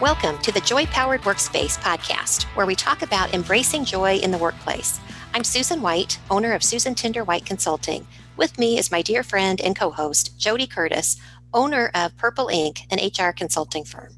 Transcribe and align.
Welcome 0.00 0.36
to 0.42 0.52
the 0.52 0.60
Joy 0.60 0.84
Powered 0.84 1.22
Workspace 1.22 1.78
podcast, 1.78 2.42
where 2.54 2.66
we 2.66 2.74
talk 2.74 3.00
about 3.00 3.32
embracing 3.32 3.86
joy 3.86 4.16
in 4.16 4.30
the 4.30 4.36
workplace. 4.36 5.00
I'm 5.32 5.42
Susan 5.42 5.80
White, 5.80 6.18
owner 6.30 6.52
of 6.52 6.62
Susan 6.62 6.94
Tinder 6.94 7.24
White 7.24 7.46
Consulting. 7.46 8.06
With 8.36 8.58
me 8.58 8.78
is 8.78 8.90
my 8.90 9.00
dear 9.00 9.22
friend 9.22 9.58
and 9.58 9.74
co 9.74 9.88
host, 9.88 10.38
JoDee 10.38 10.68
Curtis, 10.68 11.16
owner 11.54 11.90
of 11.94 12.14
Purple 12.18 12.48
Ink, 12.48 12.80
an 12.90 12.98
HR 12.98 13.32
consulting 13.32 13.84
firm. 13.84 14.12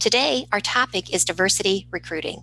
Today, 0.00 0.48
our 0.50 0.58
topic 0.58 1.14
is 1.14 1.24
diversity 1.24 1.86
recruiting. 1.92 2.42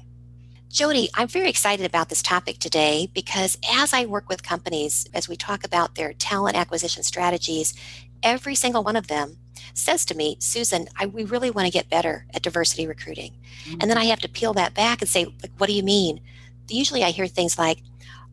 JoDee, 0.70 1.10
I'm 1.16 1.28
very 1.28 1.50
excited 1.50 1.86
about 1.86 2.08
this 2.08 2.22
topic 2.22 2.60
today 2.60 3.10
because 3.14 3.58
as 3.70 3.94
I 3.94 4.06
work 4.06 4.30
with 4.30 4.42
companies, 4.42 5.06
as 5.14 5.28
we 5.28 5.36
talk 5.36 5.66
about 5.66 5.96
their 5.96 6.14
talent 6.14 6.56
acquisition 6.56 7.04
strategies, 7.04 7.74
every 8.24 8.56
single 8.56 8.86
one 8.86 8.96
of 8.96 9.08
them 9.08 9.36
says 9.74 10.06
to 10.06 10.16
me, 10.16 10.38
Susan, 10.40 10.88
I, 10.98 11.06
we 11.06 11.24
really 11.24 11.52
want 11.52 11.66
to 11.66 11.72
get 11.72 11.90
better 11.90 12.26
at 12.34 12.42
diversity 12.42 12.88
recruiting. 12.88 13.34
Mm-hmm. 13.66 13.78
And 13.82 13.90
then 13.90 13.98
I 13.98 14.06
have 14.06 14.20
to 14.22 14.30
peel 14.30 14.54
that 14.54 14.74
back 14.74 15.02
and 15.02 15.10
say, 15.10 15.26
like, 15.26 15.52
what 15.58 15.68
do 15.68 15.74
you 15.74 15.84
mean? 15.84 16.22
Usually 16.68 17.04
I 17.04 17.12
hear 17.12 17.28
things 17.28 17.58
like, 17.58 17.80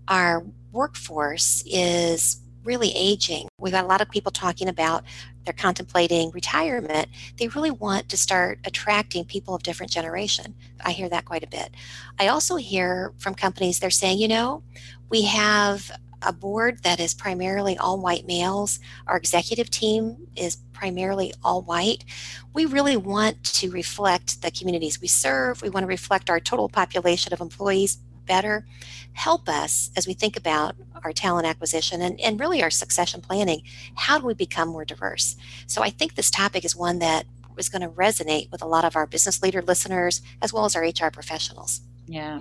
our 0.08 0.44
workforce 0.72 1.62
is 1.66 2.40
really 2.62 2.92
aging. 2.94 3.48
We've 3.58 3.72
got 3.72 3.84
a 3.84 3.88
lot 3.88 4.00
of 4.00 4.10
people 4.10 4.32
talking 4.32 4.68
about 4.68 5.04
they're 5.44 5.54
contemplating 5.54 6.32
retirement. 6.32 7.08
They 7.38 7.46
really 7.48 7.70
want 7.70 8.08
to 8.08 8.16
start 8.16 8.58
attracting 8.64 9.24
people 9.24 9.54
of 9.54 9.62
different 9.62 9.92
generation. 9.92 10.54
I 10.84 10.90
hear 10.90 11.08
that 11.08 11.24
quite 11.24 11.44
a 11.44 11.48
bit. 11.48 11.70
I 12.18 12.26
also 12.26 12.56
hear 12.56 13.12
from 13.18 13.34
companies 13.34 13.78
they're 13.78 13.90
saying, 13.90 14.18
you 14.18 14.28
know, 14.28 14.64
we 15.08 15.22
have 15.22 15.92
a 16.26 16.32
board 16.32 16.82
that 16.82 17.00
is 17.00 17.14
primarily 17.14 17.78
all 17.78 17.98
white 17.98 18.26
males. 18.26 18.80
Our 19.06 19.16
executive 19.16 19.70
team 19.70 20.28
is 20.34 20.56
primarily 20.72 21.32
all 21.42 21.62
white. 21.62 22.04
We 22.52 22.66
really 22.66 22.96
want 22.96 23.42
to 23.44 23.70
reflect 23.70 24.42
the 24.42 24.50
communities 24.50 25.00
we 25.00 25.08
serve. 25.08 25.62
We 25.62 25.70
want 25.70 25.84
to 25.84 25.88
reflect 25.88 26.28
our 26.28 26.40
total 26.40 26.68
population 26.68 27.32
of 27.32 27.40
employees 27.40 27.96
better. 28.26 28.66
Help 29.12 29.48
us 29.48 29.90
as 29.96 30.06
we 30.06 30.12
think 30.12 30.36
about 30.36 30.74
our 31.04 31.12
talent 31.12 31.46
acquisition 31.46 32.02
and, 32.02 32.20
and 32.20 32.40
really 32.40 32.62
our 32.62 32.70
succession 32.70 33.20
planning. 33.20 33.62
How 33.94 34.18
do 34.18 34.26
we 34.26 34.34
become 34.34 34.68
more 34.68 34.84
diverse? 34.84 35.36
So 35.66 35.82
I 35.82 35.90
think 35.90 36.14
this 36.14 36.30
topic 36.30 36.64
is 36.64 36.74
one 36.74 36.98
that 36.98 37.24
is 37.56 37.68
going 37.68 37.82
to 37.82 37.88
resonate 37.88 38.50
with 38.50 38.62
a 38.62 38.66
lot 38.66 38.84
of 38.84 38.96
our 38.96 39.06
business 39.06 39.42
leader 39.42 39.62
listeners 39.62 40.20
as 40.42 40.52
well 40.52 40.64
as 40.64 40.76
our 40.76 40.82
HR 40.82 41.10
professionals. 41.10 41.80
Yeah. 42.06 42.40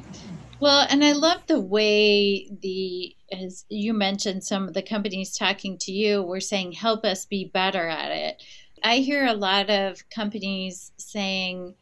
Well, 0.60 0.88
and 0.90 1.04
I 1.04 1.12
love 1.12 1.42
the 1.48 1.60
way 1.60 2.50
the, 2.62 3.16
as 3.32 3.66
you 3.70 3.94
mentioned, 3.94 4.44
some 4.44 4.68
of 4.68 4.74
the 4.74 4.82
companies 4.82 5.38
talking 5.38 5.78
to 5.80 5.92
you 5.92 6.24
were 6.24 6.40
saying, 6.40 6.72
help 6.72 7.04
us 7.04 7.26
be 7.26 7.52
better 7.54 7.88
at 7.88 8.12
it. 8.12 8.42
I 8.82 8.98
hear 8.98 9.26
a 9.26 9.34
lot 9.34 9.70
of 9.70 10.10
companies 10.10 10.92
saying, 10.98 11.76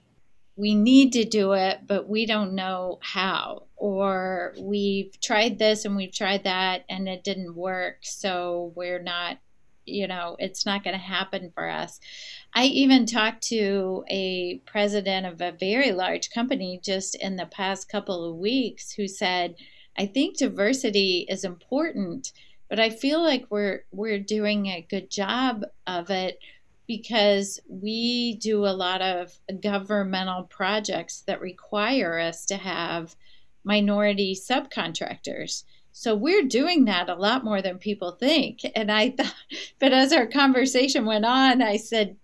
we 0.55 0.75
need 0.75 1.13
to 1.13 1.25
do 1.25 1.53
it, 1.53 1.81
but 1.87 2.07
we 2.07 2.25
don't 2.25 2.53
know 2.55 2.99
how. 3.01 3.67
Or 3.75 4.53
we've 4.59 5.19
tried 5.21 5.59
this 5.59 5.85
and 5.85 5.95
we've 5.95 6.13
tried 6.13 6.43
that 6.43 6.85
and 6.89 7.07
it 7.07 7.23
didn't 7.23 7.55
work. 7.55 7.97
So 8.01 8.71
we're 8.75 9.01
not, 9.01 9.37
you 9.85 10.07
know, 10.07 10.35
it's 10.39 10.65
not 10.65 10.83
going 10.83 10.95
to 10.95 11.01
happen 11.01 11.51
for 11.53 11.69
us. 11.69 11.99
I 12.53 12.65
even 12.65 13.05
talked 13.05 13.43
to 13.49 14.03
a 14.09 14.59
president 14.65 15.25
of 15.25 15.41
a 15.41 15.57
very 15.57 15.91
large 15.91 16.31
company 16.31 16.79
just 16.83 17.15
in 17.15 17.35
the 17.35 17.45
past 17.45 17.89
couple 17.89 18.29
of 18.29 18.37
weeks 18.37 18.91
who 18.91 19.07
said, 19.07 19.55
I 19.97 20.05
think 20.05 20.37
diversity 20.37 21.25
is 21.29 21.43
important, 21.43 22.31
but 22.69 22.79
I 22.79 22.89
feel 22.89 23.21
like 23.21 23.45
we're 23.49 23.85
we're 23.91 24.19
doing 24.19 24.67
a 24.67 24.85
good 24.89 25.11
job 25.11 25.63
of 25.85 26.09
it 26.09 26.39
because 26.87 27.59
we 27.67 28.35
do 28.35 28.65
a 28.65 28.73
lot 28.73 29.01
of 29.01 29.37
governmental 29.61 30.43
projects 30.43 31.21
that 31.27 31.41
require 31.41 32.19
us 32.19 32.45
to 32.47 32.57
have 32.57 33.15
minority 33.63 34.35
subcontractors. 34.35 35.63
So 35.93 36.15
we're 36.15 36.43
doing 36.43 36.85
that 36.85 37.07
a 37.07 37.15
lot 37.15 37.45
more 37.45 37.61
than 37.61 37.77
people 37.77 38.11
think. 38.11 38.61
And 38.75 38.91
I 38.91 39.09
thought, 39.17 39.33
but 39.79 39.93
as 39.93 40.11
our 40.11 40.27
conversation 40.27 41.05
went 41.05 41.23
on, 41.23 41.61
I 41.61 41.77
said, 41.77 42.17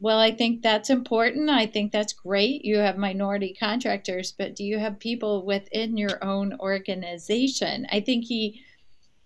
well, 0.00 0.18
I 0.18 0.30
think 0.30 0.62
that's 0.62 0.88
important. 0.88 1.50
I 1.50 1.66
think 1.66 1.92
that's 1.92 2.14
great. 2.14 2.64
You 2.64 2.78
have 2.78 2.96
minority 2.96 3.54
contractors, 3.58 4.32
but 4.32 4.56
do 4.56 4.64
you 4.64 4.78
have 4.78 4.98
people 4.98 5.44
within 5.44 5.98
your 5.98 6.22
own 6.24 6.58
organization? 6.58 7.86
I 7.92 8.00
think 8.00 8.24
he 8.24 8.62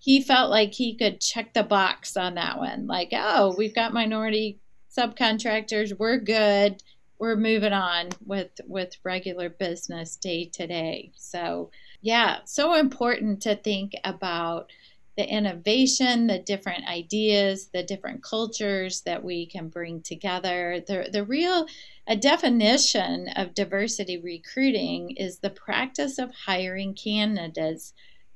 he 0.01 0.21
felt 0.21 0.51
like 0.51 0.75
he 0.75 0.95
could 0.97 1.21
check 1.21 1.55
the 1.55 1.63
box 1.63 2.15
on 2.15 2.35
that 2.35 2.59
one. 2.59 2.87
Like, 2.87 3.09
oh, 3.15 3.55
we've 3.57 3.75
got 3.75 3.95
minority 3.95 4.59
subcontractors. 4.95 5.99
We're 5.99 6.19
good. 6.19 6.83
We're 7.19 7.37
moving 7.37 7.73
on 7.73 8.11
with 8.27 8.51
with 8.67 8.97
regular 9.05 9.49
business 9.49 10.17
day 10.17 10.51
to 10.55 10.67
day. 10.67 11.13
So, 11.17 11.71
yeah, 12.05 12.41
so 12.45 12.75
important 12.75 13.41
to 13.45 13.57
think 13.57 13.95
about 14.05 14.71
the 15.17 15.27
innovation, 15.27 16.27
the 16.27 16.39
different 16.39 16.87
ideas, 16.87 17.71
the 17.73 17.83
different 17.83 18.23
cultures 18.23 19.01
that 19.07 19.25
we 19.25 19.47
can 19.47 19.71
bring 19.71 20.03
together. 20.03 20.85
The, 20.87 21.09
the 21.11 21.25
real 21.25 21.65
a 22.07 22.15
definition 22.15 23.29
of 23.37 23.55
diversity 23.55 24.19
recruiting 24.19 25.13
is 25.17 25.39
the 25.39 25.49
practice 25.49 26.19
of 26.19 26.31
hiring 26.45 26.93
candidates 26.93 27.95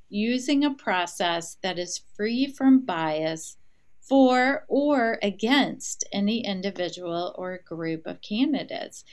using 0.08 0.64
a 0.64 0.72
process 0.72 1.58
that 1.62 1.78
is 1.78 2.00
free 2.16 2.46
from 2.46 2.86
bias 2.86 3.58
for 4.00 4.64
or 4.68 5.18
against 5.22 6.08
any 6.10 6.42
individual 6.42 7.34
or 7.36 7.60
group 7.66 8.06
of 8.06 8.22
candidates. 8.22 9.04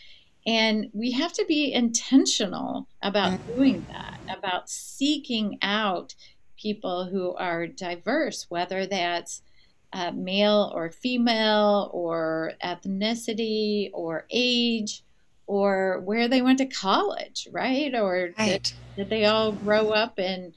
And 0.46 0.90
we 0.94 1.12
have 1.12 1.34
to 1.34 1.46
be 1.48 1.74
intentional 1.74 2.88
about 3.02 3.34
mm-hmm. 3.34 3.56
doing 3.56 3.86
that, 3.92 4.20
about 4.30 4.70
seeking 4.70 5.58
out 5.62 6.14
people 6.56 7.06
who 7.06 7.34
are 7.36 7.68
diverse, 7.68 8.46
whether 8.50 8.86
that's 8.86 9.42
uh, 9.94 10.12
male 10.12 10.72
or 10.76 10.92
female, 10.92 11.90
or 11.94 12.54
ethnicity, 12.64 13.90
or 13.94 14.26
age, 14.30 15.04
or 15.48 16.02
where 16.02 16.28
they 16.28 16.42
went 16.42 16.58
to 16.58 16.66
college, 16.66 17.48
right? 17.52 17.96
Or 17.96 18.32
right. 18.38 18.64
Did, 18.64 18.74
did 18.98 19.10
they 19.10 19.26
all 19.26 19.52
grow 19.52 19.92
up 19.92 20.20
in 20.20 20.54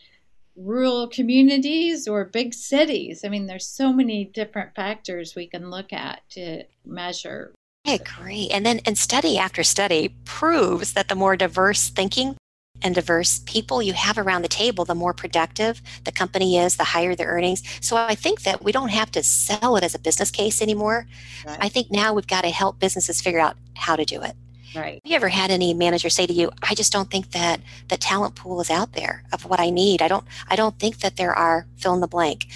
rural 0.57 1.09
communities 1.09 2.09
or 2.09 2.25
big 2.25 2.53
cities? 2.53 3.25
I 3.25 3.29
mean, 3.29 3.47
there's 3.47 3.67
so 3.67 3.93
many 3.93 4.25
different 4.25 4.75
factors 4.75 5.35
we 5.35 5.47
can 5.47 5.71
look 5.71 5.93
at 5.93 6.23
to 6.31 6.65
measure. 6.85 7.55
I 7.89 7.95
agree. 7.95 8.49
And 8.51 8.65
then, 8.67 8.81
and 8.85 8.99
study 8.99 9.39
after 9.39 9.63
study 9.63 10.15
proves 10.25 10.93
that 10.93 11.09
the 11.09 11.15
more 11.15 11.37
diverse 11.37 11.89
thinking 11.89 12.37
and 12.81 12.95
diverse 12.95 13.41
people 13.41 13.83
you 13.83 13.93
have 13.93 14.19
around 14.19 14.43
the 14.43 14.49
table, 14.49 14.85
the 14.85 14.95
more 14.95 15.13
productive 15.13 15.83
the 16.05 16.13
company 16.13 16.59
is, 16.59 16.77
the 16.77 16.85
higher 16.85 17.17
the 17.17 17.25
earnings. 17.25 17.63
So 17.81 17.97
I 17.97 18.15
think 18.15 18.43
that 18.43 18.63
we 18.63 18.71
don't 18.71 18.91
have 18.91 19.11
to 19.13 19.23
sell 19.23 19.77
it 19.77 19.83
as 19.83 19.95
a 19.95 19.99
business 19.99 20.31
case 20.31 20.63
anymore. 20.63 21.07
Right. 21.45 21.59
I 21.61 21.69
think 21.69 21.91
now 21.91 22.13
we've 22.13 22.27
got 22.27 22.43
to 22.43 22.51
help 22.51 22.79
businesses 22.79 23.21
figure 23.21 23.41
out 23.41 23.57
how 23.75 23.97
to 23.97 24.05
do 24.05 24.23
it. 24.23 24.37
Right. 24.77 25.01
Have 25.03 25.11
you 25.11 25.17
ever 25.17 25.29
had 25.29 25.51
any 25.51 25.73
manager 25.73 26.11
say 26.11 26.27
to 26.27 26.33
you, 26.33 26.51
"I 26.63 26.75
just 26.75 26.93
don't 26.93 27.11
think 27.11 27.31
that 27.31 27.61
the 27.89 27.97
talent 27.97 28.35
pool 28.35 28.61
is 28.61 28.71
out 28.71 28.93
there 28.93 29.25
of 29.33 29.47
what 29.47 29.61
I 29.61 29.71
need. 29.71 30.03
I 30.03 30.09
don't. 30.09 30.27
I 30.49 30.57
don't 30.57 30.79
think 30.79 30.99
that 30.99 31.17
there 31.17 31.35
are 31.35 31.67
fill 31.79 31.95
in 31.95 32.01
the 32.01 32.07
blank 32.07 32.47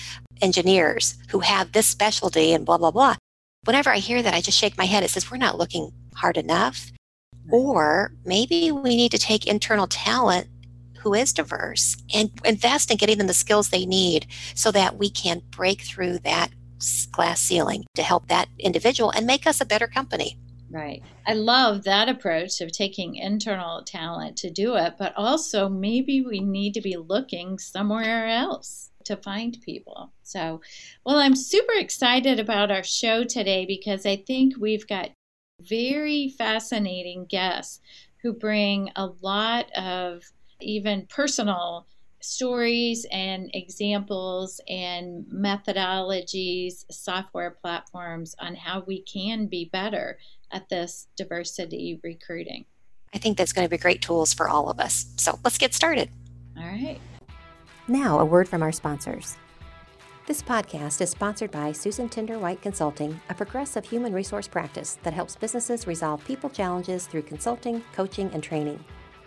engineers 0.43 1.15
who 1.29 1.41
have 1.41 1.73
this 1.73 1.87
specialty 1.87 2.53
and 2.53 2.67
blah 2.67 2.77
blah 2.77 2.91
blah." 2.91 3.17
Whenever 3.65 3.91
I 3.91 3.99
hear 3.99 4.23
that, 4.23 4.35
I 4.35 4.41
just 4.41 4.59
shake 4.59 4.77
my 4.77 4.87
head. 4.87 5.05
It 5.05 5.11
says 5.11 5.31
we're 5.31 5.37
not 5.37 5.57
looking 5.57 5.93
hard 6.17 6.37
enough. 6.37 6.91
Or 7.49 8.13
maybe 8.25 8.73
we 8.73 8.97
need 8.97 9.13
to 9.13 9.19
take 9.19 9.47
internal 9.47 9.87
talent 9.87 10.49
who 10.99 11.15
is 11.15 11.33
diverse 11.33 11.97
and 12.13 12.31
invest 12.45 12.91
in 12.91 12.97
getting 12.97 13.19
them 13.19 13.29
the 13.29 13.35
skills 13.35 13.69
they 13.69 13.87
need 13.87 14.27
so 14.57 14.73
that 14.73 14.99
we 14.99 15.11
can 15.11 15.43
break 15.51 15.83
through 15.83 16.19
that 16.21 16.49
glass 17.13 17.41
ceiling 17.41 17.85
to 17.95 18.03
help 18.03 18.27
that 18.27 18.49
individual 18.59 19.11
and 19.11 19.27
make 19.27 19.47
us 19.47 19.61
a 19.61 19.65
better 19.65 19.87
company. 19.87 20.37
Right. 20.69 21.03
I 21.27 21.35
love 21.35 21.85
that 21.85 22.09
approach 22.09 22.61
of 22.61 22.73
taking 22.73 23.15
internal 23.17 23.85
talent 23.85 24.39
to 24.39 24.51
do 24.51 24.75
it, 24.75 24.95
but 24.99 25.13
also 25.17 25.69
maybe 25.69 26.23
we 26.23 26.41
need 26.41 26.75
to 26.75 26.81
be 26.81 26.97
looking 26.97 27.59
somewhere 27.59 28.27
else 28.27 28.91
to 29.07 29.17
find 29.17 29.57
people. 29.63 30.13
So, 30.23 30.61
well, 31.05 31.19
I'm 31.19 31.37
super 31.37 31.75
excited 31.75 32.39
about 32.41 32.71
our 32.71 32.83
show 32.83 33.25
today 33.25 33.67
because 33.67 34.07
I 34.07 34.17
think 34.17 34.55
we've 34.59 34.87
got 34.87 35.11
very 35.61 36.35
fascinating 36.37 37.27
guests 37.27 37.81
who 38.23 38.33
bring 38.33 38.91
a 38.97 39.07
lot 39.21 39.71
of 39.73 40.23
even 40.61 41.07
personal 41.09 41.87
stories 42.21 43.05
and 43.11 43.51
examples 43.53 44.61
and 44.69 45.25
methodologies, 45.27 46.85
software 46.91 47.51
platforms 47.51 48.35
on 48.39 48.55
how 48.55 48.85
we 48.87 49.03
can 49.03 49.47
be 49.47 49.69
better 49.73 50.19
at 50.53 50.69
this 50.69 51.09
diversity 51.17 52.01
recruiting. 52.03 52.65
I 53.15 53.19
think 53.19 53.37
that's 53.37 53.53
going 53.53 53.67
to 53.67 53.71
be 53.71 53.79
great 53.79 54.01
tools 54.01 54.33
for 54.33 54.49
all 54.49 54.71
of 54.71 54.81
us. 54.81 55.07
So 55.17 55.39
let's 55.45 55.59
get 55.59 55.75
started. 55.75 56.09
All 56.57 56.65
right. 56.65 57.01
Now, 57.93 58.19
a 58.21 58.25
word 58.25 58.49
from 58.49 58.63
our 58.63 58.73
sponsors. 58.73 59.37
This 60.27 60.41
podcast 60.41 61.03
is 61.03 61.11
sponsored 61.11 61.51
by 61.51 61.73
Susan 61.73 62.09
Tinder 62.09 62.39
White 62.39 62.63
Consulting, 62.63 63.21
a 63.29 63.35
progressive 63.35 63.85
human 63.85 64.15
resource 64.15 64.49
practice 64.49 64.99
that 65.03 65.13
helps 65.13 65.37
businesses 65.37 65.87
resolve 65.87 66.25
people 66.25 66.49
challenges 66.49 67.07
through 67.07 67.21
consulting, 67.21 67.85
coaching, 67.93 68.31
and 68.33 68.43
training. 68.43 68.83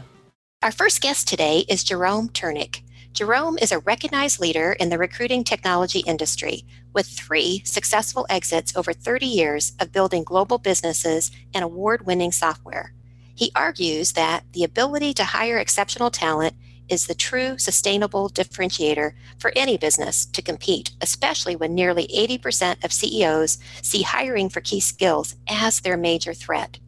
Our 0.63 0.73
first 0.73 1.01
guest 1.01 1.27
today 1.27 1.65
is 1.71 1.83
Jerome 1.83 2.29
Ternynck. 2.29 2.83
Jerome 3.13 3.59
is 3.59 3.73
a 3.73 3.81
recognized 3.81 4.41
leader 4.41 4.73
in 4.73 4.89
the 4.89 4.97
recruiting 4.97 5.43
technology 5.43 5.99
industry 6.01 6.65
with 6.95 7.07
three 7.07 7.61
successful 7.65 8.25
exits 8.31 8.75
over 8.77 8.93
30 8.93 9.27
years 9.27 9.73
of 9.81 9.93
building 9.93 10.23
global 10.23 10.59
businesses 10.59 11.31
and 11.53 11.65
award 11.65 12.07
winning 12.07 12.33
software. 12.33 12.95
He 13.35 13.51
argues 13.55 14.13
that 14.13 14.45
the 14.53 14.65
ability 14.65 15.13
to 15.15 15.25
hire 15.25 15.59
exceptional 15.59 16.11
talent 16.11 16.55
is 16.89 17.07
the 17.07 17.15
true 17.15 17.59
sustainable 17.59 18.31
differentiator 18.31 19.13
for 19.39 19.53
any 19.57 19.77
business 19.77 20.25
to 20.27 20.43
compete, 20.43 20.93
especially 21.01 21.57
when 21.57 21.75
nearly 21.75 22.07
80% 22.09 22.85
of 22.85 22.93
CEOs 22.93 23.59
see 23.83 24.03
hiring 24.03 24.49
for 24.49 24.61
key 24.61 24.81
skills 24.81 25.35
as 25.49 25.81
their 25.81 25.97
major 25.97 26.33
threat. 26.33 26.79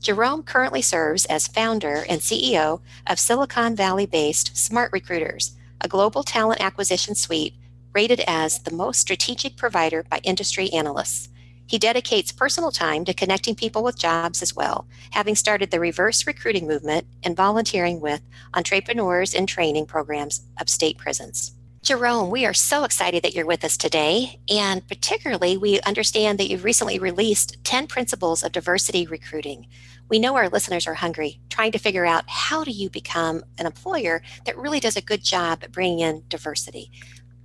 Jerome 0.00 0.42
currently 0.42 0.82
serves 0.82 1.24
as 1.26 1.46
founder 1.46 2.04
and 2.08 2.20
CEO 2.20 2.80
of 3.06 3.18
Silicon 3.20 3.76
Valley 3.76 4.06
based 4.06 4.54
SmartRecruiters, 4.54 5.52
a 5.82 5.88
global 5.88 6.22
talent 6.22 6.60
acquisition 6.60 7.14
suite 7.14 7.54
rated 7.92 8.20
as 8.26 8.60
the 8.60 8.74
most 8.74 9.00
strategic 9.00 9.56
provider 9.56 10.04
by 10.08 10.20
industry 10.24 10.70
analysts. 10.72 11.28
He 11.66 11.78
dedicates 11.78 12.32
personal 12.32 12.70
time 12.70 13.04
to 13.04 13.14
connecting 13.14 13.54
people 13.54 13.82
with 13.82 13.98
jobs 13.98 14.42
as 14.42 14.54
well, 14.54 14.86
having 15.10 15.34
started 15.34 15.70
the 15.70 15.80
reverse 15.80 16.26
recruiting 16.26 16.66
movement 16.66 17.06
and 17.22 17.36
volunteering 17.36 18.00
with 18.00 18.22
entrepreneurs 18.54 19.34
in 19.34 19.46
training 19.46 19.86
programs 19.86 20.42
of 20.60 20.68
state 20.68 20.98
prisons. 20.98 21.52
Jerome, 21.82 22.30
we 22.30 22.46
are 22.46 22.54
so 22.54 22.84
excited 22.84 23.24
that 23.24 23.34
you're 23.34 23.44
with 23.44 23.64
us 23.64 23.76
today. 23.76 24.38
And 24.48 24.86
particularly, 24.86 25.56
we 25.56 25.80
understand 25.80 26.38
that 26.38 26.48
you've 26.48 26.62
recently 26.62 27.00
released 27.00 27.56
10 27.64 27.88
principles 27.88 28.44
of 28.44 28.52
diversity 28.52 29.04
recruiting. 29.04 29.66
We 30.12 30.18
know 30.18 30.36
our 30.36 30.50
listeners 30.50 30.86
are 30.86 30.92
hungry, 30.92 31.40
trying 31.48 31.72
to 31.72 31.78
figure 31.78 32.04
out 32.04 32.24
how 32.28 32.64
do 32.64 32.70
you 32.70 32.90
become 32.90 33.44
an 33.56 33.64
employer 33.64 34.20
that 34.44 34.58
really 34.58 34.78
does 34.78 34.94
a 34.94 35.00
good 35.00 35.24
job 35.24 35.60
at 35.62 35.72
bringing 35.72 36.00
in 36.00 36.24
diversity. 36.28 36.90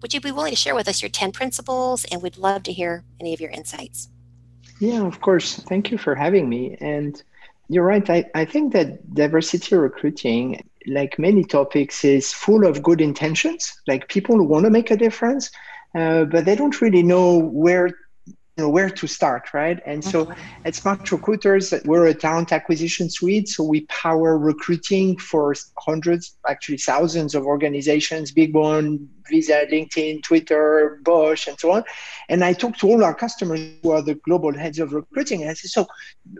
Would 0.01 0.13
you 0.13 0.19
be 0.19 0.33
willing 0.33 0.51
to 0.51 0.57
share 0.57 0.75
with 0.75 0.89
us 0.89 1.01
your 1.01 1.07
10 1.07 1.31
principles? 1.31 2.03
And 2.11 2.21
we'd 2.21 2.35
love 2.35 2.63
to 2.63 2.73
hear 2.73 3.05
any 3.21 3.33
of 3.33 3.39
your 3.39 3.51
insights. 3.51 4.09
Yeah, 4.81 5.07
of 5.07 5.21
course. 5.21 5.55
Thank 5.69 5.91
you 5.91 5.97
for 5.97 6.13
having 6.13 6.49
me. 6.49 6.75
And 6.81 7.23
you're 7.69 7.85
right. 7.85 8.09
I, 8.09 8.25
I 8.35 8.43
think 8.43 8.73
that 8.73 9.15
diversity 9.15 9.77
recruiting, 9.77 10.61
like 10.87 11.17
many 11.17 11.45
topics, 11.45 12.03
is 12.03 12.33
full 12.33 12.67
of 12.67 12.83
good 12.83 12.99
intentions. 12.99 13.81
Like 13.87 14.09
people 14.09 14.45
want 14.45 14.65
to 14.65 14.69
make 14.69 14.91
a 14.91 14.97
difference, 14.97 15.51
uh, 15.95 16.25
but 16.25 16.43
they 16.43 16.57
don't 16.57 16.81
really 16.81 17.01
know 17.01 17.37
where 17.37 17.91
know 18.57 18.69
where 18.69 18.89
to 18.89 19.07
start 19.07 19.53
right? 19.53 19.79
And 19.85 20.03
so 20.03 20.25
mm-hmm. 20.25 20.41
at 20.65 20.73
SmartRecruiters 20.73 21.85
we're 21.85 22.07
a 22.07 22.13
talent 22.13 22.51
acquisition 22.51 23.09
suite 23.09 23.47
so 23.47 23.63
we 23.63 23.81
power 23.87 24.37
recruiting 24.37 25.17
for 25.17 25.53
hundreds 25.77 26.37
actually 26.47 26.77
thousands 26.77 27.35
of 27.35 27.45
organizations 27.45 28.31
big 28.31 28.53
one 28.53 29.07
visa 29.29 29.65
linkedin 29.71 30.23
twitter 30.23 30.99
bosch 31.03 31.47
and 31.47 31.59
so 31.59 31.71
on. 31.71 31.83
And 32.29 32.43
i 32.43 32.53
talk 32.53 32.77
to 32.77 32.87
all 32.87 33.03
our 33.03 33.13
customers 33.13 33.59
who 33.83 33.91
are 33.91 34.01
the 34.01 34.15
global 34.15 34.53
heads 34.53 34.79
of 34.79 34.93
recruiting 34.93 35.41
and 35.41 35.51
i 35.51 35.53
say 35.53 35.67
so 35.67 35.85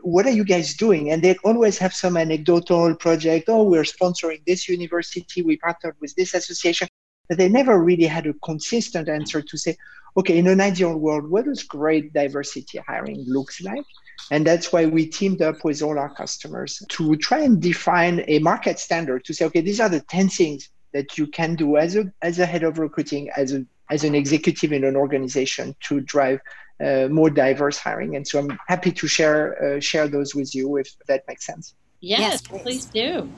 what 0.01 0.25
are 0.25 0.31
you 0.31 0.43
guys 0.43 0.73
doing? 0.73 1.11
And 1.11 1.23
they 1.23 1.35
always 1.43 1.77
have 1.77 1.93
some 1.93 2.17
anecdotal 2.17 2.95
project 2.95 3.45
oh 3.47 3.63
we're 3.63 3.83
sponsoring 3.83 4.41
this 4.45 4.67
university 4.67 5.41
we 5.41 5.57
partnered 5.57 5.95
with 6.01 6.15
this 6.15 6.33
association 6.33 6.87
but 7.29 7.37
they 7.37 7.49
never 7.49 7.81
really 7.83 8.05
had 8.05 8.27
a 8.27 8.33
consistent 8.35 9.09
answer 9.09 9.41
to 9.41 9.57
say 9.57 9.75
okay, 10.17 10.37
in 10.37 10.47
an 10.47 10.59
ideal 10.59 10.97
world, 10.97 11.29
what 11.29 11.45
does 11.45 11.63
great 11.63 12.11
diversity 12.11 12.79
hiring 12.87 13.23
looks 13.27 13.61
like? 13.61 13.85
And 14.31 14.45
that's 14.45 14.73
why 14.73 14.87
we 14.87 15.05
teamed 15.05 15.41
up 15.41 15.63
with 15.63 15.81
all 15.83 15.97
our 15.99 16.13
customers 16.13 16.81
to 16.89 17.15
try 17.17 17.41
and 17.41 17.61
define 17.61 18.25
a 18.27 18.39
market 18.39 18.79
standard 18.79 19.23
to 19.25 19.33
say, 19.33 19.45
okay, 19.45 19.61
these 19.61 19.79
are 19.79 19.89
the 19.89 20.01
10 20.01 20.29
things 20.29 20.69
that 20.93 21.17
you 21.17 21.27
can 21.27 21.55
do 21.55 21.77
as 21.77 21.95
a, 21.95 22.11
as 22.21 22.39
a 22.39 22.45
head 22.45 22.63
of 22.63 22.79
recruiting, 22.79 23.29
as, 23.37 23.53
a, 23.53 23.63
as 23.91 24.03
an 24.03 24.15
executive 24.15 24.73
in 24.73 24.83
an 24.83 24.95
organization 24.95 25.75
to 25.81 26.01
drive 26.01 26.39
uh, 26.83 27.07
more 27.09 27.29
diverse 27.29 27.77
hiring. 27.77 28.15
And 28.15 28.27
so 28.27 28.39
I'm 28.39 28.57
happy 28.67 28.91
to 28.91 29.07
share, 29.07 29.75
uh, 29.75 29.79
share 29.79 30.07
those 30.07 30.33
with 30.33 30.53
you 30.55 30.77
if 30.77 30.89
that 31.07 31.23
makes 31.27 31.45
sense. 31.45 31.75
Yes, 31.99 32.19
yes 32.19 32.41
please. 32.41 32.61
please 32.61 32.85
do. 32.85 33.31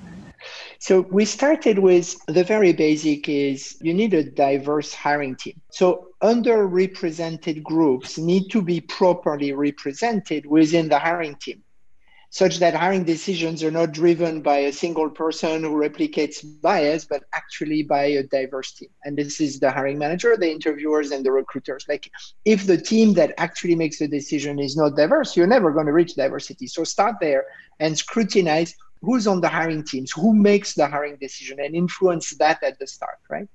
So 0.80 1.02
we 1.02 1.26
started 1.26 1.80
with 1.80 2.16
the 2.28 2.44
very 2.44 2.74
basic 2.74 3.28
is 3.30 3.78
you 3.82 3.94
need 3.94 4.14
a 4.14 4.24
diverse 4.24 4.94
hiring 4.94 5.36
team. 5.36 5.62
So 5.72 6.08
underrepresented 6.22 7.64
groups 7.64 8.18
need 8.18 8.50
to 8.50 8.62
be 8.62 8.82
properly 8.82 9.54
represented 9.54 10.46
within 10.46 10.90
the 10.90 11.00
hiring 11.00 11.36
team 11.36 11.64
such 12.32 12.60
that 12.60 12.76
hiring 12.76 13.04
decisions 13.04 13.64
are 13.64 13.72
not 13.72 13.92
driven 13.92 14.42
by 14.42 14.58
a 14.58 14.72
single 14.72 15.10
person 15.10 15.64
who 15.64 15.72
replicates 15.72 16.46
bias, 16.62 17.06
but 17.06 17.24
actually 17.34 17.84
by 17.84 18.04
a 18.04 18.24
diverse 18.24 18.74
team. 18.74 18.90
And 19.04 19.18
this 19.18 19.42
is 19.42 19.60
the 19.60 19.72
hiring 19.72 19.98
manager, 19.98 20.38
the 20.38 20.52
interviewers, 20.52 21.12
and 21.12 21.26
the 21.26 21.32
recruiters. 21.32 21.86
Like, 21.90 22.10
if 22.46 22.68
the 22.68 22.78
team 22.78 23.14
that 23.14 23.34
actually 23.38 23.76
makes 23.76 23.98
the 23.98 24.08
decision 24.08 24.60
is 24.60 24.78
not 24.78 24.96
diverse, 24.96 25.36
you're 25.36 25.48
never 25.48 25.72
going 25.72 25.88
to 25.88 25.92
reach 25.92 26.14
diversity. 26.14 26.68
So 26.68 26.84
start 26.84 27.16
there 27.20 27.46
and 27.80 27.98
scrutinize 27.98 28.76
who's 29.02 29.28
on 29.28 29.42
the 29.42 29.50
hiring 29.50 29.84
teams, 29.84 30.12
who 30.12 30.36
makes 30.36 30.74
the 30.74 30.88
hiring 30.88 31.18
decision, 31.18 31.60
and 31.60 31.76
influence 31.76 32.32
that 32.32 32.62
at 32.64 32.80
the 32.80 32.88
start, 32.88 33.20
right? 33.30 33.48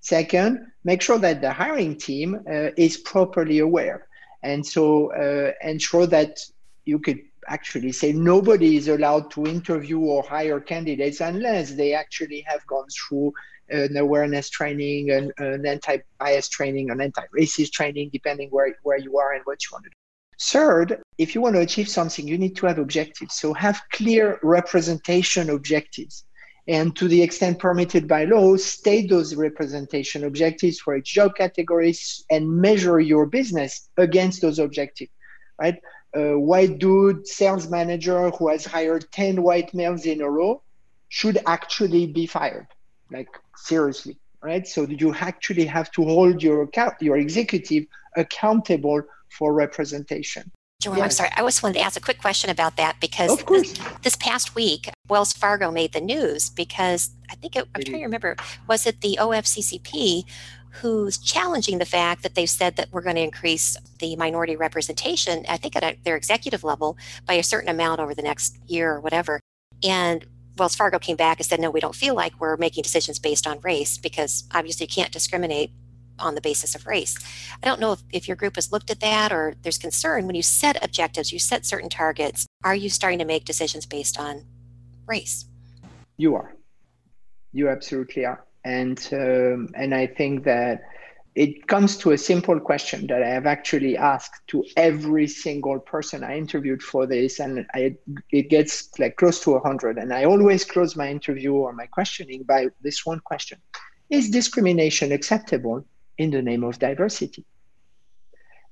Second, 0.00 0.70
make 0.84 1.02
sure 1.02 1.18
that 1.18 1.40
the 1.40 1.52
hiring 1.52 1.96
team 1.96 2.40
uh, 2.48 2.70
is 2.76 2.96
properly 2.96 3.58
aware. 3.58 4.06
And 4.42 4.64
so 4.64 5.12
uh, 5.12 5.52
ensure 5.62 6.06
that 6.06 6.38
you 6.84 6.98
could 6.98 7.20
actually 7.48 7.92
say 7.92 8.12
nobody 8.12 8.76
is 8.76 8.88
allowed 8.88 9.30
to 9.32 9.46
interview 9.46 9.98
or 9.98 10.22
hire 10.22 10.60
candidates 10.60 11.20
unless 11.20 11.72
they 11.72 11.94
actually 11.94 12.44
have 12.46 12.64
gone 12.66 12.86
through 12.88 13.32
an 13.70 13.96
awareness 13.96 14.48
training, 14.48 15.10
an, 15.10 15.32
an 15.38 15.66
anti-bias 15.66 16.48
training, 16.48 16.90
an 16.90 17.00
anti-racist 17.00 17.72
training, 17.72 18.10
depending 18.12 18.48
where, 18.50 18.74
where 18.82 18.98
you 18.98 19.18
are 19.18 19.32
and 19.32 19.42
what 19.44 19.62
you 19.64 19.68
want 19.72 19.84
to 19.84 19.90
do. 19.90 19.96
Third, 20.40 21.02
if 21.18 21.34
you 21.34 21.40
want 21.40 21.56
to 21.56 21.62
achieve 21.62 21.88
something, 21.88 22.26
you 22.26 22.38
need 22.38 22.56
to 22.56 22.66
have 22.66 22.78
objectives. 22.78 23.34
So 23.34 23.52
have 23.54 23.80
clear 23.92 24.38
representation 24.42 25.50
objectives. 25.50 26.24
And 26.68 26.94
to 26.96 27.08
the 27.08 27.22
extent 27.22 27.58
permitted 27.58 28.06
by 28.06 28.24
law, 28.24 28.56
state 28.56 29.08
those 29.08 29.34
representation 29.34 30.24
objectives 30.24 30.78
for 30.78 30.96
each 30.96 31.12
job 31.14 31.34
categories 31.34 32.24
and 32.30 32.46
measure 32.48 33.00
your 33.00 33.26
business 33.26 33.88
against 33.96 34.42
those 34.42 34.58
objectives, 34.58 35.10
right? 35.58 35.78
Uh, 36.16 36.20
a 36.20 36.38
white 36.38 36.78
dude 36.78 37.26
sales 37.26 37.68
manager 37.68 38.30
who 38.30 38.48
has 38.48 38.64
hired 38.64 39.10
10 39.12 39.42
white 39.42 39.72
males 39.74 40.06
in 40.06 40.20
a 40.20 40.30
row 40.30 40.62
should 41.08 41.38
actually 41.46 42.06
be 42.06 42.26
fired, 42.26 42.66
like 43.10 43.28
seriously, 43.56 44.18
right? 44.42 44.66
So 44.66 44.86
you 44.86 45.14
actually 45.14 45.64
have 45.64 45.90
to 45.92 46.04
hold 46.04 46.42
your 46.42 46.62
account, 46.62 46.94
your 47.00 47.16
executive 47.16 47.84
accountable 48.16 49.02
for 49.30 49.52
representation. 49.52 50.50
Jerome, 50.80 50.98
yes. 50.98 51.04
I'm 51.04 51.10
sorry. 51.10 51.30
I 51.36 51.40
just 51.40 51.62
wanted 51.62 51.74
to 51.74 51.80
ask 51.80 51.96
a 51.96 52.00
quick 52.00 52.20
question 52.20 52.50
about 52.50 52.76
that 52.76 53.00
because 53.00 53.36
this, 53.44 53.80
this, 54.02 54.16
past 54.16 54.54
week, 54.54 54.88
Wells 55.08 55.32
Fargo 55.32 55.72
made 55.72 55.92
the 55.92 56.00
news 56.00 56.50
because 56.50 57.10
I 57.28 57.34
think 57.34 57.56
it, 57.56 57.66
I'm 57.74 57.82
trying 57.82 57.98
to 57.98 58.04
remember, 58.04 58.36
was 58.68 58.86
it 58.86 59.00
the 59.00 59.18
OFCCP 59.20 60.24
who's 60.70 61.18
challenging 61.18 61.78
the 61.78 61.84
fact 61.84 62.22
that 62.22 62.36
they've 62.36 62.48
said 62.48 62.76
that 62.76 62.88
we're 62.92 63.00
going 63.00 63.16
to 63.16 63.22
increase 63.22 63.76
the 63.98 64.14
minority 64.14 64.54
representation, 64.54 65.44
I 65.48 65.56
think 65.56 65.74
at 65.74 66.04
their 66.04 66.14
executive 66.14 66.62
level, 66.62 66.96
by 67.26 67.34
a 67.34 67.42
certain 67.42 67.68
amount 67.68 68.00
over 68.00 68.14
the 68.14 68.22
next 68.22 68.56
year 68.68 68.92
or 68.92 69.00
whatever. 69.00 69.40
And 69.82 70.24
Wells 70.58 70.76
Fargo 70.76 71.00
came 71.00 71.16
back 71.16 71.38
and 71.38 71.46
said, 71.46 71.58
no, 71.58 71.70
we 71.70 71.80
don't 71.80 71.94
feel 71.94 72.14
like 72.14 72.40
we're 72.40 72.56
making 72.56 72.82
decisions 72.82 73.18
based 73.18 73.48
on 73.48 73.60
race 73.60 73.98
because 73.98 74.44
obviously 74.54 74.84
you 74.84 74.88
can't 74.88 75.10
discriminate 75.12 75.72
on 76.18 76.34
the 76.34 76.40
basis 76.40 76.74
of 76.74 76.86
race. 76.86 77.16
I 77.62 77.66
don't 77.66 77.80
know 77.80 77.92
if, 77.92 78.02
if 78.12 78.28
your 78.28 78.36
group 78.36 78.56
has 78.56 78.72
looked 78.72 78.90
at 78.90 79.00
that 79.00 79.32
or 79.32 79.54
there's 79.62 79.78
concern 79.78 80.26
when 80.26 80.34
you 80.34 80.42
set 80.42 80.82
objectives, 80.84 81.32
you 81.32 81.38
set 81.38 81.66
certain 81.66 81.88
targets. 81.88 82.46
Are 82.64 82.74
you 82.74 82.90
starting 82.90 83.18
to 83.18 83.24
make 83.24 83.44
decisions 83.44 83.86
based 83.86 84.18
on 84.18 84.44
race? 85.06 85.46
You 86.16 86.34
are. 86.34 86.54
You 87.52 87.68
absolutely 87.68 88.24
are. 88.24 88.44
And 88.64 88.98
um, 89.12 89.68
and 89.74 89.94
I 89.94 90.06
think 90.06 90.44
that 90.44 90.82
it 91.38 91.68
comes 91.68 91.96
to 91.98 92.10
a 92.10 92.18
simple 92.18 92.58
question 92.58 93.06
that 93.06 93.22
I 93.22 93.28
have 93.28 93.46
actually 93.46 93.96
asked 93.96 94.42
to 94.48 94.64
every 94.76 95.28
single 95.28 95.78
person 95.78 96.24
I 96.24 96.36
interviewed 96.36 96.82
for 96.82 97.06
this, 97.06 97.38
and 97.38 97.64
I, 97.74 97.94
it 98.32 98.50
gets 98.50 98.98
like 98.98 99.16
close 99.16 99.38
to 99.44 99.52
100. 99.52 99.98
And 99.98 100.12
I 100.12 100.24
always 100.24 100.64
close 100.64 100.96
my 100.96 101.08
interview 101.08 101.52
or 101.52 101.72
my 101.72 101.86
questioning 101.86 102.42
by 102.42 102.66
this 102.82 103.06
one 103.06 103.20
question 103.20 103.58
Is 104.10 104.30
discrimination 104.30 105.12
acceptable 105.12 105.86
in 106.18 106.30
the 106.30 106.42
name 106.42 106.64
of 106.64 106.78
diversity? 106.78 107.44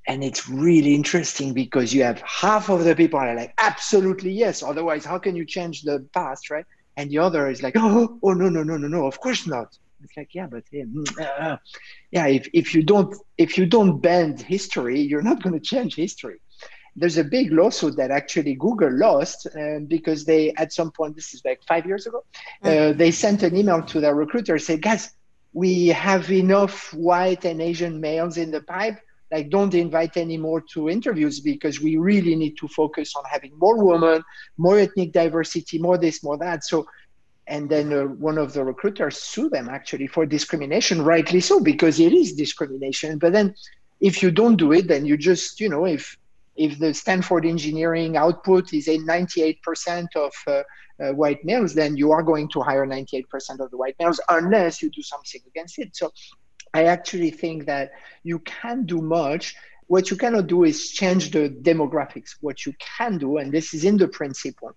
And 0.08 0.22
it's 0.22 0.48
really 0.48 0.94
interesting 0.94 1.52
because 1.52 1.92
you 1.92 2.04
have 2.04 2.20
half 2.20 2.68
of 2.68 2.84
the 2.84 2.94
people 2.94 3.18
are 3.18 3.34
like, 3.34 3.54
absolutely 3.58 4.30
yes. 4.30 4.62
Otherwise, 4.62 5.04
how 5.04 5.18
can 5.18 5.34
you 5.34 5.44
change 5.44 5.82
the 5.82 6.06
past, 6.12 6.50
right? 6.50 6.66
And 6.96 7.10
the 7.10 7.18
other 7.18 7.48
is 7.48 7.62
like, 7.62 7.74
oh, 7.76 8.18
oh 8.22 8.32
no, 8.32 8.48
no, 8.48 8.62
no, 8.62 8.76
no, 8.76 8.86
no, 8.86 9.06
of 9.06 9.20
course 9.20 9.46
not. 9.46 9.76
It's 10.02 10.16
like, 10.16 10.34
yeah, 10.34 10.46
but 10.46 10.64
uh, 10.74 11.22
uh, 11.22 11.56
yeah, 12.10 12.26
if, 12.26 12.48
if 12.52 12.74
you 12.74 12.82
don't 12.82 13.14
if 13.38 13.56
you 13.58 13.66
don't 13.66 13.98
bend 13.98 14.40
history, 14.40 15.00
you're 15.00 15.22
not 15.22 15.42
going 15.42 15.54
to 15.54 15.60
change 15.60 15.96
history. 15.96 16.40
There's 16.94 17.18
a 17.18 17.24
big 17.24 17.52
lawsuit 17.52 17.96
that 17.96 18.10
actually 18.10 18.54
Google 18.54 18.92
lost 18.92 19.46
uh, 19.46 19.80
because 19.86 20.24
they 20.24 20.52
at 20.54 20.72
some 20.72 20.90
point 20.92 21.16
this 21.16 21.34
is 21.34 21.42
like 21.44 21.60
five 21.66 21.86
years 21.86 22.06
ago, 22.06 22.24
uh, 22.62 22.68
mm. 22.68 22.96
they 22.96 23.10
sent 23.10 23.42
an 23.42 23.56
email 23.56 23.82
to 23.82 24.00
their 24.00 24.14
recruiter 24.14 24.58
say, 24.58 24.76
guys, 24.76 25.10
we 25.56 25.86
have 25.86 26.30
enough 26.30 26.92
white 26.92 27.46
and 27.46 27.62
Asian 27.62 27.98
males 27.98 28.36
in 28.36 28.50
the 28.50 28.60
pipe. 28.60 28.98
Like, 29.32 29.48
don't 29.48 29.72
invite 29.72 30.18
any 30.18 30.36
more 30.36 30.60
to 30.75 30.90
interviews 30.90 31.40
because 31.40 31.80
we 31.80 31.96
really 31.96 32.36
need 32.36 32.58
to 32.58 32.68
focus 32.68 33.14
on 33.16 33.25
having 33.25 33.58
more 33.58 33.82
women, 33.82 34.22
more 34.58 34.78
ethnic 34.78 35.12
diversity, 35.12 35.78
more 35.78 35.96
this, 35.96 36.22
more 36.22 36.36
that. 36.36 36.62
So 36.62 36.86
and 37.46 37.70
then 37.70 37.90
uh, 37.90 38.02
one 38.02 38.36
of 38.36 38.52
the 38.52 38.62
recruiters 38.62 39.16
sue 39.16 39.48
them 39.48 39.70
actually 39.70 40.08
for 40.08 40.26
discrimination 40.26 41.00
rightly 41.00 41.40
so 41.40 41.60
because 41.60 42.00
it 42.00 42.12
is 42.12 42.32
discrimination 42.32 43.18
but 43.18 43.32
then 43.32 43.54
if 44.00 44.20
you 44.20 44.32
don't 44.32 44.56
do 44.56 44.72
it 44.72 44.88
then 44.88 45.06
you 45.06 45.16
just 45.16 45.60
you 45.60 45.68
know 45.68 45.84
if 45.84 46.18
if 46.56 46.76
the 46.80 46.92
stanford 46.92 47.46
engineering 47.46 48.16
output 48.16 48.72
is 48.72 48.88
a 48.88 48.98
98% 48.98 50.08
of 50.16 50.32
uh, 50.48 50.62
uh, 51.00 51.12
white 51.12 51.44
males 51.44 51.74
then 51.74 51.96
you 51.96 52.12
are 52.12 52.22
going 52.22 52.48
to 52.48 52.60
hire 52.60 52.86
98% 52.86 53.24
of 53.60 53.70
the 53.70 53.76
white 53.76 53.96
males 53.98 54.20
unless 54.28 54.82
you 54.82 54.90
do 54.90 55.02
something 55.02 55.40
against 55.46 55.78
it. 55.78 55.94
So 55.94 56.12
i 56.74 56.84
actually 56.84 57.30
think 57.30 57.66
that 57.66 57.92
you 58.22 58.38
can 58.40 58.84
do 58.84 59.00
much. 59.00 59.54
What 59.86 60.10
you 60.10 60.16
cannot 60.16 60.46
do 60.48 60.64
is 60.64 60.90
change 60.90 61.30
the 61.30 61.48
demographics. 61.48 62.30
What 62.40 62.66
you 62.66 62.74
can 62.98 63.18
do 63.18 63.38
and 63.38 63.52
this 63.52 63.74
is 63.74 63.84
in 63.84 63.96
the 63.96 64.08
principle 64.08 64.72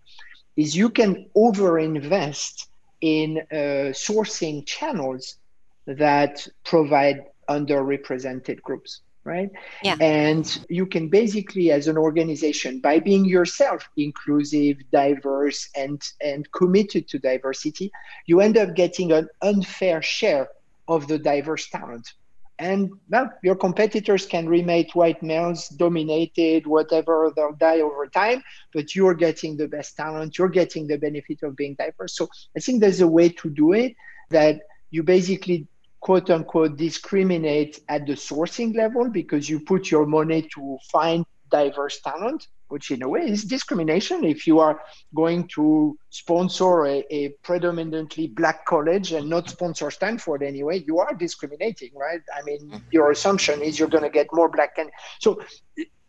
is 0.55 0.75
you 0.75 0.89
can 0.89 1.29
overinvest 1.35 2.67
in 3.01 3.39
uh, 3.39 3.93
sourcing 4.05 4.65
channels 4.65 5.37
that 5.85 6.47
provide 6.63 7.25
underrepresented 7.49 8.61
groups 8.61 9.01
right 9.29 9.51
yeah. 9.83 9.95
and 10.01 10.65
you 10.69 10.85
can 10.85 11.07
basically 11.07 11.71
as 11.71 11.87
an 11.87 11.97
organization 11.97 12.79
by 12.79 12.99
being 12.99 13.25
yourself 13.25 13.87
inclusive 13.97 14.77
diverse 14.91 15.69
and 15.75 16.01
and 16.21 16.51
committed 16.51 17.07
to 17.07 17.17
diversity 17.19 17.91
you 18.25 18.41
end 18.41 18.57
up 18.57 18.75
getting 18.75 19.11
an 19.11 19.27
unfair 19.41 20.01
share 20.01 20.47
of 20.87 21.07
the 21.07 21.19
diverse 21.19 21.69
talent 21.69 22.13
and 22.59 22.91
well, 23.09 23.31
your 23.41 23.55
competitors 23.55 24.25
can 24.25 24.47
remain 24.47 24.85
white 24.93 25.23
males 25.23 25.69
dominated, 25.69 26.67
whatever, 26.67 27.31
they'll 27.33 27.53
die 27.53 27.79
over 27.79 28.05
time, 28.07 28.43
but 28.73 28.93
you're 28.95 29.13
getting 29.13 29.55
the 29.55 29.67
best 29.67 29.95
talent, 29.95 30.37
you're 30.37 30.49
getting 30.49 30.85
the 30.85 30.97
benefit 30.97 31.41
of 31.41 31.55
being 31.55 31.75
diverse. 31.75 32.17
So 32.17 32.27
I 32.57 32.59
think 32.59 32.81
there's 32.81 32.99
a 32.99 33.07
way 33.07 33.29
to 33.29 33.49
do 33.49 33.71
it 33.71 33.95
that 34.29 34.59
you 34.91 35.03
basically 35.03 35.67
quote 35.99 36.29
unquote 36.29 36.77
discriminate 36.77 37.79
at 37.89 38.05
the 38.05 38.13
sourcing 38.13 38.75
level 38.75 39.09
because 39.09 39.49
you 39.49 39.59
put 39.59 39.91
your 39.91 40.05
money 40.05 40.47
to 40.53 40.77
find 40.91 41.25
diverse 41.51 41.99
talent 42.01 42.47
which 42.69 42.91
in 42.91 43.01
a 43.03 43.09
way 43.09 43.21
is 43.21 43.43
discrimination. 43.43 44.23
If 44.23 44.47
you 44.47 44.59
are 44.59 44.79
going 45.13 45.47
to 45.55 45.97
sponsor 46.09 46.85
a, 46.85 47.03
a, 47.11 47.29
predominantly 47.43 48.27
black 48.27 48.65
college 48.65 49.11
and 49.11 49.29
not 49.29 49.49
sponsor 49.49 49.91
Stanford 49.91 50.41
anyway, 50.43 50.83
you 50.87 50.99
are 50.99 51.13
discriminating, 51.13 51.89
right? 51.95 52.21
I 52.35 52.41
mean, 52.43 52.59
mm-hmm. 52.69 52.77
your 52.91 53.11
assumption 53.11 53.61
is 53.61 53.77
you're 53.77 53.89
going 53.89 54.03
to 54.03 54.09
get 54.09 54.27
more 54.31 54.49
black. 54.49 54.77
And 54.77 54.89
so 55.19 55.41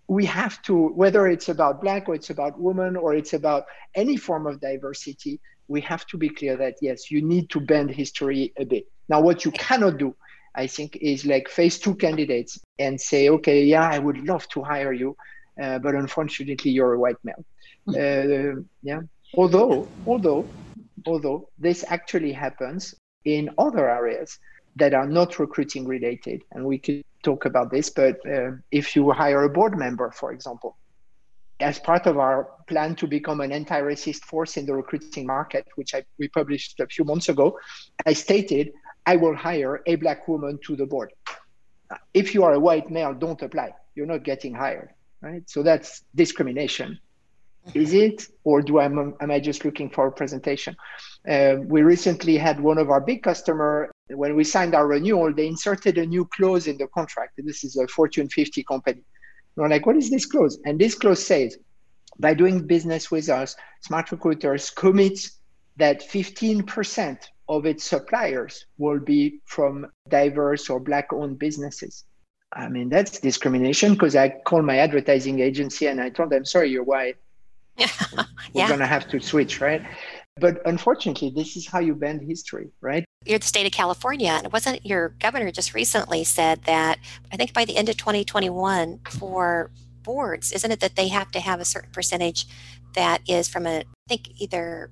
we 0.06 0.26
have 0.26 0.60
to, 0.62 0.88
whether 0.88 1.26
it's 1.26 1.48
about 1.48 1.80
black 1.80 2.08
or 2.08 2.14
it's 2.14 2.30
about 2.30 2.60
women 2.60 2.96
or 2.96 3.14
it's 3.14 3.32
about 3.32 3.64
any 3.94 4.16
form 4.16 4.46
of 4.46 4.60
diversity, 4.60 5.40
we 5.70 5.80
have 5.82 6.04
to 6.08 6.16
be 6.18 6.28
clear 6.28 6.56
that 6.56 6.74
yes, 6.82 7.10
you 7.10 7.20
need 7.22 7.48
to 7.50 7.60
bend 7.60 7.90
history 7.90 8.52
a 8.58 8.64
bit. 8.64 8.84
Now, 9.08 9.20
what 9.20 9.44
you 9.44 9.52
cannot 9.52 9.98
do, 9.98 10.14
I 10.54 10.66
think, 10.66 10.96
is 10.96 11.24
like 11.24 11.48
face 11.48 11.78
two 11.78 11.94
candidates 11.94 12.58
and 12.78 13.00
say, 13.00 13.28
okay, 13.36 13.64
yeah, 13.64 13.88
I 13.88 13.98
would 13.98 14.18
love 14.26 14.46
to 14.48 14.62
hire 14.62 14.92
you 14.92 15.16
uh, 15.60 15.78
but 15.78 15.94
unfortunately 15.94 16.70
you're 16.70 16.94
a 16.94 16.98
white 16.98 17.16
male. 17.24 17.44
Hmm. 17.86 17.94
Uh, 17.94 18.62
yeah. 18.82 19.00
Although, 19.34 19.88
although, 20.06 20.46
although 21.06 21.48
this 21.58 21.84
actually 21.88 22.32
happens 22.32 22.94
in 23.24 23.50
other 23.58 23.88
areas 23.88 24.38
that 24.76 24.94
are 24.94 25.06
not 25.06 25.38
recruiting 25.38 25.86
related, 25.86 26.42
and 26.52 26.64
we 26.64 26.78
could 26.78 27.02
talk 27.22 27.44
about 27.44 27.70
this. 27.70 27.90
But 27.90 28.16
uh, 28.26 28.52
if 28.70 28.96
you 28.96 29.10
hire 29.10 29.44
a 29.44 29.48
board 29.50 29.78
member, 29.78 30.10
for 30.10 30.32
example, 30.32 30.76
as 31.62 31.78
part 31.78 32.06
of 32.06 32.18
our 32.18 32.50
plan 32.68 32.94
to 32.96 33.06
become 33.06 33.40
an 33.40 33.52
anti-racist 33.52 34.22
force 34.24 34.56
in 34.56 34.66
the 34.66 34.74
recruiting 34.74 35.26
market, 35.26 35.66
which 35.76 35.94
I, 35.94 36.04
we 36.18 36.28
published 36.28 36.80
a 36.80 36.86
few 36.86 37.04
months 37.04 37.28
ago, 37.28 37.58
I 38.06 38.12
stated 38.12 38.72
I 39.06 39.16
will 39.16 39.34
hire 39.34 39.82
a 39.86 39.96
black 39.96 40.28
woman 40.28 40.58
to 40.66 40.76
the 40.76 40.86
board. 40.86 41.12
If 42.14 42.34
you 42.34 42.44
are 42.44 42.54
a 42.54 42.60
white 42.60 42.90
male, 42.90 43.14
don't 43.14 43.40
apply. 43.42 43.74
You're 43.94 44.06
not 44.06 44.22
getting 44.24 44.54
hired 44.54 44.90
right? 45.22 45.48
So 45.48 45.62
that's 45.62 46.02
discrimination. 46.14 46.98
Is 47.74 47.92
it, 47.92 48.26
or 48.42 48.62
do 48.62 48.78
I 48.78 48.86
am 48.86 49.14
I 49.20 49.38
just 49.38 49.66
looking 49.66 49.90
for 49.90 50.06
a 50.06 50.12
presentation? 50.12 50.74
Uh, 51.28 51.56
we 51.66 51.82
recently 51.82 52.38
had 52.38 52.58
one 52.58 52.78
of 52.78 52.88
our 52.90 53.02
big 53.02 53.22
customer 53.22 53.90
when 54.08 54.34
we 54.34 54.44
signed 54.44 54.74
our 54.74 54.86
renewal, 54.86 55.32
they 55.32 55.46
inserted 55.46 55.98
a 55.98 56.06
new 56.06 56.24
clause 56.34 56.66
in 56.66 56.78
the 56.78 56.88
contract. 56.88 57.32
This 57.36 57.62
is 57.62 57.76
a 57.76 57.86
Fortune 57.86 58.28
50 58.28 58.64
company. 58.64 59.02
We're 59.56 59.68
like, 59.68 59.86
what 59.86 59.96
is 59.96 60.10
this 60.10 60.26
clause? 60.26 60.58
And 60.64 60.78
this 60.78 60.94
clause 60.94 61.24
says, 61.24 61.58
by 62.18 62.34
doing 62.34 62.66
business 62.66 63.10
with 63.10 63.28
us, 63.28 63.56
SmartRecruiters 63.88 64.74
commits 64.74 65.38
that 65.76 66.02
15% 66.02 67.18
of 67.48 67.66
its 67.66 67.84
suppliers 67.84 68.66
will 68.78 69.00
be 69.00 69.40
from 69.46 69.86
diverse 70.08 70.70
or 70.70 70.78
black 70.78 71.12
owned 71.12 71.38
businesses. 71.38 72.04
I 72.52 72.68
mean, 72.68 72.88
that's 72.88 73.20
discrimination 73.20 73.94
because 73.94 74.16
I 74.16 74.28
called 74.44 74.64
my 74.64 74.78
advertising 74.78 75.40
agency 75.40 75.86
and 75.86 76.00
I 76.00 76.10
told 76.10 76.30
them, 76.30 76.44
sorry, 76.44 76.70
you're 76.70 76.84
white. 76.84 77.16
We're 77.78 77.86
yeah. 78.54 78.68
going 78.68 78.80
to 78.80 78.86
have 78.86 79.08
to 79.08 79.20
switch, 79.20 79.60
right? 79.60 79.82
But 80.40 80.66
unfortunately, 80.66 81.30
this 81.30 81.56
is 81.56 81.66
how 81.66 81.78
you 81.80 81.94
bend 81.94 82.22
history, 82.22 82.70
right? 82.80 83.04
You're 83.24 83.38
the 83.38 83.46
state 83.46 83.66
of 83.66 83.72
California, 83.72 84.30
and 84.30 84.52
wasn't 84.52 84.84
your 84.84 85.10
governor 85.20 85.50
just 85.50 85.74
recently 85.74 86.24
said 86.24 86.64
that 86.64 86.98
I 87.32 87.36
think 87.36 87.52
by 87.52 87.64
the 87.64 87.76
end 87.76 87.88
of 87.88 87.96
2021 87.96 89.00
for 89.10 89.70
boards, 90.02 90.52
isn't 90.52 90.70
it 90.70 90.80
that 90.80 90.96
they 90.96 91.08
have 91.08 91.30
to 91.32 91.40
have 91.40 91.60
a 91.60 91.64
certain 91.64 91.90
percentage 91.92 92.46
that 92.94 93.20
is 93.28 93.48
from 93.48 93.66
a, 93.66 93.80
I 93.80 93.84
think 94.08 94.40
either 94.40 94.90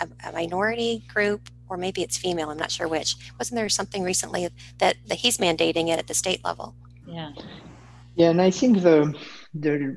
a, 0.00 0.08
a 0.28 0.32
minority 0.32 1.04
group 1.12 1.50
or 1.68 1.76
maybe 1.76 2.02
it's 2.02 2.16
female, 2.16 2.50
I'm 2.50 2.56
not 2.56 2.70
sure 2.70 2.88
which. 2.88 3.16
Wasn't 3.38 3.56
there 3.56 3.68
something 3.68 4.02
recently 4.02 4.48
that, 4.78 4.96
that 5.06 5.18
he's 5.18 5.38
mandating 5.38 5.88
it 5.88 5.98
at 5.98 6.06
the 6.06 6.14
state 6.14 6.44
level? 6.44 6.74
Yeah. 7.06 7.32
Yeah, 8.14 8.30
and 8.30 8.40
I 8.40 8.50
think 8.50 8.82
the 8.82 9.14
the 9.54 9.96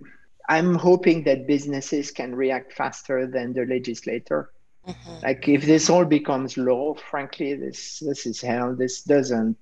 I'm 0.50 0.75
hoping 0.75 1.24
that 1.24 1.48
businesses 1.48 2.12
can 2.12 2.36
react 2.36 2.74
faster 2.74 3.25
than 3.27 3.53
the 3.53 3.65
legislator. 3.65 4.51
Mm-hmm. 4.89 5.25
Like 5.25 5.48
if 5.48 5.65
this 5.65 5.89
all 5.89 6.05
becomes 6.05 6.58
law, 6.58 6.96
frankly, 6.96 7.53
this 7.55 8.00
this 8.00 8.25
is 8.25 8.41
hell. 8.41 8.75
This 8.75 9.03
doesn't 9.03 9.58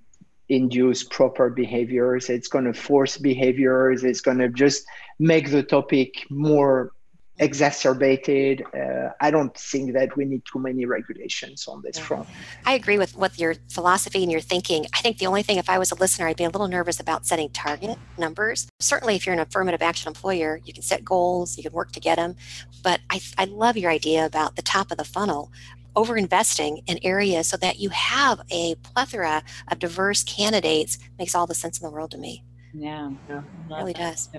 induce 0.49 1.03
proper 1.03 1.49
behaviors. 1.49 2.29
It's 2.29 2.47
going 2.47 2.65
to 2.65 2.73
force 2.73 3.17
behaviors. 3.17 4.03
It's 4.03 4.21
going 4.21 4.37
to 4.37 4.49
just 4.49 4.85
make 5.19 5.51
the 5.51 5.63
topic 5.63 6.25
more 6.29 6.91
exacerbated. 7.39 8.63
Uh, 8.73 9.09
I 9.21 9.31
don't 9.31 9.55
think 9.55 9.93
that 9.93 10.15
we 10.17 10.25
need 10.25 10.43
too 10.51 10.59
many 10.59 10.85
regulations 10.85 11.67
on 11.67 11.81
this 11.81 11.97
front. 11.97 12.27
I 12.65 12.73
agree 12.73 12.97
with 12.97 13.15
what 13.15 13.37
your 13.37 13.55
philosophy 13.69 14.23
and 14.23 14.31
your 14.31 14.41
thinking. 14.41 14.85
I 14.93 15.01
think 15.01 15.17
the 15.17 15.27
only 15.27 15.43
thing, 15.43 15.57
if 15.57 15.69
I 15.69 15.77
was 15.77 15.91
a 15.91 15.95
listener, 15.95 16.27
I'd 16.27 16.37
be 16.37 16.43
a 16.43 16.49
little 16.49 16.67
nervous 16.67 16.99
about 16.99 17.25
setting 17.25 17.49
target 17.49 17.97
numbers. 18.17 18.67
Certainly, 18.79 19.15
if 19.15 19.25
you're 19.25 19.33
an 19.33 19.39
affirmative 19.39 19.81
action 19.81 20.07
employer, 20.07 20.59
you 20.65 20.73
can 20.73 20.83
set 20.83 21.05
goals, 21.05 21.57
you 21.57 21.63
can 21.63 21.73
work 21.73 21.91
to 21.91 21.99
get 21.99 22.15
them. 22.15 22.35
But 22.83 23.01
I, 23.09 23.21
I 23.37 23.45
love 23.45 23.77
your 23.77 23.91
idea 23.91 24.25
about 24.25 24.55
the 24.55 24.61
top 24.61 24.91
of 24.91 24.97
the 24.97 25.03
funnel 25.03 25.51
over 25.95 26.15
investing 26.15 26.83
in 26.85 26.99
areas 27.01 27.47
so 27.47 27.57
that 27.57 27.79
you 27.79 27.89
have 27.89 28.39
a 28.51 28.75
plethora 28.75 29.43
of 29.69 29.79
diverse 29.79 30.23
candidates 30.23 30.99
makes 31.17 31.33
all 31.33 31.47
the 31.47 31.55
sense 31.55 31.79
in 31.79 31.85
the 31.85 31.91
world 31.91 32.11
to 32.11 32.19
me. 32.19 32.43
Yeah, 32.73 33.11
yeah. 33.27 33.39
it 33.39 33.73
really 33.73 33.93
does. 33.93 34.29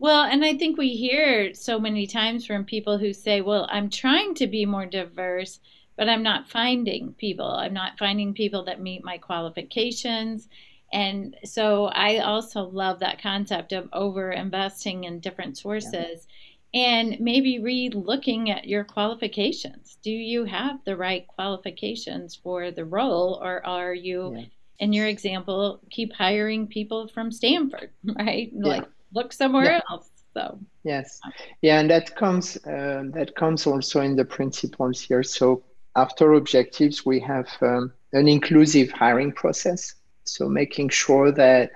Well, 0.00 0.24
and 0.24 0.44
I 0.44 0.56
think 0.56 0.78
we 0.78 0.90
hear 0.90 1.54
so 1.54 1.80
many 1.80 2.06
times 2.06 2.46
from 2.46 2.64
people 2.64 2.98
who 2.98 3.12
say, 3.12 3.40
well, 3.40 3.66
I'm 3.70 3.90
trying 3.90 4.34
to 4.36 4.46
be 4.46 4.64
more 4.64 4.86
diverse, 4.86 5.58
but 5.96 6.08
I'm 6.08 6.22
not 6.22 6.48
finding 6.48 7.14
people. 7.14 7.50
I'm 7.50 7.74
not 7.74 7.98
finding 7.98 8.32
people 8.32 8.64
that 8.66 8.80
meet 8.80 9.04
my 9.04 9.18
qualifications. 9.18 10.48
And 10.92 11.36
so 11.44 11.86
I 11.86 12.18
also 12.18 12.62
love 12.62 13.00
that 13.00 13.20
concept 13.20 13.72
of 13.72 13.88
over 13.92 14.30
investing 14.30 15.04
in 15.04 15.18
different 15.18 15.58
sources 15.58 16.28
yeah. 16.72 16.80
and 16.80 17.20
maybe 17.20 17.58
re 17.58 17.90
looking 17.90 18.50
at 18.50 18.68
your 18.68 18.84
qualifications. 18.84 19.98
Do 20.02 20.12
you 20.12 20.44
have 20.44 20.78
the 20.84 20.96
right 20.96 21.26
qualifications 21.26 22.36
for 22.36 22.70
the 22.70 22.84
role, 22.84 23.40
or 23.42 23.66
are 23.66 23.92
you, 23.92 24.34
yeah. 24.36 24.44
in 24.78 24.92
your 24.92 25.08
example, 25.08 25.80
keep 25.90 26.12
hiring 26.12 26.68
people 26.68 27.08
from 27.08 27.32
Stanford, 27.32 27.90
right? 28.16 28.50
Yeah. 28.54 28.66
Like 28.66 28.88
look 29.12 29.32
somewhere 29.32 29.82
else. 29.90 30.10
So 30.34 30.58
yes, 30.84 31.20
yeah, 31.62 31.80
and 31.80 31.90
that 31.90 32.14
comes 32.14 32.56
uh, 32.58 33.04
that 33.14 33.34
comes 33.34 33.66
also 33.66 34.00
in 34.00 34.14
the 34.14 34.24
principles 34.24 35.00
here. 35.00 35.22
So 35.22 35.64
after 35.96 36.34
objectives, 36.34 37.04
we 37.04 37.18
have 37.20 37.48
um, 37.60 37.92
an 38.12 38.28
inclusive 38.28 38.90
hiring 38.92 39.32
process. 39.32 39.94
So 40.24 40.48
making 40.48 40.90
sure 40.90 41.32
that 41.32 41.70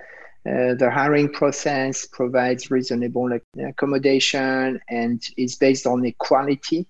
uh, 0.44 0.74
the 0.74 0.90
hiring 0.92 1.32
process 1.32 2.06
provides 2.06 2.70
reasonable 2.70 3.38
accommodation 3.64 4.80
and 4.88 5.22
is 5.36 5.54
based 5.56 5.86
on 5.86 6.04
equality, 6.04 6.86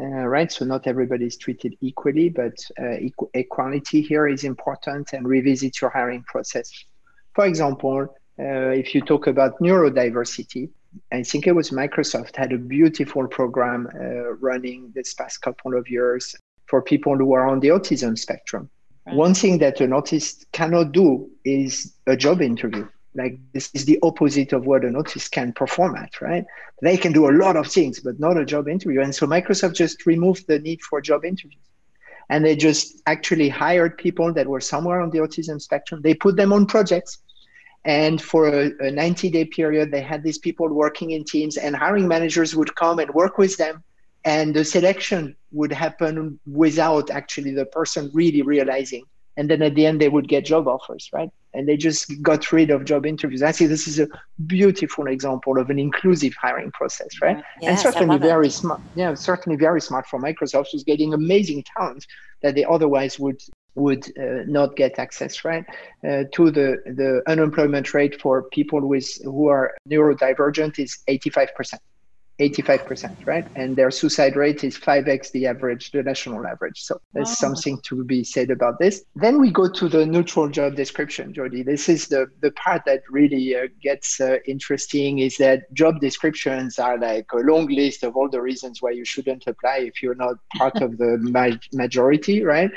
uh, 0.00 0.04
right? 0.04 0.50
So 0.50 0.64
not 0.64 0.86
everybody 0.86 1.26
is 1.26 1.36
treated 1.36 1.76
equally, 1.80 2.28
but 2.28 2.54
uh, 2.80 2.96
equality 3.34 4.02
here 4.02 4.26
is 4.26 4.44
important 4.44 5.12
and 5.12 5.26
revisit 5.26 5.80
your 5.80 5.90
hiring 5.90 6.24
process. 6.24 6.70
For 7.34 7.46
example, 7.46 8.14
uh, 8.38 8.70
if 8.70 8.94
you 8.94 9.00
talk 9.00 9.26
about 9.26 9.58
neurodiversity, 9.60 10.68
I 11.12 11.22
think 11.22 11.46
it 11.46 11.52
was 11.52 11.70
Microsoft 11.70 12.36
had 12.36 12.52
a 12.52 12.58
beautiful 12.58 13.26
program 13.28 13.88
uh, 13.94 14.32
running 14.34 14.92
this 14.94 15.14
past 15.14 15.42
couple 15.42 15.76
of 15.76 15.88
years 15.88 16.34
for 16.66 16.82
people 16.82 17.16
who 17.16 17.32
are 17.32 17.48
on 17.48 17.60
the 17.60 17.68
autism 17.68 18.18
spectrum. 18.18 18.68
Right. 19.06 19.16
One 19.16 19.34
thing 19.34 19.58
that 19.58 19.80
an 19.80 19.90
autist 19.90 20.46
cannot 20.52 20.92
do 20.92 21.30
is 21.44 21.94
a 22.06 22.16
job 22.16 22.42
interview. 22.42 22.88
Like 23.14 23.38
this 23.52 23.70
is 23.72 23.84
the 23.84 23.98
opposite 24.02 24.52
of 24.52 24.66
what 24.66 24.84
an 24.84 24.94
autist 24.94 25.30
can 25.30 25.52
perform 25.52 25.96
at, 25.96 26.20
right? 26.20 26.44
They 26.82 26.96
can 26.96 27.12
do 27.12 27.30
a 27.30 27.32
lot 27.32 27.56
of 27.56 27.66
things, 27.66 28.00
but 28.00 28.20
not 28.20 28.36
a 28.36 28.44
job 28.44 28.68
interview. 28.68 29.00
And 29.00 29.14
so 29.14 29.26
Microsoft 29.26 29.74
just 29.74 30.04
removed 30.04 30.46
the 30.48 30.58
need 30.58 30.82
for 30.82 31.00
job 31.00 31.24
interviews. 31.24 31.62
And 32.28 32.44
they 32.44 32.56
just 32.56 33.00
actually 33.06 33.48
hired 33.48 33.96
people 33.96 34.32
that 34.34 34.48
were 34.48 34.60
somewhere 34.60 35.00
on 35.00 35.10
the 35.10 35.18
autism 35.18 35.62
spectrum. 35.62 36.02
They 36.02 36.14
put 36.14 36.36
them 36.36 36.52
on 36.52 36.66
projects. 36.66 37.18
And 37.86 38.20
for 38.20 38.48
a, 38.48 38.72
a 38.80 38.90
90 38.90 39.30
day 39.30 39.44
period, 39.46 39.90
they 39.90 40.02
had 40.02 40.22
these 40.22 40.38
people 40.38 40.68
working 40.68 41.12
in 41.12 41.24
teams, 41.24 41.56
and 41.56 41.74
hiring 41.74 42.06
managers 42.06 42.54
would 42.54 42.74
come 42.74 42.98
and 42.98 43.10
work 43.14 43.38
with 43.38 43.56
them 43.56 43.82
and 44.26 44.52
the 44.52 44.64
selection 44.64 45.36
would 45.52 45.72
happen 45.72 46.38
without 46.46 47.10
actually 47.10 47.52
the 47.52 47.64
person 47.64 48.10
really 48.12 48.42
realizing. 48.42 49.04
And 49.38 49.48
then 49.48 49.62
at 49.62 49.74
the 49.74 49.86
end 49.86 50.00
they 50.00 50.08
would 50.08 50.28
get 50.28 50.44
job 50.44 50.66
offers 50.66 51.08
right? 51.12 51.30
And 51.54 51.66
they 51.66 51.76
just 51.76 52.20
got 52.22 52.52
rid 52.52 52.70
of 52.70 52.84
job 52.84 53.06
interviews. 53.06 53.42
I 53.42 53.52
see 53.52 53.66
this 53.66 53.86
is 53.86 54.00
a 54.00 54.08
beautiful 54.46 55.06
example 55.06 55.58
of 55.58 55.70
an 55.70 55.78
inclusive 55.78 56.34
hiring 56.34 56.72
process 56.72 57.08
right? 57.22 57.42
Yes, 57.62 57.84
and 57.84 57.94
certainly 57.94 58.18
very 58.18 58.48
it. 58.48 58.50
smart 58.50 58.80
yeah 58.96 59.14
certainly 59.14 59.56
very 59.56 59.80
smart 59.80 60.06
for 60.06 60.20
microsoft 60.20 60.68
who's 60.72 60.84
getting 60.84 61.14
amazing 61.14 61.64
talent 61.76 62.04
that 62.42 62.54
they 62.56 62.64
otherwise 62.64 63.18
would 63.18 63.40
would 63.76 64.04
uh, 64.18 64.42
not 64.46 64.74
get 64.76 64.98
access 64.98 65.44
right 65.44 65.64
uh, 66.04 66.24
to 66.32 66.50
the 66.50 66.82
the 66.86 67.22
unemployment 67.28 67.94
rate 67.94 68.20
for 68.20 68.44
people 68.50 68.80
with 68.86 69.08
who 69.24 69.48
are 69.48 69.74
neurodivergent 69.88 70.78
is 70.78 70.98
85% 71.08 71.78
85%, 72.38 73.26
right? 73.26 73.46
And 73.56 73.74
their 73.74 73.90
suicide 73.90 74.36
rate 74.36 74.62
is 74.62 74.78
5x 74.78 75.32
the 75.32 75.46
average, 75.46 75.90
the 75.90 76.02
national 76.02 76.46
average. 76.46 76.82
So 76.82 77.00
there's 77.14 77.28
wow. 77.28 77.34
something 77.34 77.80
to 77.84 78.04
be 78.04 78.24
said 78.24 78.50
about 78.50 78.78
this. 78.78 79.04
Then 79.14 79.40
we 79.40 79.50
go 79.50 79.70
to 79.70 79.88
the 79.88 80.04
neutral 80.04 80.48
job 80.48 80.76
description, 80.76 81.32
JoDee. 81.32 81.64
This 81.64 81.88
is 81.88 82.08
the, 82.08 82.26
the 82.42 82.50
part 82.52 82.82
that 82.84 83.02
really 83.10 83.56
uh, 83.56 83.68
gets 83.82 84.20
uh, 84.20 84.36
interesting 84.46 85.20
is 85.20 85.38
that 85.38 85.72
job 85.72 86.00
descriptions 86.00 86.78
are 86.78 86.98
like 86.98 87.26
a 87.32 87.38
long 87.38 87.68
list 87.68 88.02
of 88.04 88.16
all 88.16 88.28
the 88.28 88.42
reasons 88.42 88.82
why 88.82 88.90
you 88.90 89.04
shouldn't 89.04 89.46
apply 89.46 89.78
if 89.78 90.02
you're 90.02 90.14
not 90.14 90.36
part 90.56 90.76
of 90.82 90.98
the 90.98 91.16
ma- 91.20 91.56
majority, 91.72 92.44
right? 92.44 92.70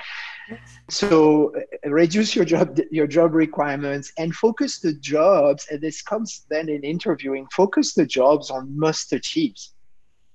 So 0.89 1.53
uh, 1.55 1.89
reduce 1.89 2.35
your 2.35 2.45
job 2.45 2.79
your 2.91 3.07
job 3.07 3.33
requirements 3.33 4.11
and 4.17 4.33
focus 4.33 4.79
the 4.79 4.93
jobs. 4.93 5.67
And 5.69 5.81
this 5.81 6.01
comes 6.01 6.45
then 6.49 6.69
in 6.69 6.83
interviewing. 6.83 7.47
Focus 7.51 7.93
the 7.93 8.05
jobs 8.05 8.49
on 8.49 8.77
must 8.77 9.13
achieves, 9.13 9.73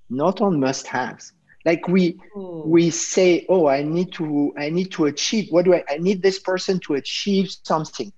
not 0.09 0.41
on 0.41 0.59
must 0.59 0.87
haves. 0.87 1.33
Like 1.65 1.87
we 1.87 2.19
Ooh. 2.37 2.63
we 2.65 2.89
say, 2.91 3.45
oh, 3.49 3.67
I 3.67 3.81
need 3.81 4.13
to 4.13 4.53
I 4.57 4.69
need 4.69 4.91
to 4.91 5.05
achieve. 5.05 5.47
What 5.51 5.65
do 5.65 5.73
I? 5.73 5.83
I 5.89 5.97
need 5.97 6.21
this 6.21 6.39
person 6.39 6.79
to 6.81 6.93
achieve 6.95 7.49
something. 7.63 8.11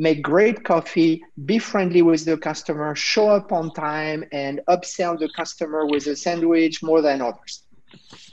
Make 0.00 0.22
great 0.22 0.62
coffee, 0.64 1.24
be 1.44 1.58
friendly 1.58 2.02
with 2.02 2.24
the 2.24 2.36
customer, 2.36 2.94
show 2.94 3.28
up 3.30 3.50
on 3.50 3.72
time, 3.72 4.24
and 4.30 4.60
upsell 4.68 5.18
the 5.18 5.28
customer 5.34 5.86
with 5.86 6.06
a 6.06 6.14
sandwich 6.14 6.84
more 6.84 7.02
than 7.02 7.20
others. 7.20 7.64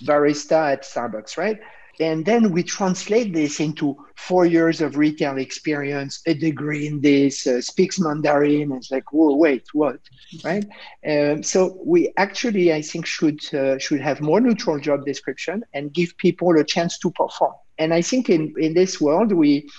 Barista 0.04 0.74
at 0.74 0.84
Starbucks, 0.84 1.38
right? 1.38 1.60
And 2.00 2.26
then 2.26 2.52
we 2.52 2.64
translate 2.64 3.34
this 3.34 3.60
into 3.60 3.96
four 4.16 4.46
years 4.46 4.82
of 4.82 4.98
retail 4.98 5.38
experience, 5.38 6.22
a 6.26 6.34
degree 6.34 6.88
in 6.88 7.02
this, 7.02 7.48
uh, 7.48 7.62
speaks 7.62 8.00
Mandarin. 8.00 8.72
It's 8.74 8.92
like, 8.92 9.12
whoa, 9.14 9.36
wait, 9.36 9.64
what, 9.74 10.00
right? 10.44 10.66
Um, 11.08 11.44
so 11.44 11.78
we 11.86 12.12
actually, 12.18 12.74
I 12.74 12.82
think, 12.82 13.06
should 13.06 13.40
uh, 13.54 13.78
should 13.78 14.02
have 14.02 14.22
more 14.22 14.42
neutral 14.42 14.80
job 14.80 15.06
description 15.06 15.64
and 15.74 15.94
give 15.94 16.18
people 16.18 16.58
a 16.58 16.64
chance 16.64 16.98
to 17.00 17.12
perform. 17.12 17.54
And 17.78 17.94
I 17.94 18.02
think 18.02 18.30
in 18.30 18.54
in 18.58 18.74
this 18.74 19.00
world, 19.00 19.32
we 19.32 19.70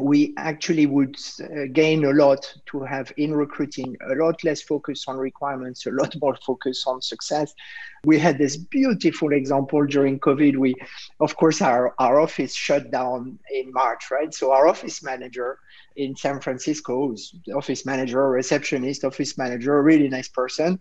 we 0.00 0.34
actually 0.36 0.86
would 0.86 1.16
uh, 1.42 1.66
gain 1.72 2.04
a 2.04 2.10
lot 2.10 2.52
to 2.66 2.80
have 2.82 3.12
in 3.16 3.34
recruiting 3.34 3.96
a 4.10 4.14
lot 4.14 4.42
less 4.44 4.62
focus 4.62 5.04
on 5.08 5.16
requirements 5.16 5.86
a 5.86 5.90
lot 5.90 6.14
more 6.20 6.36
focus 6.46 6.84
on 6.86 7.00
success. 7.00 7.52
We 8.04 8.18
had 8.18 8.38
this 8.38 8.56
beautiful 8.56 9.32
example 9.32 9.84
during 9.86 10.18
covid. 10.20 10.56
We 10.56 10.74
of 11.20 11.36
course 11.36 11.60
our, 11.60 11.94
our 11.98 12.20
office 12.20 12.54
shut 12.54 12.90
down 12.90 13.38
in 13.52 13.72
march 13.72 14.10
right? 14.10 14.32
So 14.32 14.52
our 14.52 14.68
office 14.68 15.02
manager 15.02 15.58
in 15.96 16.16
san 16.16 16.40
francisco 16.40 17.14
office 17.54 17.84
manager 17.84 18.28
receptionist 18.30 19.04
office 19.04 19.36
manager 19.36 19.82
really 19.82 20.08
nice 20.08 20.28
person 20.28 20.78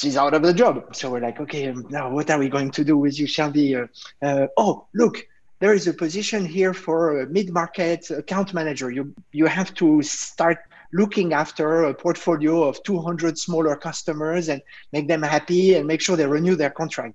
she's 0.00 0.16
out 0.16 0.34
of 0.34 0.42
the 0.42 0.52
job. 0.52 0.94
So 0.94 1.10
we're 1.10 1.20
like 1.20 1.40
okay 1.40 1.72
now 1.90 2.10
what 2.10 2.30
are 2.30 2.38
we 2.38 2.48
going 2.48 2.70
to 2.72 2.84
do 2.84 2.96
with 2.96 3.18
you 3.18 3.26
shelby 3.26 3.76
uh, 3.76 3.86
uh, 4.22 4.46
oh 4.56 4.86
look 4.94 5.24
there 5.58 5.72
is 5.72 5.86
a 5.86 5.94
position 5.94 6.44
here 6.44 6.74
for 6.74 7.20
a 7.20 7.26
mid-market 7.26 8.10
account 8.10 8.52
manager. 8.52 8.90
You 8.90 9.14
you 9.32 9.46
have 9.46 9.74
to 9.74 10.02
start 10.02 10.58
looking 10.92 11.32
after 11.32 11.84
a 11.84 11.94
portfolio 11.94 12.64
of 12.64 12.82
200 12.84 13.38
smaller 13.38 13.76
customers 13.76 14.48
and 14.48 14.62
make 14.92 15.08
them 15.08 15.22
happy 15.22 15.74
and 15.74 15.86
make 15.86 16.00
sure 16.00 16.16
they 16.16 16.26
renew 16.26 16.56
their 16.56 16.70
contract. 16.70 17.14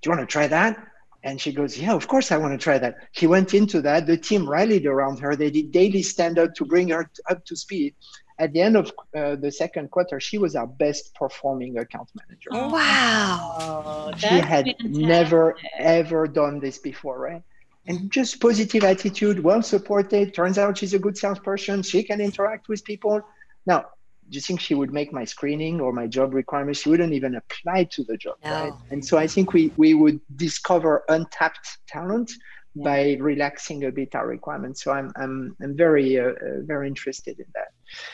Do 0.00 0.10
you 0.10 0.16
want 0.16 0.28
to 0.28 0.32
try 0.32 0.46
that? 0.46 0.86
And 1.22 1.40
she 1.40 1.52
goes, 1.52 1.76
Yeah, 1.76 1.94
of 1.94 2.06
course 2.06 2.30
I 2.30 2.36
want 2.36 2.58
to 2.58 2.62
try 2.62 2.78
that. 2.78 3.08
She 3.12 3.26
went 3.26 3.52
into 3.52 3.80
that. 3.82 4.06
The 4.06 4.16
team 4.16 4.48
rallied 4.48 4.86
around 4.86 5.18
her. 5.18 5.34
They 5.34 5.50
did 5.50 5.72
daily 5.72 6.02
stand 6.02 6.38
up 6.38 6.54
to 6.54 6.64
bring 6.64 6.88
her 6.90 7.10
up 7.28 7.44
to 7.46 7.56
speed. 7.56 7.94
At 8.38 8.52
the 8.52 8.60
end 8.60 8.76
of 8.76 8.92
uh, 9.16 9.36
the 9.36 9.50
second 9.50 9.90
quarter, 9.90 10.20
she 10.20 10.38
was 10.38 10.54
our 10.54 10.66
best 10.66 11.14
performing 11.14 11.78
account 11.78 12.10
manager. 12.14 12.50
Wow. 12.52 13.56
Oh, 13.58 14.12
she 14.18 14.26
had 14.26 14.66
fantastic. 14.66 14.84
never, 14.84 15.56
ever 15.78 16.28
done 16.28 16.60
this 16.60 16.78
before, 16.78 17.18
right? 17.18 17.42
And 17.86 18.10
just 18.10 18.40
positive 18.40 18.84
attitude, 18.84 19.42
well 19.42 19.62
supported. 19.62 20.34
Turns 20.34 20.58
out 20.58 20.78
she's 20.78 20.94
a 20.94 20.98
good 20.98 21.16
salesperson. 21.16 21.82
She 21.82 22.02
can 22.02 22.20
interact 22.20 22.68
with 22.68 22.84
people. 22.84 23.22
Now, 23.66 23.86
do 24.28 24.36
you 24.36 24.40
think 24.40 24.60
she 24.60 24.74
would 24.74 24.92
make 24.92 25.12
my 25.12 25.24
screening 25.24 25.80
or 25.80 25.92
my 25.92 26.06
job 26.06 26.34
requirements? 26.34 26.80
She 26.80 26.88
wouldn't 26.88 27.12
even 27.12 27.36
apply 27.36 27.84
to 27.92 28.04
the 28.04 28.16
job, 28.16 28.36
no. 28.44 28.50
right? 28.50 28.72
And 28.90 29.04
so 29.04 29.18
I 29.18 29.26
think 29.26 29.52
we 29.52 29.72
we 29.76 29.94
would 29.94 30.20
discover 30.34 31.04
untapped 31.08 31.78
talent 31.86 32.32
yeah. 32.74 32.84
by 32.84 33.16
relaxing 33.20 33.84
a 33.84 33.92
bit 33.92 34.14
our 34.14 34.26
requirements. 34.26 34.82
So 34.82 34.92
I'm 34.92 35.12
I'm 35.16 35.56
I'm 35.62 35.76
very 35.76 36.18
uh, 36.18 36.30
uh, 36.30 36.34
very 36.62 36.88
interested 36.88 37.38
in 37.38 37.46
that. 37.54 37.68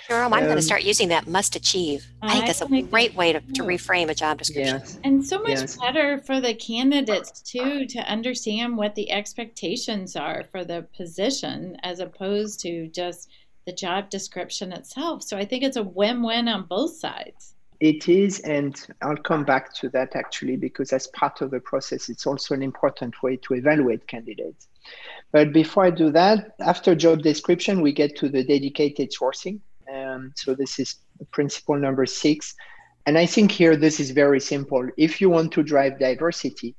Jerome, 0.09 0.33
I'm 0.33 0.40
um, 0.40 0.47
going 0.47 0.57
to 0.57 0.62
start 0.62 0.83
using 0.83 1.09
that 1.09 1.27
must 1.27 1.57
achieve. 1.57 2.07
I 2.23 2.33
think 2.33 2.47
that's 2.47 2.61
a 2.61 2.83
great 2.83 3.14
way 3.14 3.33
to, 3.33 3.40
to 3.40 3.62
reframe 3.62 4.09
a 4.11 4.14
job 4.14 4.38
description. 4.38 4.79
Yes. 4.79 4.99
And 5.05 5.25
so 5.27 5.38
much 5.38 5.61
yes. 5.61 5.77
better 5.77 6.18
for 6.18 6.40
the 6.40 6.55
candidates 6.55 7.40
too 7.42 7.87
to 7.87 7.99
understand 8.01 8.77
what 8.77 8.95
the 8.95 9.11
expectations 9.11 10.16
are 10.16 10.45
for 10.51 10.64
the 10.64 10.87
position 10.97 11.77
as 11.83 12.01
opposed 12.01 12.61
to 12.61 12.88
just 12.88 13.29
the 13.66 13.73
job 13.73 14.11
description 14.11 14.73
itself. 14.73 15.23
So 15.23 15.37
I 15.37 15.45
think 15.45 15.62
it's 15.62 15.77
a 15.77 15.83
win-win 15.83 16.49
on 16.49 16.66
both 16.68 16.97
sides. 16.97 17.55
it 17.83 18.09
is, 18.09 18.38
and 18.40 18.81
I'll 19.03 19.16
come 19.16 19.45
back 19.45 19.75
to 19.75 19.88
that 19.88 20.14
actually, 20.14 20.57
because 20.57 20.92
as 20.92 21.09
part 21.09 21.40
of 21.40 21.51
the 21.51 21.59
process, 21.59 22.09
it's 22.09 22.29
also 22.29 22.55
an 22.55 22.62
important 22.62 23.21
way 23.25 23.37
to 23.38 23.55
evaluate 23.55 24.07
candidates. 24.07 24.68
But 25.33 25.53
before 25.53 25.87
I 25.87 25.90
do 25.90 26.12
that, 26.12 26.55
after 26.61 26.95
job 26.95 27.23
description, 27.23 27.81
we 27.81 27.92
get 27.92 28.14
to 28.18 28.29
the 28.29 28.45
dedicated 28.45 29.11
sourcing. 29.11 29.59
Um, 30.12 30.33
so 30.37 30.55
this 30.55 30.79
is 30.79 30.96
principle 31.31 31.77
number 31.77 32.07
six. 32.07 32.55
And 33.07 33.18
I 33.18 33.27
think 33.27 33.51
here 33.51 33.77
this 33.77 33.98
is 33.98 34.11
very 34.11 34.40
simple. 34.40 34.88
If 34.96 35.20
you 35.20 35.31
want 35.31 35.53
to 35.53 35.62
drive 35.62 35.98
diversity, 35.98 36.75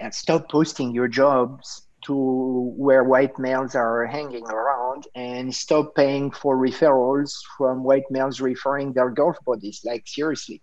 uh, 0.00 0.10
stop 0.10 0.50
posting 0.50 0.94
your 0.94 1.08
jobs 1.08 1.82
to 2.04 2.74
where 2.76 3.04
white 3.04 3.38
males 3.38 3.74
are 3.74 4.04
hanging 4.06 4.44
around 4.48 5.06
and 5.14 5.54
stop 5.54 5.94
paying 5.94 6.30
for 6.30 6.56
referrals 6.56 7.32
from 7.56 7.84
white 7.84 8.04
males 8.10 8.40
referring 8.40 8.92
their 8.92 9.10
golf 9.10 9.36
buddies. 9.46 9.80
Like, 9.84 10.02
seriously. 10.06 10.60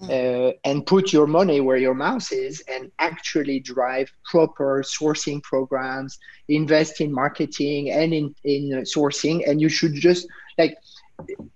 Mm. 0.00 0.08
Uh, 0.08 0.52
and 0.64 0.86
put 0.86 1.12
your 1.12 1.26
money 1.26 1.60
where 1.60 1.76
your 1.76 1.94
mouth 1.94 2.32
is 2.32 2.62
and 2.68 2.90
actually 2.98 3.60
drive 3.60 4.10
proper 4.24 4.82
sourcing 4.82 5.42
programs, 5.42 6.18
invest 6.48 7.02
in 7.02 7.12
marketing 7.12 7.90
and 7.90 8.14
in, 8.14 8.34
in 8.44 8.70
sourcing. 8.82 9.46
And 9.46 9.60
you 9.60 9.68
should 9.68 9.92
just 9.92 10.26
like, 10.56 10.74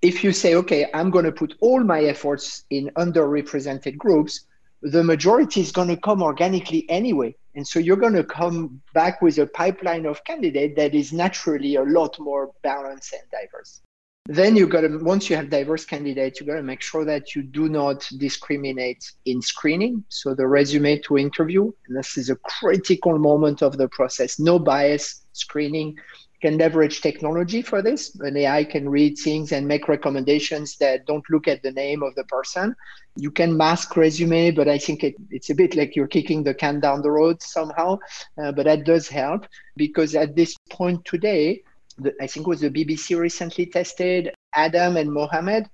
if 0.02 0.24
you 0.24 0.32
say, 0.32 0.54
okay, 0.56 0.86
I'm 0.94 1.10
going 1.10 1.24
to 1.24 1.32
put 1.32 1.54
all 1.60 1.82
my 1.82 2.04
efforts 2.04 2.64
in 2.70 2.90
underrepresented 2.96 3.96
groups, 3.96 4.46
the 4.82 5.02
majority 5.02 5.60
is 5.60 5.72
going 5.72 5.88
to 5.88 5.96
come 5.96 6.22
organically 6.22 6.88
anyway. 6.90 7.34
And 7.54 7.66
so 7.66 7.78
you're 7.78 7.96
going 7.96 8.14
to 8.14 8.24
come 8.24 8.82
back 8.92 9.22
with 9.22 9.38
a 9.38 9.46
pipeline 9.46 10.06
of 10.06 10.22
candidate 10.24 10.76
that 10.76 10.94
is 10.94 11.12
naturally 11.12 11.76
a 11.76 11.82
lot 11.82 12.18
more 12.18 12.50
balanced 12.62 13.12
and 13.12 13.22
diverse. 13.30 13.80
Then 14.26 14.56
you 14.56 14.66
got 14.66 14.82
to, 14.82 14.98
once 15.02 15.28
you 15.28 15.36
have 15.36 15.50
diverse 15.50 15.84
candidates, 15.84 16.40
you 16.40 16.46
got 16.46 16.56
to 16.56 16.62
make 16.62 16.80
sure 16.80 17.04
that 17.04 17.34
you 17.34 17.42
do 17.42 17.68
not 17.68 18.08
discriminate 18.16 19.12
in 19.26 19.42
screening. 19.42 20.02
So 20.08 20.34
the 20.34 20.46
resume 20.46 20.98
to 21.00 21.18
interview, 21.18 21.70
and 21.86 21.96
this 21.96 22.16
is 22.16 22.30
a 22.30 22.36
critical 22.36 23.18
moment 23.18 23.62
of 23.62 23.76
the 23.76 23.88
process. 23.88 24.38
No 24.40 24.58
bias 24.58 25.26
screening 25.32 25.98
can 26.44 26.58
leverage 26.58 27.00
technology 27.00 27.62
for 27.62 27.80
this. 27.80 28.14
An 28.20 28.36
AI 28.36 28.64
can 28.64 28.86
read 28.86 29.16
things 29.16 29.52
and 29.52 29.66
make 29.66 29.88
recommendations 29.88 30.76
that 30.76 31.06
don't 31.06 31.24
look 31.30 31.48
at 31.48 31.62
the 31.62 31.72
name 31.72 32.02
of 32.02 32.14
the 32.16 32.24
person. 32.24 32.76
You 33.16 33.30
can 33.30 33.56
mask 33.56 33.96
resume, 33.96 34.50
but 34.50 34.68
I 34.68 34.76
think 34.76 35.04
it, 35.04 35.14
it's 35.30 35.48
a 35.48 35.54
bit 35.54 35.74
like 35.74 35.96
you're 35.96 36.06
kicking 36.06 36.44
the 36.44 36.52
can 36.52 36.80
down 36.80 37.00
the 37.00 37.10
road 37.10 37.40
somehow. 37.40 37.98
Uh, 38.36 38.52
but 38.52 38.66
that 38.66 38.84
does 38.84 39.08
help 39.08 39.46
because 39.76 40.14
at 40.14 40.36
this 40.36 40.54
point 40.68 41.02
today, 41.06 41.62
the, 41.96 42.12
I 42.20 42.26
think 42.26 42.46
it 42.46 42.50
was 42.50 42.60
the 42.60 42.68
BBC 42.68 43.18
recently 43.18 43.64
tested 43.64 44.34
Adam 44.52 44.98
and 44.98 45.10
Mohammed 45.10 45.64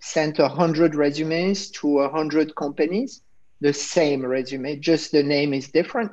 sent 0.00 0.40
100 0.40 0.96
resumes 0.96 1.70
to 1.70 1.86
100 1.86 2.56
companies, 2.56 3.22
the 3.60 3.72
same 3.72 4.26
resume, 4.26 4.74
just 4.80 5.12
the 5.12 5.22
name 5.22 5.54
is 5.54 5.68
different. 5.68 6.10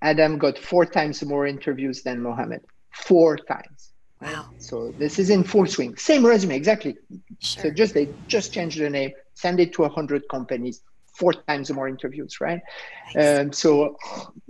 Adam 0.00 0.38
got 0.38 0.56
four 0.56 0.86
times 0.86 1.22
more 1.22 1.46
interviews 1.46 2.02
than 2.02 2.18
Mohammed 2.22 2.62
four 2.92 3.36
times. 3.36 3.92
Wow. 4.20 4.50
So 4.58 4.92
this 4.98 5.18
is 5.18 5.30
in 5.30 5.42
full 5.42 5.66
swing. 5.66 5.96
Same 5.96 6.24
resume, 6.24 6.54
exactly. 6.54 6.96
Sure. 7.40 7.62
So 7.64 7.70
just 7.70 7.94
they 7.94 8.08
just 8.28 8.52
changed 8.52 8.78
the 8.78 8.88
name, 8.88 9.12
send 9.34 9.58
it 9.58 9.72
to 9.74 9.88
hundred 9.88 10.28
companies, 10.28 10.82
four 11.06 11.32
times 11.32 11.70
more 11.70 11.88
interviews, 11.88 12.40
right? 12.40 12.60
Nice. 13.14 13.40
Um, 13.40 13.52
so 13.52 13.96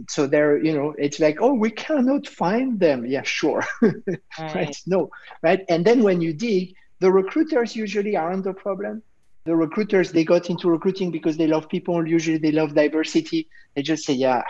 so 0.09 0.27
there, 0.27 0.63
you 0.63 0.75
know, 0.75 0.95
it's 0.99 1.19
like, 1.21 1.39
oh, 1.41 1.55
we 1.55 1.71
cannot 1.71 2.29
find 2.29 2.79
them. 2.79 3.07
Yeah, 3.07 3.23
sure. 3.23 3.65
right. 3.83 3.95
right. 4.39 4.77
No, 4.87 5.11
right. 5.43 5.65
And 5.69 5.85
then 5.85 6.03
when 6.03 6.21
you 6.21 6.33
dig, 6.33 6.75
the 7.01 7.11
recruiters 7.11 7.75
usually 7.75 8.17
aren't 8.17 8.45
the 8.45 8.53
problem. 8.53 9.03
The 9.45 9.57
recruiters, 9.57 10.13
they 10.13 10.25
got 10.25 10.51
into 10.51 10.71
recruiting 10.71 11.11
because 11.11 11.37
they 11.37 11.49
love 11.49 11.69
people. 11.69 12.07
Usually 12.07 12.39
they 12.39 12.53
love 12.53 12.75
diversity. 12.77 13.49
They 13.75 13.83
just 13.83 14.05
say, 14.05 14.13
yeah, 14.13 14.43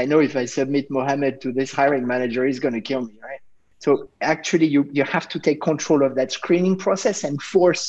I 0.00 0.04
know 0.10 0.20
if 0.20 0.34
I 0.42 0.46
submit 0.46 0.84
Mohammed 0.90 1.34
to 1.42 1.48
this 1.58 1.70
hiring 1.72 2.06
manager, 2.06 2.46
he's 2.46 2.60
going 2.60 2.74
to 2.80 2.80
kill 2.90 3.02
me, 3.10 3.14
right? 3.30 3.42
So 3.84 3.90
actually, 4.20 4.68
you 4.74 4.82
you 4.98 5.04
have 5.16 5.26
to 5.34 5.38
take 5.46 5.60
control 5.60 6.00
of 6.08 6.12
that 6.18 6.30
screening 6.38 6.76
process 6.86 7.24
and 7.24 7.36
force 7.54 7.84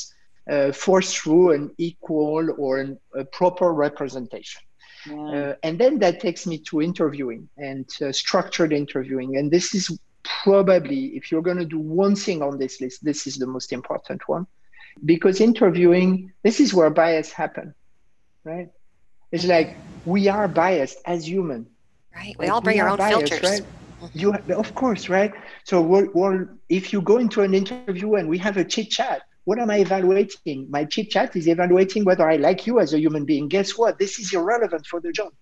uh, 0.52 0.72
force 0.72 1.14
through 1.14 1.46
an 1.56 1.64
equal 1.78 2.44
or 2.58 2.72
an, 2.82 2.98
a 3.14 3.24
proper 3.38 3.72
representation. 3.86 4.62
Yeah. 5.06 5.14
Uh, 5.34 5.54
and 5.66 5.78
then 5.78 5.98
that 6.00 6.20
takes 6.20 6.46
me 6.50 6.58
to 6.68 6.82
interviewing 6.82 7.48
and 7.56 7.86
uh, 8.02 8.12
structured 8.12 8.72
interviewing. 8.72 9.36
And 9.38 9.50
this 9.50 9.74
is 9.74 9.84
probably, 10.42 11.16
if 11.18 11.30
you're 11.30 11.46
going 11.48 11.62
to 11.64 11.64
do 11.64 11.78
one 11.78 12.16
thing 12.16 12.42
on 12.42 12.58
this 12.58 12.80
list, 12.80 13.04
this 13.04 13.26
is 13.28 13.36
the 13.36 13.46
most 13.46 13.72
important 13.72 14.20
one. 14.28 14.46
Because 15.04 15.40
interviewing, 15.40 16.32
this 16.42 16.60
is 16.60 16.74
where 16.74 16.90
bias 16.90 17.30
happen, 17.32 17.72
right? 18.44 18.68
It's 19.32 19.46
like 19.46 19.76
we 20.04 20.28
are 20.28 20.48
biased 20.48 20.98
as 21.06 21.26
human. 21.26 21.69
Right. 22.14 22.36
We 22.38 22.48
all 22.48 22.60
bring 22.60 22.76
we 22.76 22.80
our 22.80 22.88
own 22.90 22.98
biased, 22.98 23.28
filters. 23.28 23.50
Right? 23.50 23.62
Mm-hmm. 24.02 24.18
You, 24.18 24.34
of 24.56 24.74
course, 24.74 25.08
right? 25.08 25.32
So, 25.64 25.80
we're, 25.82 26.10
we're, 26.12 26.48
if 26.68 26.92
you 26.92 27.02
go 27.02 27.18
into 27.18 27.42
an 27.42 27.54
interview 27.54 28.14
and 28.14 28.28
we 28.28 28.38
have 28.38 28.56
a 28.56 28.64
chit 28.64 28.90
chat, 28.90 29.22
what 29.44 29.58
am 29.58 29.70
I 29.70 29.78
evaluating? 29.78 30.68
My 30.70 30.84
chit 30.84 31.10
chat 31.10 31.34
is 31.36 31.48
evaluating 31.48 32.04
whether 32.04 32.28
I 32.28 32.36
like 32.36 32.66
you 32.66 32.78
as 32.80 32.94
a 32.94 33.00
human 33.00 33.24
being. 33.24 33.48
Guess 33.48 33.76
what? 33.76 33.98
This 33.98 34.18
is 34.18 34.32
irrelevant 34.32 34.86
for 34.86 35.00
the 35.00 35.12
job. 35.12 35.32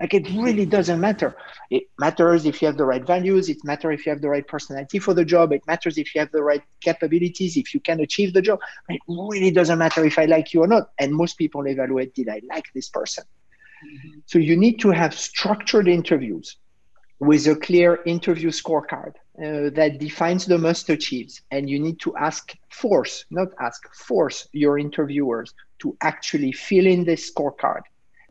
Like 0.00 0.14
it 0.14 0.28
really 0.30 0.64
doesn't 0.64 1.00
matter. 1.00 1.36
It 1.70 1.84
matters 1.98 2.46
if 2.46 2.62
you 2.62 2.66
have 2.66 2.76
the 2.76 2.84
right 2.84 3.04
values. 3.04 3.48
It 3.48 3.58
matters 3.64 3.98
if 3.98 4.06
you 4.06 4.10
have 4.10 4.20
the 4.20 4.28
right 4.28 4.46
personality 4.46 5.00
for 5.00 5.12
the 5.12 5.24
job. 5.24 5.52
It 5.52 5.66
matters 5.66 5.98
if 5.98 6.14
you 6.14 6.20
have 6.20 6.30
the 6.30 6.42
right 6.42 6.62
capabilities, 6.80 7.56
if 7.56 7.74
you 7.74 7.80
can 7.80 7.98
achieve 8.00 8.32
the 8.32 8.42
job. 8.42 8.60
It 8.88 9.00
really 9.08 9.50
doesn't 9.50 9.78
matter 9.78 10.04
if 10.04 10.18
I 10.18 10.26
like 10.26 10.54
you 10.54 10.62
or 10.62 10.68
not. 10.68 10.90
And 11.00 11.12
most 11.12 11.36
people 11.36 11.66
evaluate, 11.66 12.14
did 12.14 12.28
I 12.28 12.40
like 12.48 12.66
this 12.74 12.88
person? 12.88 13.24
Mm-hmm. 13.84 14.18
So 14.26 14.38
you 14.38 14.56
need 14.56 14.80
to 14.80 14.90
have 14.90 15.14
structured 15.14 15.88
interviews 15.88 16.56
with 17.20 17.46
a 17.46 17.56
clear 17.56 18.00
interview 18.06 18.50
scorecard 18.50 19.14
uh, 19.42 19.70
that 19.74 19.98
defines 19.98 20.46
the 20.46 20.58
must 20.58 20.88
achieves. 20.88 21.42
And 21.50 21.68
you 21.68 21.78
need 21.78 21.98
to 22.00 22.16
ask, 22.16 22.52
force, 22.70 23.24
not 23.30 23.48
ask, 23.60 23.92
force 23.94 24.48
your 24.52 24.78
interviewers 24.78 25.52
to 25.80 25.96
actually 26.02 26.52
fill 26.52 26.86
in 26.86 27.04
this 27.04 27.30
scorecard. 27.32 27.82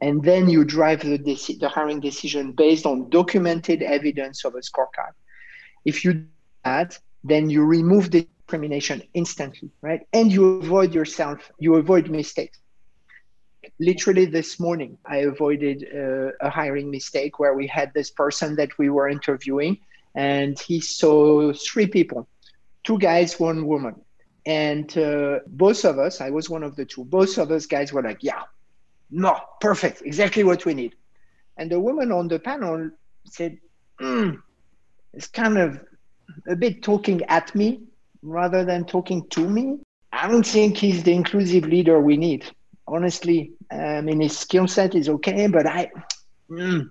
And 0.01 0.23
then 0.23 0.47
you 0.47 0.63
drive 0.63 1.01
the, 1.01 1.17
deci- 1.17 1.59
the 1.59 1.69
hiring 1.69 1.99
decision 1.99 2.51
based 2.51 2.85
on 2.85 3.09
documented 3.09 3.81
evidence 3.81 4.45
of 4.45 4.55
a 4.55 4.59
scorecard. 4.59 5.13
If 5.85 6.05
you 6.05 6.13
do 6.13 6.27
that, 6.63 6.97
then 7.23 7.49
you 7.49 7.63
remove 7.63 8.11
discrimination 8.11 9.01
instantly, 9.13 9.71
right? 9.81 10.01
And 10.13 10.31
you 10.31 10.59
avoid 10.59 10.93
yourself, 10.93 11.51
you 11.57 11.75
avoid 11.75 12.09
mistakes 12.09 12.59
literally 13.79 14.25
this 14.25 14.59
morning, 14.59 14.97
I 15.05 15.17
avoided 15.17 15.87
uh, 15.93 16.31
a 16.41 16.49
hiring 16.49 16.91
mistake 16.91 17.39
where 17.39 17.53
we 17.53 17.67
had 17.67 17.93
this 17.93 18.11
person 18.11 18.55
that 18.55 18.77
we 18.77 18.89
were 18.89 19.07
interviewing, 19.09 19.77
and 20.15 20.59
he 20.59 20.79
saw 20.79 21.53
three 21.53 21.87
people 21.87 22.27
two 22.83 22.97
guys, 22.97 23.37
one 23.37 23.67
woman. 23.67 23.95
And 24.45 24.97
uh, 24.97 25.39
both 25.45 25.83
of 25.83 25.99
us, 25.99 26.21
I 26.21 26.29
was 26.29 26.49
one 26.49 26.63
of 26.63 26.77
the 26.77 26.85
two, 26.85 27.03
both 27.03 27.37
of 27.37 27.51
us 27.51 27.65
guys 27.65 27.91
were 27.91 28.01
like, 28.01 28.19
yeah, 28.21 28.43
no, 29.11 29.37
perfect, 29.59 30.03
exactly 30.03 30.45
what 30.45 30.63
we 30.63 30.73
need. 30.73 30.95
And 31.57 31.69
the 31.69 31.81
woman 31.81 32.13
on 32.13 32.29
the 32.29 32.39
panel 32.39 32.89
said, 33.25 33.57
mm, 33.99 34.41
it's 35.13 35.27
kind 35.27 35.57
of 35.57 35.81
a 36.47 36.55
bit 36.55 36.81
talking 36.81 37.23
at 37.23 37.53
me 37.55 37.81
rather 38.21 38.63
than 38.63 38.85
talking 38.85 39.27
to 39.31 39.49
me. 39.49 39.79
I 40.13 40.29
don't 40.29 40.47
think 40.47 40.77
he's 40.77 41.03
the 41.03 41.13
inclusive 41.13 41.65
leader 41.65 41.99
we 41.99 42.15
need 42.15 42.45
honestly, 42.87 43.51
I 43.71 44.01
mean, 44.01 44.21
his 44.21 44.37
skill 44.37 44.67
set 44.67 44.95
is 44.95 45.09
okay, 45.09 45.47
but 45.47 45.67
I, 45.67 45.91
mm, 46.49 46.89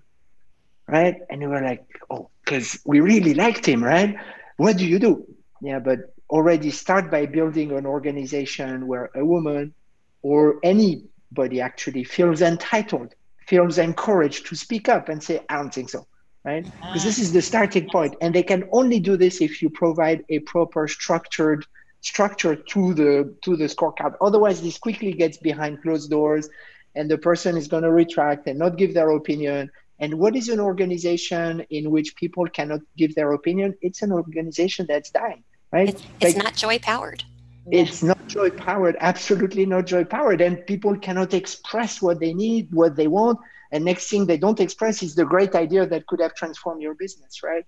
right? 0.88 1.16
And 1.30 1.40
we 1.40 1.46
were 1.46 1.62
like, 1.62 1.84
oh, 2.10 2.30
because 2.44 2.80
we 2.84 3.00
really 3.00 3.34
liked 3.34 3.66
him, 3.66 3.82
right? 3.82 4.16
What 4.56 4.76
do 4.76 4.86
you 4.86 4.98
do? 4.98 5.26
Yeah, 5.60 5.78
but 5.78 6.14
already 6.30 6.70
start 6.70 7.10
by 7.10 7.26
building 7.26 7.72
an 7.72 7.86
organization 7.86 8.86
where 8.86 9.10
a 9.14 9.24
woman 9.24 9.74
or 10.22 10.56
anybody 10.62 11.60
actually 11.60 12.04
feels 12.04 12.42
entitled, 12.42 13.14
feels 13.46 13.78
encouraged 13.78 14.46
to 14.46 14.56
speak 14.56 14.88
up 14.88 15.08
and 15.08 15.22
say, 15.22 15.40
I 15.48 15.56
don't 15.56 15.72
think 15.72 15.88
so, 15.88 16.06
right? 16.44 16.64
Because 16.64 17.04
this 17.04 17.18
is 17.18 17.32
the 17.32 17.42
starting 17.42 17.88
point. 17.90 18.16
And 18.20 18.34
they 18.34 18.42
can 18.42 18.68
only 18.72 19.00
do 19.00 19.16
this 19.16 19.40
if 19.40 19.62
you 19.62 19.70
provide 19.70 20.24
a 20.28 20.40
proper 20.40 20.88
structured 20.88 21.64
structure 22.00 22.54
to 22.56 22.94
the 22.94 23.34
to 23.42 23.56
the 23.56 23.64
scorecard. 23.64 24.14
Otherwise, 24.20 24.62
this 24.62 24.78
quickly 24.78 25.12
gets 25.12 25.36
behind 25.38 25.82
closed 25.82 26.10
doors, 26.10 26.48
and 26.94 27.10
the 27.10 27.18
person 27.18 27.56
is 27.56 27.68
going 27.68 27.82
to 27.82 27.92
retract 27.92 28.46
and 28.46 28.58
not 28.58 28.76
give 28.76 28.94
their 28.94 29.10
opinion. 29.10 29.70
And 29.98 30.14
what 30.18 30.36
is 30.36 30.48
an 30.48 30.60
organization 30.60 31.64
in 31.70 31.90
which 31.90 32.16
people 32.16 32.46
cannot 32.48 32.80
give 32.96 33.14
their 33.14 33.32
opinion? 33.32 33.74
It's 33.80 34.02
an 34.02 34.12
organization 34.12 34.86
that's 34.88 35.10
dying, 35.10 35.42
right? 35.72 35.88
It's, 35.88 36.02
it's 36.20 36.36
like, 36.36 36.44
not 36.44 36.54
joy 36.54 36.78
powered. 36.78 37.24
It's 37.70 38.02
not 38.02 38.24
joy 38.28 38.50
powered, 38.50 38.96
absolutely 39.00 39.66
not 39.66 39.86
joy 39.86 40.04
powered. 40.04 40.40
And 40.40 40.64
people 40.66 40.96
cannot 40.96 41.34
express 41.34 42.00
what 42.00 42.20
they 42.20 42.32
need, 42.32 42.72
what 42.72 42.94
they 42.94 43.08
want. 43.08 43.40
And 43.72 43.84
next 43.84 44.08
thing 44.08 44.26
they 44.26 44.36
don't 44.36 44.60
express 44.60 45.02
is 45.02 45.14
the 45.14 45.24
great 45.24 45.54
idea 45.54 45.86
that 45.86 46.06
could 46.06 46.20
have 46.20 46.34
transformed 46.34 46.82
your 46.82 46.94
business, 46.94 47.42
right? 47.42 47.64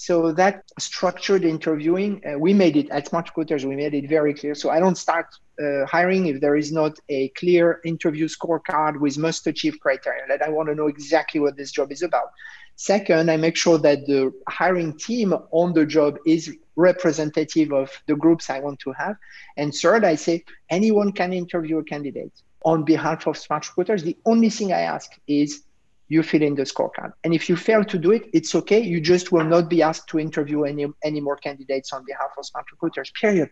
So 0.00 0.30
that 0.30 0.62
structured 0.78 1.44
interviewing, 1.44 2.22
uh, 2.24 2.38
we 2.38 2.54
made 2.54 2.76
it 2.76 2.88
at 2.90 3.10
SmartRecruiters, 3.10 3.64
we 3.64 3.74
made 3.74 3.94
it 3.94 4.08
very 4.08 4.32
clear. 4.32 4.54
So 4.54 4.70
I 4.70 4.78
don't 4.78 4.96
start 4.96 5.26
uh, 5.60 5.86
hiring 5.86 6.26
if 6.26 6.40
there 6.40 6.54
is 6.54 6.70
not 6.70 6.96
a 7.08 7.30
clear 7.30 7.80
interview 7.84 8.28
scorecard 8.28 9.00
with 9.00 9.18
must 9.18 9.48
achieve 9.48 9.80
criteria. 9.80 10.22
That 10.28 10.40
I 10.40 10.50
want 10.50 10.68
to 10.68 10.76
know 10.76 10.86
exactly 10.86 11.40
what 11.40 11.56
this 11.56 11.72
job 11.72 11.90
is 11.90 12.02
about. 12.02 12.30
Second, 12.76 13.28
I 13.28 13.36
make 13.38 13.56
sure 13.56 13.76
that 13.76 14.06
the 14.06 14.32
hiring 14.48 14.96
team 14.96 15.34
on 15.50 15.72
the 15.72 15.84
job 15.84 16.16
is 16.24 16.56
representative 16.76 17.72
of 17.72 17.90
the 18.06 18.14
groups 18.14 18.50
I 18.50 18.60
want 18.60 18.78
to 18.84 18.92
have. 18.92 19.16
And 19.56 19.74
third, 19.74 20.04
I 20.04 20.14
say 20.14 20.44
anyone 20.70 21.10
can 21.10 21.32
interview 21.32 21.78
a 21.78 21.82
candidate 21.82 22.40
on 22.64 22.84
behalf 22.84 23.26
of 23.26 23.34
SmartRecruiters. 23.34 24.02
The 24.02 24.16
only 24.24 24.50
thing 24.50 24.72
I 24.72 24.82
ask 24.82 25.10
is 25.26 25.64
you 26.08 26.22
fill 26.22 26.42
in 26.42 26.54
the 26.54 26.62
scorecard. 26.62 27.12
And 27.24 27.34
if 27.34 27.48
you 27.48 27.56
fail 27.56 27.84
to 27.84 27.98
do 27.98 28.12
it, 28.12 28.28
it's 28.32 28.54
okay. 28.54 28.80
You 28.80 29.00
just 29.00 29.30
will 29.30 29.44
not 29.44 29.68
be 29.68 29.82
asked 29.82 30.08
to 30.08 30.18
interview 30.18 30.64
any, 30.64 30.86
any 31.04 31.20
more 31.20 31.36
candidates 31.36 31.92
on 31.92 32.04
behalf 32.04 32.30
of 32.38 32.44
SmartRecruiters, 32.44 33.12
period. 33.14 33.50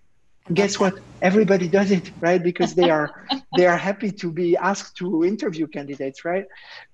guess 0.55 0.81
what? 0.81 0.95
Everybody 1.23 1.69
does 1.69 1.91
it, 1.91 2.11
right? 2.21 2.43
Because 2.43 2.75
they 2.75 2.91
are 2.91 3.27
they 3.57 3.67
are 3.67 3.77
happy 3.77 4.11
to 4.13 4.33
be 4.33 4.57
asked 4.57 4.97
to 4.99 5.25
interview 5.25 5.67
candidates, 5.67 6.25
right? 6.25 6.47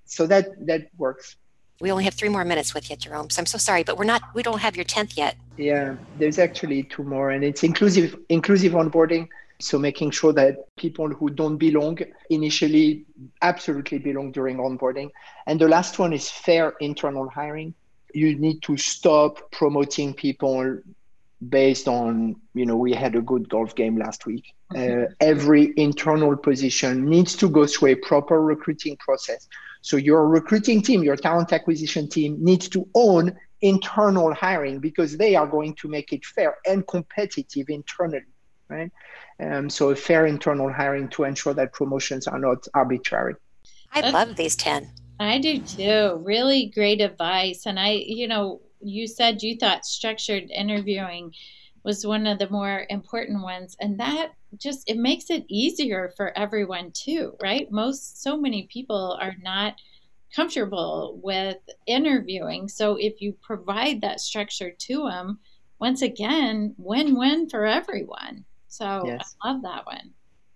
So 0.05 0.27
that 0.27 0.45
that 0.67 0.89
works. 0.97 1.35
We 1.79 1.91
only 1.91 2.03
have 2.05 2.13
three 2.13 2.29
more 2.29 2.45
minutes 2.45 2.73
with 2.73 2.89
you, 2.89 2.95
Jerome. 2.95 3.29
So 3.29 3.39
I'm 3.41 3.45
so 3.45 3.57
sorry, 3.57 3.83
but 3.83 3.97
we're 3.97 4.05
not 4.05 4.21
we 4.33 4.43
don't 4.43 4.59
have 4.59 4.75
your 4.75 4.85
tenth 4.85 5.17
yet. 5.17 5.35
Yeah, 5.57 5.95
there's 6.17 6.39
actually 6.39 6.83
two 6.83 7.03
more, 7.03 7.31
and 7.31 7.43
it's 7.43 7.63
inclusive 7.63 8.17
inclusive 8.29 8.73
onboarding. 8.73 9.27
So 9.63 9.79
making 9.79 10.11
sure 10.11 10.33
that 10.33 10.75
people 10.75 11.09
who 11.09 11.29
don't 11.29 11.57
belong 11.57 11.97
initially 12.29 13.05
absolutely 13.41 13.99
belong 13.99 14.31
during 14.31 14.57
onboarding. 14.57 15.09
And 15.47 15.59
the 15.59 15.67
last 15.67 15.99
one 15.99 16.13
is 16.13 16.29
fair 16.29 16.73
internal 16.79 17.29
hiring. 17.29 17.73
You 18.13 18.37
need 18.37 18.61
to 18.63 18.77
stop 18.77 19.51
promoting 19.51 20.13
people 20.13 20.79
based 21.49 21.87
on, 21.87 22.35
you 22.53 22.65
know, 22.65 22.75
we 22.77 22.93
had 22.93 23.15
a 23.15 23.21
good 23.21 23.49
golf 23.49 23.75
game 23.75 23.97
last 23.97 24.25
week. 24.25 24.53
Uh, 24.75 25.05
every 25.19 25.73
internal 25.77 26.35
position 26.37 27.05
needs 27.05 27.35
to 27.35 27.49
go 27.49 27.65
through 27.65 27.89
a 27.89 27.95
proper 27.95 28.41
recruiting 28.41 28.97
process. 28.97 29.47
So 29.81 29.97
your 29.97 30.27
recruiting 30.27 30.81
team, 30.81 31.03
your 31.03 31.17
talent 31.17 31.51
acquisition 31.51 32.07
team 32.07 32.37
needs 32.39 32.69
to 32.69 32.87
own 32.95 33.37
internal 33.61 34.33
hiring 34.33 34.79
because 34.79 35.17
they 35.17 35.35
are 35.35 35.47
going 35.47 35.73
to 35.75 35.87
make 35.87 36.11
it 36.13 36.25
fair 36.25 36.57
and 36.65 36.85
competitive 36.87 37.69
internally, 37.69 38.32
right? 38.73 38.91
Um, 39.39 39.69
so 39.69 39.93
fair 39.95 40.25
internal 40.25 40.71
hiring 40.71 41.09
to 41.09 41.23
ensure 41.23 41.53
that 41.53 41.73
promotions 41.73 42.27
are 42.27 42.39
not 42.39 42.67
arbitrary. 42.73 43.35
I 43.93 44.01
That's, 44.01 44.13
love 44.13 44.35
these 44.35 44.55
10. 44.55 44.89
I 45.19 45.39
do 45.39 45.59
too. 45.59 46.21
Really 46.23 46.71
great 46.73 47.01
advice. 47.01 47.65
And 47.65 47.79
I, 47.79 47.91
you 48.05 48.27
know, 48.27 48.61
you 48.81 49.07
said 49.07 49.43
you 49.43 49.55
thought 49.57 49.85
structured 49.85 50.49
interviewing 50.49 51.33
was 51.83 52.05
one 52.05 52.25
of 52.27 52.39
the 52.39 52.49
more 52.49 52.85
important 52.89 53.43
ones. 53.43 53.75
And 53.79 53.99
that 53.99 54.31
just, 54.57 54.89
it 54.89 54.97
makes 54.97 55.29
it 55.29 55.45
easier 55.49 56.13
for 56.15 56.37
everyone 56.37 56.91
too, 56.91 57.35
right? 57.41 57.69
Most, 57.71 58.21
so 58.23 58.37
many 58.37 58.67
people 58.71 59.17
are 59.21 59.35
not 59.41 59.75
comfortable 60.35 61.19
with 61.21 61.57
interviewing. 61.85 62.67
So 62.67 62.95
if 62.95 63.21
you 63.21 63.33
provide 63.41 64.01
that 64.01 64.19
structure 64.19 64.71
to 64.71 65.09
them, 65.09 65.39
once 65.79 66.01
again, 66.01 66.73
win 66.77 67.15
win 67.17 67.49
for 67.49 67.65
everyone. 67.65 68.45
So 68.73 69.03
yes. 69.05 69.35
I 69.43 69.51
love 69.51 69.61
that 69.61 69.85
one. 69.85 70.09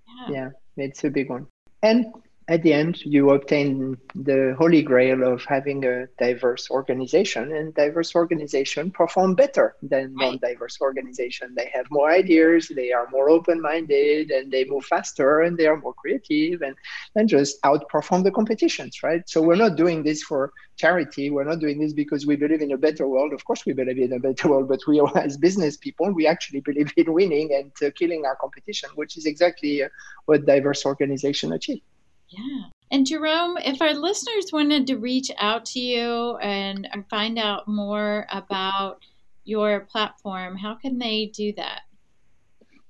Yeah. 0.07 0.49
yeah, 0.75 0.85
it's 0.85 1.03
a 1.03 1.09
big 1.11 1.29
one. 1.29 1.45
And 1.83 2.07
at 2.49 2.63
the 2.63 2.71
end, 2.71 3.01
you 3.03 3.31
obtain 3.31 3.97
the 4.15 4.55
holy 4.57 4.81
grail 4.81 5.21
of 5.21 5.43
having 5.43 5.83
a 5.83 6.07
diverse 6.17 6.71
organization, 6.71 7.51
and 7.51 7.73
diverse 7.75 8.15
organization 8.15 8.89
perform 8.89 9.35
better 9.35 9.75
than 9.81 10.15
non-diverse 10.15 10.79
organization. 10.79 11.53
They 11.55 11.69
have 11.73 11.91
more 11.91 12.09
ideas, 12.09 12.71
they 12.73 12.93
are 12.93 13.09
more 13.11 13.29
open-minded, 13.29 14.31
and 14.31 14.49
they 14.49 14.63
move 14.63 14.85
faster, 14.85 15.41
and 15.41 15.57
they 15.57 15.67
are 15.67 15.75
more 15.75 15.93
creative, 15.93 16.61
and 16.61 16.75
and 17.15 17.27
just 17.27 17.61
outperform 17.63 18.23
the 18.23 18.31
competitions, 18.31 19.03
right? 19.03 19.27
So 19.27 19.41
we're 19.41 19.55
not 19.55 19.75
doing 19.75 20.03
this 20.03 20.23
for 20.23 20.53
charity. 20.77 21.29
We're 21.29 21.43
not 21.43 21.59
doing 21.59 21.79
this 21.79 21.91
because 21.91 22.25
we 22.25 22.37
believe 22.37 22.61
in 22.61 22.71
a 22.71 22.77
better 22.77 23.09
world. 23.09 23.33
Of 23.33 23.43
course, 23.43 23.65
we 23.65 23.73
believe 23.73 23.99
in 23.99 24.13
a 24.13 24.19
better 24.19 24.47
world, 24.47 24.69
but 24.69 24.79
we, 24.87 25.01
as 25.15 25.35
business 25.35 25.75
people, 25.75 26.13
we 26.13 26.25
actually 26.27 26.61
believe 26.61 26.93
in 26.95 27.11
winning 27.11 27.53
and 27.53 27.71
uh, 27.85 27.91
killing 27.93 28.25
our 28.25 28.37
competition, 28.37 28.89
which 28.95 29.17
is 29.17 29.25
exactly 29.25 29.83
uh, 29.83 29.89
what 30.27 30.45
diverse 30.45 30.85
organization 30.85 31.51
achieve. 31.51 31.81
Yeah. 32.29 32.63
And 32.91 33.05
Jerome, 33.05 33.57
if 33.57 33.81
our 33.81 33.93
listeners 33.93 34.51
wanted 34.53 34.87
to 34.87 34.97
reach 34.97 35.29
out 35.37 35.65
to 35.67 35.79
you 35.79 36.37
and 36.37 36.87
find 37.09 37.37
out 37.37 37.67
more 37.67 38.27
about 38.31 39.03
your 39.43 39.81
platform, 39.81 40.55
how 40.55 40.75
can 40.75 40.97
they 40.97 41.27
do 41.33 41.53
that? 41.57 41.81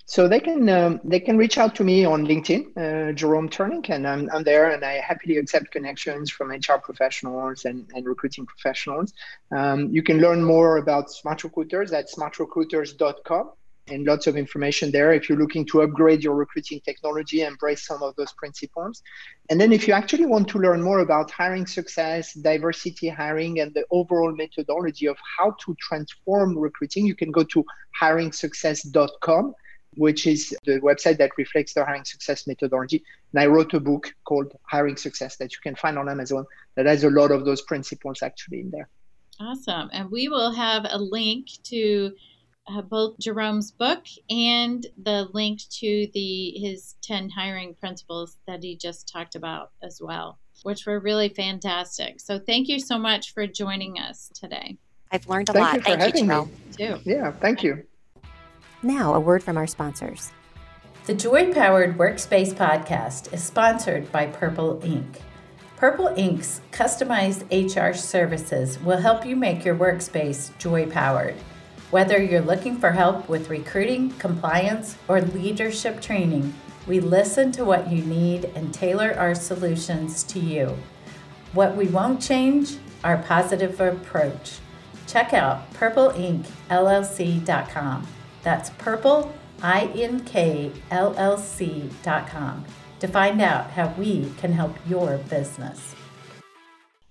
So 0.10 0.30
they 0.30 0.40
can 0.40 0.70
um, 0.70 1.02
they 1.04 1.20
can 1.20 1.38
reach 1.38 1.58
out 1.58 1.76
to 1.76 1.84
me 1.84 2.06
on 2.06 2.26
LinkedIn, 2.26 2.78
uh, 2.78 3.12
Jerome 3.12 3.50
Ternynck, 3.50 3.90
and 3.90 4.08
I'm, 4.08 4.30
I'm 4.32 4.44
there, 4.44 4.72
and 4.72 4.86
I 4.86 5.02
happily 5.02 5.36
accept 5.36 5.72
connections 5.72 6.32
from 6.32 6.50
HR 6.50 6.78
professionals 6.82 7.66
and, 7.66 7.86
and 7.94 8.06
recruiting 8.06 8.46
professionals. 8.46 9.14
Um, 9.52 9.90
you 9.90 10.02
can 10.02 10.20
learn 10.20 10.42
more 10.42 10.78
about 10.78 11.08
SmartRecruiters 11.10 11.92
at 11.92 12.10
smartrecruiters.com 12.10 13.52
and 13.90 14.06
lots 14.06 14.28
of 14.28 14.36
information 14.36 14.92
there 14.92 15.14
if 15.14 15.30
you're 15.30 15.38
looking 15.38 15.66
to 15.68 15.82
upgrade 15.82 16.24
your 16.24 16.36
recruiting 16.36 16.82
technology, 16.82 17.42
embrace 17.42 17.86
some 17.86 18.04
of 18.04 18.16
those 18.16 18.34
principles. 18.34 19.02
And 19.50 19.60
then 19.60 19.72
if 19.72 19.88
you 19.88 19.94
actually 19.94 20.26
want 20.26 20.48
to 20.50 20.60
learn 20.60 20.82
more 20.82 21.00
about 21.00 21.32
hiring 21.32 21.66
success, 21.66 22.34
diversity 22.34 23.10
hiring, 23.10 23.60
and 23.60 23.74
the 23.74 23.86
overall 23.92 24.34
methodology 24.34 25.08
of 25.08 25.18
how 25.38 25.56
to 25.66 25.76
transform 25.80 26.58
recruiting, 26.58 27.06
you 27.06 27.16
can 27.16 27.32
go 27.32 27.44
to 27.44 27.64
hiringsuccess.com 28.02 29.54
which 29.96 30.28
is 30.28 30.56
the 30.66 30.80
website 30.82 31.18
that 31.18 31.32
reflects 31.38 31.74
the 31.74 31.84
hiring 31.84 32.06
success 32.06 32.46
methodology. 32.46 33.04
And 33.34 33.42
I 33.42 33.48
wrote 33.48 33.74
a 33.74 33.80
book 33.80 34.14
called 34.26 34.54
Hiring 34.64 34.96
Success 34.96 35.38
that 35.38 35.52
you 35.54 35.58
can 35.62 35.76
find 35.76 35.98
on 35.98 36.08
Amazon 36.08 36.46
that 36.76 36.86
has 36.86 37.04
a 37.04 37.10
lot 37.10 37.32
of 37.32 37.46
those 37.46 37.64
principles 37.64 38.22
actually 38.22 38.62
in 38.62 38.70
there. 38.70 38.90
Awesome. 39.40 39.90
And 39.94 40.10
we 40.10 40.30
will 40.30 40.52
have 40.52 40.86
a 40.90 40.98
link 40.98 41.48
to 41.66 42.14
uh, 42.68 42.82
both 42.82 43.18
Jerome's 43.20 43.72
book 43.72 44.06
and 44.30 44.86
the 45.02 45.30
link 45.34 45.62
to 45.80 46.08
the 46.14 46.52
his 46.58 46.96
10 47.02 47.30
hiring 47.30 47.74
principles 47.76 48.38
that 48.48 48.64
he 48.64 48.76
just 48.76 49.08
talked 49.08 49.36
about 49.36 49.72
as 49.82 50.02
well, 50.02 50.40
which 50.64 50.86
were 50.86 51.00
really 51.00 51.30
fantastic. 51.30 52.20
So 52.20 52.40
thank 52.40 52.68
you 52.68 52.80
so 52.80 52.98
much 52.98 53.34
for 53.34 53.48
joining 53.48 54.00
us 54.00 54.30
today. 54.34 54.78
I've 55.12 55.28
learned 55.28 55.50
a 55.50 55.54
thank 55.54 55.66
lot. 55.66 55.76
You 55.76 55.82
thank 55.82 56.16
you, 56.16 56.26
Jerome. 56.26 56.52
Too. 56.78 56.98
Yeah, 57.06 57.32
thank 57.32 57.64
you. 57.64 57.84
Now, 58.84 59.14
a 59.14 59.20
word 59.20 59.44
from 59.44 59.58
our 59.58 59.68
sponsors. 59.68 60.32
The 61.06 61.14
Joy 61.14 61.54
Powered 61.54 61.98
Workspace 61.98 62.54
podcast 62.54 63.34
is 63.34 63.42
sponsored 63.42 64.12
by 64.12 64.28
Purple 64.28 64.82
Ink. 64.84 65.22
Purple 65.78 66.08
Ink's 66.18 66.60
customized 66.72 67.46
HR 67.50 67.96
services 67.96 68.78
will 68.80 68.98
help 68.98 69.26
you 69.26 69.36
make 69.36 69.64
your 69.64 69.76
workspace 69.76 70.56
joy 70.58 70.90
powered. 70.90 71.36
Whether 71.90 72.22
you're 72.22 72.42
looking 72.42 72.78
for 72.78 72.92
help 72.92 73.30
with 73.30 73.50
recruiting, 73.50 74.10
compliance, 74.20 74.98
or 75.08 75.22
leadership 75.22 76.02
training, 76.02 76.54
we 76.86 77.00
listen 77.00 77.54
to 77.54 77.64
what 77.64 77.90
you 77.90 78.04
need 78.04 78.52
and 78.56 78.74
tailor 78.74 79.16
our 79.18 79.34
solutions 79.34 80.24
to 80.24 80.38
you. 80.40 80.78
What 81.54 81.78
we 81.78 81.88
won't 81.88 82.22
change, 82.22 82.76
our 83.04 83.18
positive 83.18 83.80
approach. 83.80 84.60
Check 85.08 85.34
out 85.34 85.74
purpleinkllc.com. 85.74 88.08
That's 88.44 88.70
purple, 88.72 89.34
I-N-K-L-L-C.com 89.62 90.26
to 93.00 93.08
find 93.08 93.42
out 93.42 93.72
how 93.72 93.94
we 93.98 94.32
can 94.38 94.54
help 94.54 94.76
your 94.88 95.18
business. 95.30 95.96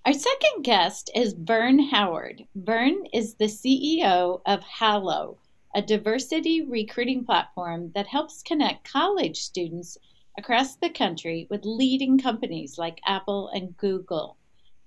Our 0.07 0.13
second 0.13 0.63
guest 0.63 1.11
is 1.13 1.33
Vern 1.33 1.79
Howard. 1.79 2.47
Vern 2.55 3.07
is 3.11 3.33
the 3.33 3.49
CEO 3.49 4.39
of 4.45 4.63
Hallo, 4.63 5.37
a 5.75 5.81
diversity 5.81 6.61
recruiting 6.61 7.25
platform 7.25 7.91
that 7.93 8.07
helps 8.07 8.41
connect 8.41 8.89
college 8.89 9.41
students 9.41 9.97
across 10.37 10.77
the 10.77 10.89
country 10.89 11.45
with 11.49 11.65
leading 11.65 12.17
companies 12.17 12.77
like 12.77 13.01
Apple 13.05 13.49
and 13.49 13.75
Google. 13.75 14.37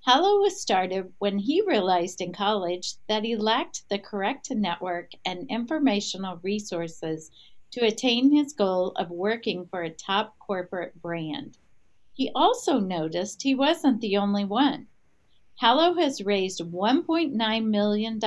Hallo 0.06 0.40
was 0.40 0.58
started 0.58 1.12
when 1.18 1.38
he 1.38 1.60
realized 1.60 2.22
in 2.22 2.32
college 2.32 2.94
that 3.06 3.22
he 3.22 3.36
lacked 3.36 3.86
the 3.90 3.98
correct 3.98 4.50
network 4.50 5.10
and 5.26 5.50
informational 5.50 6.40
resources 6.42 7.30
to 7.72 7.84
attain 7.84 8.32
his 8.32 8.54
goal 8.54 8.92
of 8.92 9.10
working 9.10 9.66
for 9.66 9.82
a 9.82 9.90
top 9.90 10.38
corporate 10.38 10.98
brand. 11.02 11.58
He 12.14 12.30
also 12.34 12.80
noticed 12.80 13.42
he 13.42 13.54
wasn't 13.54 14.00
the 14.00 14.16
only 14.16 14.46
one. 14.46 14.86
Hallo 15.60 15.92
has 15.92 16.24
raised 16.24 16.62
$1.9 16.62 17.64
million 17.66 18.18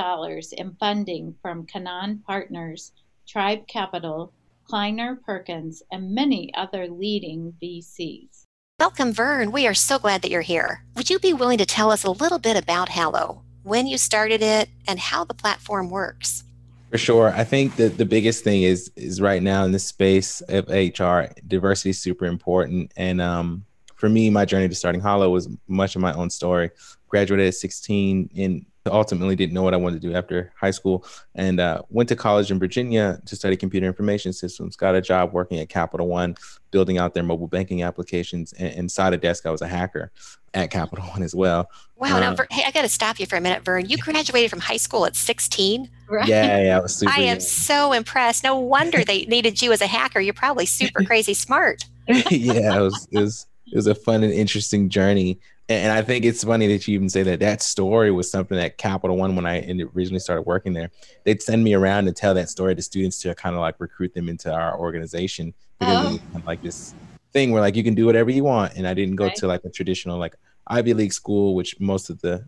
in 0.52 0.76
funding 0.80 1.36
from 1.42 1.66
Canaan 1.66 2.22
Partners, 2.28 2.92
Tribe 3.28 3.66
Capital, 3.66 4.32
Kleiner 4.66 5.16
Perkins, 5.16 5.82
and 5.92 6.14
many 6.14 6.54
other 6.54 6.88
leading 6.88 7.52
VCs. 7.60 8.44
Welcome, 8.80 9.14
Vern. 9.14 9.52
We 9.52 9.66
are 9.66 9.74
so 9.74 9.98
glad 9.98 10.22
that 10.22 10.30
you're 10.30 10.42
here. 10.42 10.86
Would 10.96 11.10
you 11.10 11.18
be 11.18 11.34
willing 11.34 11.58
to 11.58 11.66
tell 11.66 11.90
us 11.90 12.04
a 12.04 12.12
little 12.12 12.38
bit 12.38 12.56
about 12.56 12.90
Hallo, 12.90 13.42
when 13.64 13.88
you 13.88 13.98
started 13.98 14.44
it, 14.44 14.70
and 14.88 15.00
how 15.00 15.24
the 15.24 15.34
platform 15.34 15.90
works? 15.90 16.44
For 16.92 17.00
sure. 17.00 17.34
I 17.36 17.46
think 17.46 17.78
that 17.78 17.98
the 17.98 18.06
biggest 18.06 18.44
thing 18.44 18.62
is 18.62 18.92
is 18.96 19.20
right 19.20 19.42
now 19.42 19.66
in 19.66 19.72
this 19.72 19.88
space 19.88 20.42
of 20.50 20.68
HR, 20.68 21.34
diversity 21.48 21.90
is 21.90 22.00
super 22.00 22.26
important. 22.26 22.94
And 22.96 23.20
um, 23.20 23.66
for 23.96 24.10
me, 24.10 24.30
my 24.30 24.46
journey 24.46 24.68
to 24.68 24.76
starting 24.76 25.02
Hallo 25.02 25.32
was 25.32 25.50
much 25.68 25.96
of 25.96 26.02
my 26.02 26.14
own 26.14 26.30
story. 26.30 26.70
Graduated 27.14 27.48
at 27.48 27.54
16 27.54 28.32
and 28.36 28.66
ultimately 28.88 29.36
didn't 29.36 29.54
know 29.54 29.62
what 29.62 29.76
I 29.76 29.78
wanted 29.78 30.02
to 30.02 30.08
do 30.10 30.16
after 30.16 30.52
high 30.56 30.72
school 30.72 31.06
and 31.36 31.60
uh, 31.60 31.84
went 31.90 32.10
to 32.10 32.16
college 32.16 32.50
in 32.50 32.58
Virginia 32.58 33.22
to 33.28 33.36
study 33.36 33.56
computer 33.56 33.86
information 33.86 34.34
systems. 34.34 34.76
Got 34.76 34.96
a 34.96 35.02
job 35.02 35.32
working 35.32 35.60
at 35.60 35.70
Capital 35.70 36.08
One, 36.08 36.36
building 36.72 36.98
out 36.98 37.14
their 37.14 37.22
mobile 37.22 37.48
banking 37.48 37.84
applications. 37.84 38.52
And 38.54 38.74
inside 38.74 39.14
a 39.14 39.18
desk, 39.18 39.46
I 39.46 39.52
was 39.52 39.62
a 39.62 39.68
hacker 39.68 40.12
at 40.56 40.72
Capital 40.72 41.06
One 41.10 41.22
as 41.22 41.36
well. 41.36 41.70
Wow. 41.98 42.18
Uh, 42.18 42.20
now, 42.20 42.36
hey, 42.50 42.64
I 42.66 42.72
got 42.72 42.82
to 42.82 42.90
stop 42.90 43.20
you 43.20 43.28
for 43.28 43.36
a 43.36 43.42
minute, 43.42 43.64
Vern. 43.64 43.86
You 43.86 43.98
graduated 43.98 44.50
from 44.50 44.60
high 44.60 44.78
school 44.78 45.06
at 45.06 45.16
16? 45.16 45.88
Right. 46.10 46.28
Yeah, 46.28 46.64
yeah. 46.64 46.78
I, 46.78 46.82
was 46.82 46.96
super 46.96 47.14
I 47.16 47.20
am 47.20 47.26
young. 47.26 47.40
so 47.40 47.94
impressed. 47.94 48.44
No 48.44 48.58
wonder 48.58 49.06
they 49.06 49.22
needed 49.28 49.62
you 49.62 49.72
as 49.72 49.82
a 49.82 49.88
hacker. 49.88 50.20
You're 50.20 50.34
probably 50.34 50.66
super 50.66 51.04
crazy 51.06 51.36
smart. 51.36 51.86
yeah, 52.08 52.80
it 52.80 52.82
was, 52.82 53.08
it 53.12 53.20
was 53.20 53.46
it 53.74 53.78
was 53.78 53.88
a 53.88 53.96
fun 53.96 54.24
and 54.24 54.34
interesting 54.34 54.90
journey. 54.90 55.40
And 55.70 55.94
I 55.94 56.02
think 56.02 56.26
it's 56.26 56.44
funny 56.44 56.68
that 56.68 56.88
you 56.88 56.96
even 56.96 57.10
say 57.10 57.24
that 57.24 57.40
that 57.40 57.62
story 57.62 58.12
was 58.12 58.30
something 58.30 58.58
that 58.58 58.78
Capital 58.78 59.16
One, 59.16 59.36
when 59.36 59.46
I 59.46 59.66
originally 59.96 60.20
started 60.20 60.42
working 60.42 60.74
there, 60.74 60.92
they'd 61.24 61.42
send 61.42 61.64
me 61.64 61.74
around 61.74 62.06
to 62.06 62.12
tell 62.12 62.34
that 62.34 62.50
story 62.50 62.76
to 62.76 62.82
students 62.82 63.20
to 63.22 63.34
kind 63.34 63.56
of 63.56 63.62
like 63.62 63.76
recruit 63.80 64.14
them 64.14 64.28
into 64.28 64.54
our 64.54 64.78
organization 64.78 65.54
because 65.80 66.20
oh. 66.36 66.42
like 66.46 66.62
this 66.62 66.94
thing 67.32 67.52
where 67.52 67.62
like 67.62 67.76
you 67.76 67.84
can 67.84 67.96
do 67.96 68.06
whatever 68.06 68.30
you 68.30 68.44
want. 68.44 68.76
And 68.76 68.86
I 68.86 68.94
didn't 68.94 69.16
go 69.16 69.26
right. 69.26 69.36
to 69.38 69.48
like 69.48 69.64
a 69.64 69.70
traditional 69.70 70.18
like 70.18 70.36
Ivy 70.68 70.94
League 70.94 71.14
school, 71.14 71.56
which 71.56 71.80
most 71.80 72.10
of 72.10 72.20
the 72.22 72.46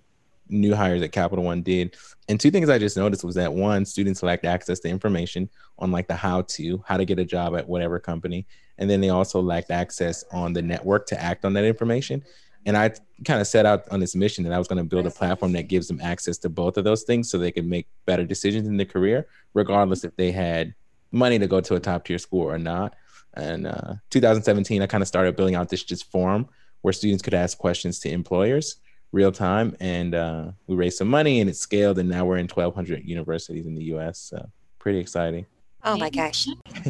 new 0.49 0.75
hires 0.75 1.01
at 1.01 1.11
Capital 1.11 1.43
One 1.43 1.61
did. 1.61 1.95
And 2.29 2.39
two 2.39 2.51
things 2.51 2.69
I 2.69 2.77
just 2.77 2.97
noticed 2.97 3.23
was 3.23 3.35
that 3.35 3.53
one, 3.53 3.85
students 3.85 4.23
lacked 4.23 4.45
access 4.45 4.79
to 4.81 4.89
information 4.89 5.49
on 5.79 5.91
like 5.91 6.07
the 6.07 6.15
how 6.15 6.43
to, 6.43 6.83
how 6.85 6.97
to 6.97 7.05
get 7.05 7.19
a 7.19 7.25
job 7.25 7.55
at 7.55 7.67
whatever 7.67 7.99
company. 7.99 8.45
And 8.77 8.89
then 8.89 9.01
they 9.01 9.09
also 9.09 9.41
lacked 9.41 9.71
access 9.71 10.23
on 10.31 10.53
the 10.53 10.61
network 10.61 11.07
to 11.07 11.21
act 11.21 11.45
on 11.45 11.53
that 11.53 11.63
information. 11.63 12.23
And 12.65 12.75
I 12.75 12.91
kind 13.23 13.39
of 13.39 13.47
set 13.47 13.65
out 13.65 13.87
on 13.91 13.99
this 13.99 14.15
mission 14.15 14.43
that 14.43 14.53
I 14.53 14.57
was 14.57 14.67
going 14.67 14.77
to 14.77 14.83
build 14.83 15.05
a 15.05 15.11
platform 15.11 15.51
that 15.53 15.67
gives 15.67 15.87
them 15.87 16.01
access 16.01 16.37
to 16.39 16.49
both 16.49 16.77
of 16.77 16.83
those 16.83 17.03
things 17.03 17.29
so 17.29 17.37
they 17.37 17.51
could 17.51 17.67
make 17.67 17.87
better 18.05 18.25
decisions 18.25 18.67
in 18.67 18.77
their 18.77 18.85
career, 18.85 19.27
regardless 19.53 20.03
if 20.03 20.15
they 20.15 20.31
had 20.31 20.73
money 21.11 21.37
to 21.39 21.47
go 21.47 21.61
to 21.61 21.75
a 21.75 21.79
top 21.79 22.05
tier 22.05 22.17
school 22.17 22.43
or 22.43 22.57
not. 22.57 22.95
And 23.35 23.67
uh, 23.67 23.95
2017, 24.09 24.81
I 24.81 24.87
kind 24.87 25.01
of 25.01 25.07
started 25.07 25.35
building 25.35 25.55
out 25.55 25.69
this 25.69 25.83
just 25.83 26.09
forum 26.11 26.47
where 26.81 26.93
students 26.93 27.23
could 27.23 27.33
ask 27.33 27.57
questions 27.57 27.99
to 27.99 28.09
employers 28.09 28.77
real 29.11 29.31
time. 29.31 29.75
And 29.79 30.15
uh, 30.15 30.51
we 30.67 30.75
raised 30.75 30.97
some 30.97 31.07
money 31.07 31.41
and 31.41 31.49
it 31.49 31.55
scaled. 31.55 31.99
And 31.99 32.09
now 32.09 32.25
we're 32.25 32.37
in 32.37 32.47
1,200 32.47 33.03
universities 33.05 33.65
in 33.65 33.75
the 33.75 33.83
US. 33.95 34.19
So 34.19 34.49
pretty 34.79 34.99
exciting. 34.99 35.45
Oh 35.83 35.97
my 35.97 36.09
gosh. 36.09 36.47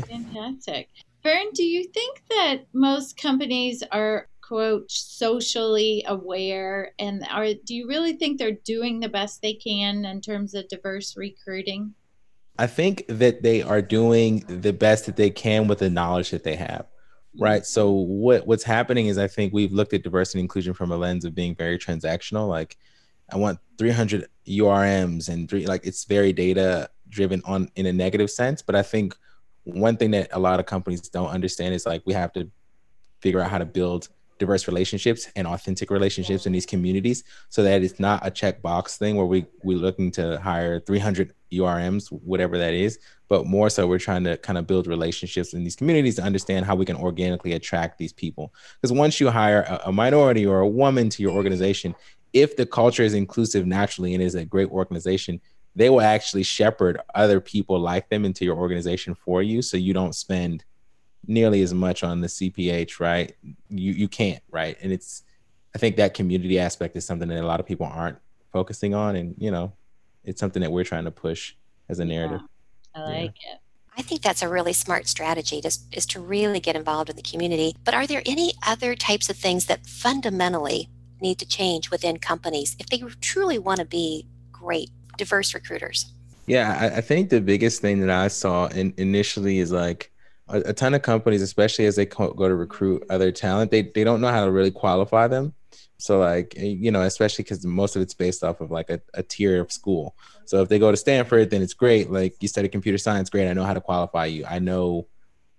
Fantastic. 0.07 0.89
Vern, 1.23 1.47
do 1.53 1.63
you 1.63 1.85
think 1.85 2.21
that 2.29 2.57
most 2.73 3.17
companies 3.17 3.83
are 3.91 4.27
quote 4.47 4.91
socially 4.91 6.03
aware 6.07 6.91
and 6.99 7.25
are 7.31 7.53
do 7.65 7.73
you 7.73 7.87
really 7.87 8.13
think 8.13 8.37
they're 8.37 8.51
doing 8.51 8.99
the 8.99 9.09
best 9.09 9.41
they 9.41 9.53
can 9.53 10.05
in 10.05 10.21
terms 10.21 10.53
of 10.53 10.67
diverse 10.67 11.17
recruiting? 11.17 11.93
I 12.57 12.67
think 12.67 13.05
that 13.07 13.43
they 13.43 13.61
are 13.61 13.81
doing 13.81 14.39
the 14.47 14.73
best 14.73 15.07
that 15.07 15.15
they 15.15 15.29
can 15.29 15.67
with 15.67 15.79
the 15.79 15.89
knowledge 15.89 16.29
that 16.29 16.43
they 16.43 16.55
have. 16.55 16.85
Mm-hmm. 16.85 17.43
Right. 17.43 17.65
So 17.65 17.91
what 17.91 18.45
what's 18.45 18.63
happening 18.63 19.07
is 19.07 19.17
I 19.17 19.27
think 19.27 19.53
we've 19.53 19.73
looked 19.73 19.93
at 19.93 20.03
diversity 20.03 20.39
and 20.39 20.45
inclusion 20.45 20.73
from 20.73 20.91
a 20.91 20.97
lens 20.97 21.25
of 21.25 21.33
being 21.33 21.55
very 21.55 21.77
transactional. 21.77 22.47
Like 22.47 22.77
I 23.31 23.37
want 23.37 23.59
300 23.77 24.27
URMs 24.47 25.29
and 25.29 25.49
three 25.49 25.65
like 25.65 25.85
it's 25.85 26.05
very 26.05 26.33
data 26.33 26.89
driven 27.09 27.41
on 27.45 27.69
in 27.75 27.87
a 27.87 27.93
negative 27.93 28.29
sense. 28.29 28.61
But 28.61 28.75
I 28.75 28.83
think 28.83 29.15
one 29.63 29.97
thing 29.97 30.11
that 30.11 30.29
a 30.31 30.39
lot 30.39 30.59
of 30.59 30.67
companies 30.67 31.01
don't 31.01 31.29
understand 31.29 31.73
is 31.73 31.85
like 31.85 32.03
we 32.05 32.13
have 32.13 32.31
to 32.33 32.49
figure 33.19 33.41
out 33.41 33.49
how 33.49 33.57
to 33.57 33.65
build 33.65 34.09
diverse 34.37 34.67
relationships 34.67 35.29
and 35.35 35.47
authentic 35.47 35.89
relationships 35.89 36.45
in 36.45 36.51
these 36.51 36.65
communities. 36.65 37.23
So 37.49 37.63
that 37.63 37.83
it's 37.83 37.99
not 37.99 38.25
a 38.25 38.31
checkbox 38.31 38.97
thing 38.97 39.15
where 39.15 39.25
we 39.25 39.45
we're 39.63 39.77
looking 39.77 40.11
to 40.11 40.39
hire 40.39 40.79
300 40.79 41.33
urms 41.53 42.09
whatever 42.09 42.57
that 42.57 42.73
is 42.73 42.99
but 43.29 43.45
more 43.45 43.69
so 43.69 43.87
we're 43.87 43.97
trying 43.97 44.23
to 44.23 44.37
kind 44.37 44.57
of 44.57 44.67
build 44.67 44.87
relationships 44.87 45.53
in 45.53 45.63
these 45.63 45.75
communities 45.75 46.17
to 46.17 46.21
understand 46.21 46.65
how 46.65 46.75
we 46.75 46.85
can 46.85 46.97
organically 46.97 47.53
attract 47.53 47.97
these 47.97 48.13
people. 48.13 48.53
Because 48.81 48.91
once 48.91 49.19
you 49.19 49.29
hire 49.29 49.61
a, 49.61 49.83
a 49.85 49.91
minority 49.91 50.45
or 50.45 50.59
a 50.59 50.67
woman 50.67 51.09
to 51.11 51.23
your 51.23 51.31
organization 51.31 51.95
if 52.35 52.57
the 52.57 52.65
culture 52.65 53.01
is 53.01 53.13
inclusive 53.13 53.65
naturally 53.65 54.13
and 54.13 54.21
is 54.21 54.35
a 54.35 54.45
great 54.45 54.69
organization 54.69 55.39
they 55.77 55.89
will 55.89 56.01
actually 56.01 56.43
shepherd 56.43 56.99
other 57.15 57.39
people 57.39 57.79
like 57.79 58.09
them 58.09 58.25
into 58.25 58.45
your 58.45 58.57
organization 58.57 59.15
for 59.15 59.41
you 59.41 59.61
so 59.61 59.77
you 59.77 59.93
don't 59.93 60.15
spend 60.15 60.63
nearly 61.27 61.61
as 61.61 61.73
much 61.73 62.03
on 62.03 62.21
the 62.21 62.27
cph 62.27 62.99
right 62.99 63.35
you 63.69 63.91
you 63.91 64.07
can't 64.07 64.43
right 64.51 64.77
and 64.81 64.91
it's 64.91 65.23
i 65.73 65.77
think 65.77 65.95
that 65.95 66.13
community 66.13 66.59
aspect 66.59 66.95
is 66.95 67.05
something 67.05 67.29
that 67.29 67.41
a 67.41 67.45
lot 67.45 67.59
of 67.59 67.65
people 67.65 67.85
aren't 67.85 68.17
focusing 68.51 68.93
on 68.93 69.15
and 69.15 69.35
you 69.37 69.51
know 69.51 69.71
it's 70.23 70.39
something 70.39 70.61
that 70.61 70.71
we're 70.71 70.83
trying 70.83 71.05
to 71.05 71.11
push 71.11 71.53
as 71.89 71.99
a 71.99 72.05
narrative 72.05 72.41
yeah, 72.95 73.01
i 73.01 73.07
like 73.07 73.35
yeah. 73.45 73.53
it 73.53 73.59
I 73.97 74.01
think 74.01 74.21
that's 74.21 74.41
a 74.41 74.49
really 74.49 74.73
smart 74.73 75.07
strategy 75.07 75.61
to, 75.61 75.67
is 75.93 76.05
to 76.07 76.19
really 76.19 76.59
get 76.59 76.75
involved 76.75 77.09
in 77.09 77.15
the 77.15 77.21
community. 77.21 77.75
But 77.85 77.93
are 77.93 78.05
there 78.05 78.21
any 78.25 78.53
other 78.67 78.93
types 78.95 79.29
of 79.29 79.37
things 79.37 79.67
that 79.67 79.85
fundamentally 79.85 80.89
need 81.21 81.39
to 81.39 81.47
change 81.47 81.89
within 81.89 82.17
companies 82.17 82.75
if 82.77 82.87
they 82.87 82.99
truly 83.21 83.57
want 83.57 83.79
to 83.79 83.85
be 83.85 84.27
great 84.51 84.91
diverse 85.17 85.53
recruiters? 85.53 86.11
Yeah, 86.45 86.77
I, 86.79 86.97
I 86.97 87.01
think 87.01 87.29
the 87.29 87.41
biggest 87.41 87.81
thing 87.81 88.01
that 88.01 88.09
I 88.09 88.27
saw 88.27 88.67
in, 88.67 88.93
initially 88.97 89.59
is 89.59 89.71
like 89.71 90.11
a, 90.47 90.57
a, 90.57 90.73
ton 90.73 90.93
of 90.93 91.01
companies, 91.01 91.41
especially 91.41 91.85
as 91.85 91.95
they 91.95 92.05
co- 92.05 92.33
go 92.33 92.47
to 92.47 92.55
recruit 92.55 93.03
other 93.09 93.31
talent, 93.31 93.71
they 93.71 93.83
they 93.83 94.03
don't 94.03 94.21
know 94.21 94.29
how 94.29 94.45
to 94.45 94.51
really 94.51 94.71
qualify 94.71 95.27
them. 95.27 95.53
So 95.97 96.19
like 96.19 96.53
eh, 96.57 96.63
you 96.65 96.91
know, 96.91 97.01
especially 97.01 97.43
because 97.43 97.65
most 97.65 97.95
of 97.95 98.01
it's 98.01 98.13
based 98.13 98.43
off 98.43 98.61
of 98.61 98.71
like 98.71 98.89
a, 98.89 99.01
a 99.13 99.23
tier 99.23 99.61
of 99.61 99.71
school. 99.71 100.15
So 100.45 100.61
if 100.61 100.69
they 100.69 100.79
go 100.79 100.91
to 100.91 100.97
Stanford, 100.97 101.49
then 101.49 101.61
it's 101.61 101.73
great. 101.73 102.11
Like 102.11 102.35
you 102.39 102.47
study 102.47 102.67
computer 102.67 102.97
science, 102.97 103.29
great. 103.29 103.49
I 103.49 103.53
know 103.53 103.63
how 103.63 103.73
to 103.73 103.81
qualify 103.81 104.25
you. 104.25 104.45
I 104.45 104.59
know 104.59 105.07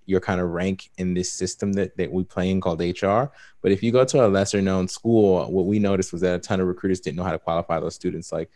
your 0.07 0.21
kind 0.21 0.41
of 0.41 0.51
rank 0.51 0.91
in 0.99 1.15
this 1.15 1.33
system 1.33 1.73
that, 1.73 1.97
that 1.97 2.11
we 2.13 2.23
play 2.23 2.51
in 2.51 2.61
called 2.61 2.81
HR. 2.81 3.25
But 3.61 3.73
if 3.73 3.83
you 3.83 3.91
go 3.91 4.05
to 4.05 4.25
a 4.25 4.29
lesser 4.29 4.63
known 4.63 4.87
school, 4.87 5.51
what 5.51 5.67
we 5.67 5.81
noticed 5.81 6.13
was 6.13 6.23
that 6.23 6.37
a 6.37 6.39
ton 6.39 6.61
of 6.61 6.69
recruiters 6.69 7.01
didn't 7.01 7.17
know 7.17 7.25
how 7.25 7.33
to 7.33 7.39
qualify 7.41 7.81
those 7.81 7.97
students. 7.97 8.31
Like 8.31 8.51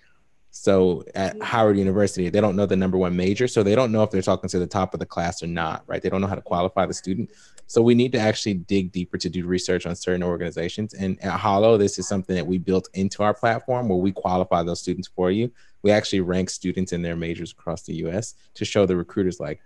so 0.50 1.04
at 1.14 1.34
mm-hmm. 1.34 1.42
Howard 1.42 1.78
University, 1.78 2.28
they 2.28 2.40
don't 2.40 2.56
know 2.56 2.66
the 2.66 2.76
number 2.76 2.98
one 2.98 3.16
major. 3.16 3.46
So 3.46 3.62
they 3.62 3.74
don't 3.74 3.92
know 3.92 4.02
if 4.02 4.10
they're 4.10 4.22
talking 4.22 4.50
to 4.50 4.58
the 4.58 4.66
top 4.66 4.94
of 4.94 5.00
the 5.00 5.06
class 5.06 5.42
or 5.42 5.46
not, 5.46 5.84
right? 5.86 6.02
They 6.02 6.10
don't 6.10 6.20
know 6.20 6.26
how 6.26 6.34
to 6.34 6.42
qualify 6.42 6.86
the 6.86 6.94
student. 6.94 7.30
So 7.66 7.80
we 7.80 7.94
need 7.94 8.10
to 8.12 8.18
actually 8.18 8.54
dig 8.54 8.90
deeper 8.90 9.16
to 9.16 9.28
do 9.28 9.46
research 9.46 9.86
on 9.86 9.94
certain 9.94 10.24
organizations. 10.24 10.94
And 10.94 11.22
at 11.22 11.38
Hallo, 11.38 11.76
this 11.76 12.00
is 12.00 12.08
something 12.08 12.34
that 12.34 12.46
we 12.46 12.58
built 12.58 12.88
into 12.94 13.22
our 13.22 13.32
platform 13.32 13.88
where 13.88 13.98
we 13.98 14.10
qualify 14.10 14.64
those 14.64 14.80
students 14.80 15.08
for 15.08 15.30
you. 15.30 15.52
We 15.82 15.92
actually 15.92 16.20
rank 16.20 16.50
students 16.50 16.92
in 16.92 17.02
their 17.02 17.16
majors 17.16 17.52
across 17.52 17.82
the 17.82 17.94
US 18.06 18.34
to 18.54 18.64
show 18.64 18.86
the 18.86 18.96
recruiters 18.96 19.38
like 19.38 19.60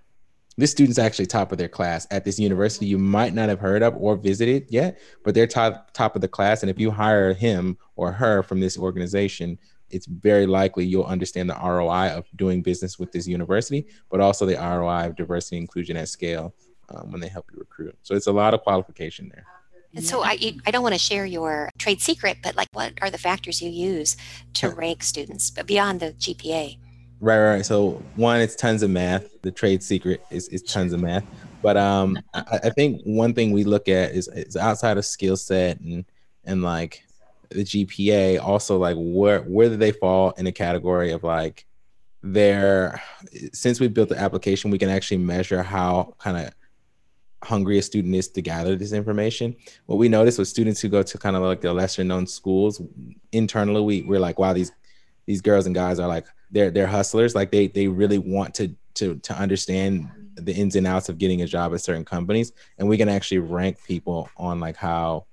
this 0.57 0.71
student's 0.71 0.99
actually 0.99 1.27
top 1.27 1.51
of 1.51 1.59
their 1.59 1.69
class 1.69 2.07
at 2.11 2.25
this 2.25 2.39
university 2.39 2.87
you 2.87 2.99
might 2.99 3.35
not 3.35 3.49
have 3.49 3.59
heard 3.59 3.83
of 3.83 3.97
or 3.97 4.17
visited 4.17 4.67
yet, 4.71 5.01
but 5.25 5.35
they're 5.35 5.49
top 5.49 5.91
top 5.93 6.15
of 6.15 6.23
the 6.23 6.29
class. 6.29 6.63
And 6.63 6.71
if 6.71 6.79
you 6.79 6.91
hire 6.91 7.35
him 7.35 7.77
or 7.97 8.13
her 8.13 8.43
from 8.43 8.61
this 8.61 8.79
organization, 8.79 9.59
it's 9.95 10.07
very 10.07 10.47
likely 10.47 10.85
you'll 10.85 11.05
understand 11.05 11.49
the 11.49 11.55
ROI 11.55 12.11
of 12.11 12.27
doing 12.37 12.63
business 12.63 12.99
with 12.99 13.13
this 13.13 13.27
university, 13.27 13.87
but 14.11 14.21
also 14.21 14.45
the 14.45 14.57
ROI 14.57 15.07
of 15.07 15.17
diversity 15.17 15.57
inclusion 15.57 15.97
at 15.97 16.09
scale 16.09 16.55
um, 16.89 17.13
when 17.13 17.21
they 17.21 17.29
help 17.29 17.47
you 17.53 17.59
recruit. 17.59 17.97
So 18.03 18.15
it's 18.15 18.27
a 18.27 18.33
lot 18.33 18.55
of 18.55 18.63
qualification 18.63 19.31
there. 19.33 19.47
And 19.95 20.05
so 20.05 20.25
I, 20.25 20.57
I 20.67 20.73
don't 20.73 20.83
want 20.83 20.95
to 20.95 20.99
share 20.99 21.25
your 21.25 21.71
trade 21.79 22.01
secret, 22.01 22.39
but 22.43 22.57
like 22.57 22.69
what 22.73 22.95
are 23.01 23.11
the 23.11 23.19
factors 23.19 23.63
you 23.63 23.71
use 23.71 24.17
to 24.55 24.69
rank 24.71 25.05
students 25.05 25.51
but 25.51 25.67
beyond 25.67 26.01
the 26.01 26.13
GPA? 26.13 26.79
Right, 27.21 27.39
right. 27.39 27.65
So 27.65 28.03
one, 28.17 28.41
it's 28.41 28.57
tons 28.57 28.83
of 28.83 28.91
math. 28.91 29.41
The 29.43 29.53
trade 29.53 29.83
secret 29.83 30.21
is, 30.31 30.49
is 30.49 30.63
tons 30.63 30.93
of 30.93 31.01
math. 31.01 31.25
But 31.63 31.77
um, 31.77 32.19
I, 32.35 32.59
I 32.65 32.71
think 32.71 33.03
one 33.05 33.33
thing 33.35 33.53
we 33.53 33.63
look 33.63 33.89
at 33.89 34.11
is, 34.11 34.29
is 34.29 34.57
outside 34.57 34.99
of 34.99 35.07
skill 35.07 35.37
set 35.37 35.81
and 35.81 36.05
and 36.45 36.63
like 36.63 37.03
the 37.55 37.65
GPA, 37.65 38.41
also 38.41 38.77
like 38.77 38.97
where 38.99 39.41
where 39.41 39.69
do 39.69 39.77
they 39.77 39.93
fall 39.93 40.33
in 40.33 40.45
the 40.45 40.53
category 40.53 41.13
of 41.13 41.23
like 41.23 41.67
their 42.23 43.03
since 43.53 43.81
we 43.81 43.89
built 43.89 44.09
the 44.09 44.19
application, 44.19 44.71
we 44.71 44.79
can 44.79 44.89
actually 44.89 45.19
measure 45.19 45.63
how 45.63 46.15
kind 46.19 46.37
of 46.37 46.53
hungry 47.43 47.79
a 47.79 47.83
student 47.83 48.15
is 48.15 48.29
to 48.29 48.43
gather 48.43 48.75
this 48.75 48.93
information. 48.93 49.55
What 49.87 49.97
we 49.97 50.09
noticed 50.09 50.39
with 50.39 50.49
students 50.49 50.81
who 50.81 50.89
go 50.89 51.03
to 51.03 51.19
kind 51.19 51.37
of 51.37 51.43
like 51.43 51.61
the 51.61 51.73
lesser 51.73 52.03
known 52.03 52.27
schools, 52.27 52.81
internally 53.33 53.83
we 53.83 54.03
we're 54.03 54.21
like, 54.21 54.39
wow, 54.39 54.53
these 54.53 54.73
these 55.27 55.41
girls 55.41 55.67
and 55.67 55.75
guys 55.75 55.99
are 55.99 56.09
like 56.09 56.27
they're 56.51 56.71
they're 56.71 56.87
hustlers. 56.87 57.35
Like 57.35 57.51
they 57.51 57.69
they 57.69 57.89
really 57.89 58.19
want 58.19 58.55
to 58.55 58.75
to 58.95 59.17
to 59.17 59.35
understand 59.35 60.11
the 60.37 60.53
ins 60.53 60.75
and 60.75 60.87
outs 60.87 61.09
of 61.09 61.19
getting 61.19 61.43
a 61.43 61.47
job 61.47 61.75
at 61.75 61.81
certain 61.81 62.05
companies, 62.05 62.53
and 62.79 62.89
we 62.89 62.97
can 62.97 63.09
actually 63.09 63.39
rank 63.39 63.79
people 63.85 64.29
on 64.37 64.61
like 64.61 64.77
how 64.77 65.27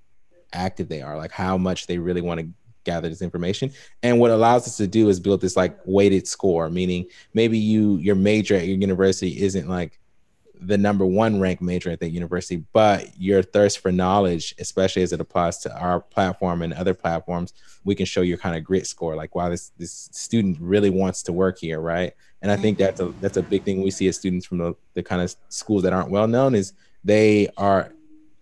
active 0.53 0.89
they 0.89 1.01
are, 1.01 1.17
like 1.17 1.31
how 1.31 1.57
much 1.57 1.87
they 1.87 1.97
really 1.97 2.21
want 2.21 2.39
to 2.39 2.47
gather 2.83 3.09
this 3.09 3.21
information. 3.21 3.71
And 4.03 4.19
what 4.19 4.31
allows 4.31 4.67
us 4.67 4.77
to 4.77 4.87
do 4.87 5.09
is 5.09 5.19
build 5.19 5.41
this 5.41 5.55
like 5.55 5.77
weighted 5.85 6.27
score, 6.27 6.69
meaning 6.69 7.05
maybe 7.33 7.57
you 7.57 7.97
your 7.97 8.15
major 8.15 8.55
at 8.55 8.65
your 8.65 8.77
university 8.77 9.41
isn't 9.41 9.67
like 9.67 9.99
the 10.61 10.77
number 10.77 11.05
one 11.05 11.39
ranked 11.39 11.61
major 11.61 11.89
at 11.89 11.99
that 11.99 12.11
university, 12.11 12.63
but 12.71 13.09
your 13.19 13.41
thirst 13.41 13.79
for 13.79 13.91
knowledge, 13.91 14.53
especially 14.59 15.01
as 15.01 15.11
it 15.11 15.19
applies 15.19 15.57
to 15.57 15.75
our 15.75 15.99
platform 15.99 16.61
and 16.61 16.71
other 16.73 16.93
platforms, 16.93 17.53
we 17.83 17.95
can 17.95 18.05
show 18.05 18.21
your 18.21 18.37
kind 18.37 18.55
of 18.55 18.63
grit 18.63 18.85
score. 18.85 19.15
Like, 19.15 19.33
wow, 19.33 19.49
this 19.49 19.71
this 19.77 20.09
student 20.11 20.57
really 20.61 20.91
wants 20.91 21.23
to 21.23 21.33
work 21.33 21.57
here, 21.57 21.79
right? 21.79 22.13
And 22.43 22.51
I 22.51 22.57
think 22.57 22.77
that's 22.77 22.99
a 22.99 23.07
that's 23.21 23.37
a 23.37 23.43
big 23.43 23.63
thing 23.63 23.81
we 23.81 23.91
see 23.91 24.07
as 24.07 24.17
students 24.17 24.45
from 24.45 24.59
the, 24.59 24.75
the 24.93 25.03
kind 25.03 25.21
of 25.21 25.35
schools 25.49 25.83
that 25.83 25.93
aren't 25.93 26.11
well 26.11 26.27
known 26.27 26.53
is 26.53 26.73
they 27.03 27.47
are 27.57 27.91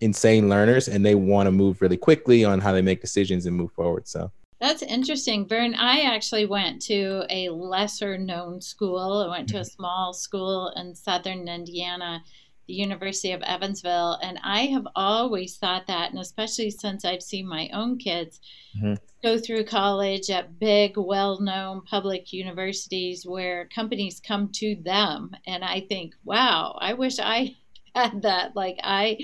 insane 0.02 0.50
learners 0.50 0.88
and 0.88 1.06
they 1.06 1.16
want 1.16 1.48
to 1.48 1.52
move 1.52 1.82
really 1.82 1.98
quickly 1.98 2.46
on 2.46 2.60
how 2.60 2.72
they 2.72 2.82
make 2.82 3.02
decisions 3.02 3.46
and 3.46 3.56
move 3.56 3.72
forward. 3.72 4.08
So 4.08 4.32
that's 4.60 4.82
interesting, 4.82 5.48
Vern. 5.48 5.74
I 5.74 6.02
actually 6.02 6.46
went 6.46 6.82
to 6.84 7.24
a 7.30 7.50
lesser 7.50 8.18
known 8.18 8.60
school. 8.60 9.26
I 9.26 9.30
went 9.30 9.48
to 9.50 9.58
a 9.58 9.62
mm-hmm. 9.62 9.70
small 9.70 10.14
school 10.14 10.74
in 10.76 10.94
southern 10.94 11.48
Indiana, 11.48 12.22
the 12.68 12.74
University 12.74 13.32
of 13.32 13.42
Evansville. 13.42 14.20
And 14.22 14.38
I 14.44 14.66
have 14.66 14.86
always 14.96 15.56
thought 15.56 15.88
that, 15.88 16.12
and 16.12 16.20
especially 16.20 16.72
since 16.72 17.06
I've 17.06 17.24
seen 17.24 17.48
my 17.48 17.70
own 17.72 17.98
kids 17.98 18.42
mm-hmm. 18.78 18.96
go 19.24 19.38
through 19.38 19.64
college 19.64 20.30
at 20.30 20.60
big, 20.60 20.98
well 20.98 21.40
known 21.40 21.82
public 21.82 22.34
universities 22.34 23.26
where 23.26 23.70
companies 23.74 24.20
come 24.20 24.50
to 24.56 24.76
them. 24.76 25.32
And 25.48 25.64
I 25.64 25.86
think, 25.88 26.16
wow, 26.26 26.78
I 26.82 26.94
wish 26.94 27.18
I 27.18 27.56
had 27.96 28.24
that. 28.24 28.58
Like, 28.58 28.78
I 28.84 29.20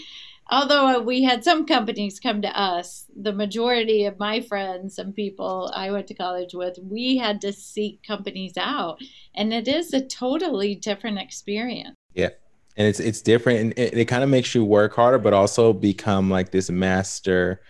although 0.50 0.88
uh, 0.88 1.00
we 1.00 1.24
had 1.24 1.44
some 1.44 1.66
companies 1.66 2.20
come 2.20 2.42
to 2.42 2.60
us, 2.60 3.06
the 3.16 3.34
majority 3.34 4.06
of 4.06 4.20
my 4.20 4.42
friends 4.42 4.98
and 4.98 5.16
people 5.16 5.72
I 5.76 5.92
went 5.92 6.08
to 6.08 6.14
college 6.14 6.54
with, 6.54 6.78
we 6.82 7.18
had 7.18 7.42
to 7.42 7.54
seek 7.54 8.04
companies 8.04 8.54
out. 8.58 9.00
And 9.36 9.54
it 9.54 9.68
is 9.68 9.94
a 9.94 10.06
totally 10.06 10.76
different 10.76 11.20
experience. 11.20 11.96
Yeah. 12.14 12.30
And 12.78 12.88
it's 12.88 13.00
it's 13.00 13.22
different 13.22 13.60
and 13.60 13.74
it, 13.78 13.98
it 13.98 14.06
kind 14.06 14.24
of 14.24 14.30
makes 14.30 14.54
you 14.54 14.66
work 14.66 14.94
harder, 14.94 15.18
but 15.18 15.34
also 15.34 15.72
become 15.72 16.30
like 16.30 16.52
this 16.52 16.70
master, 16.70 17.62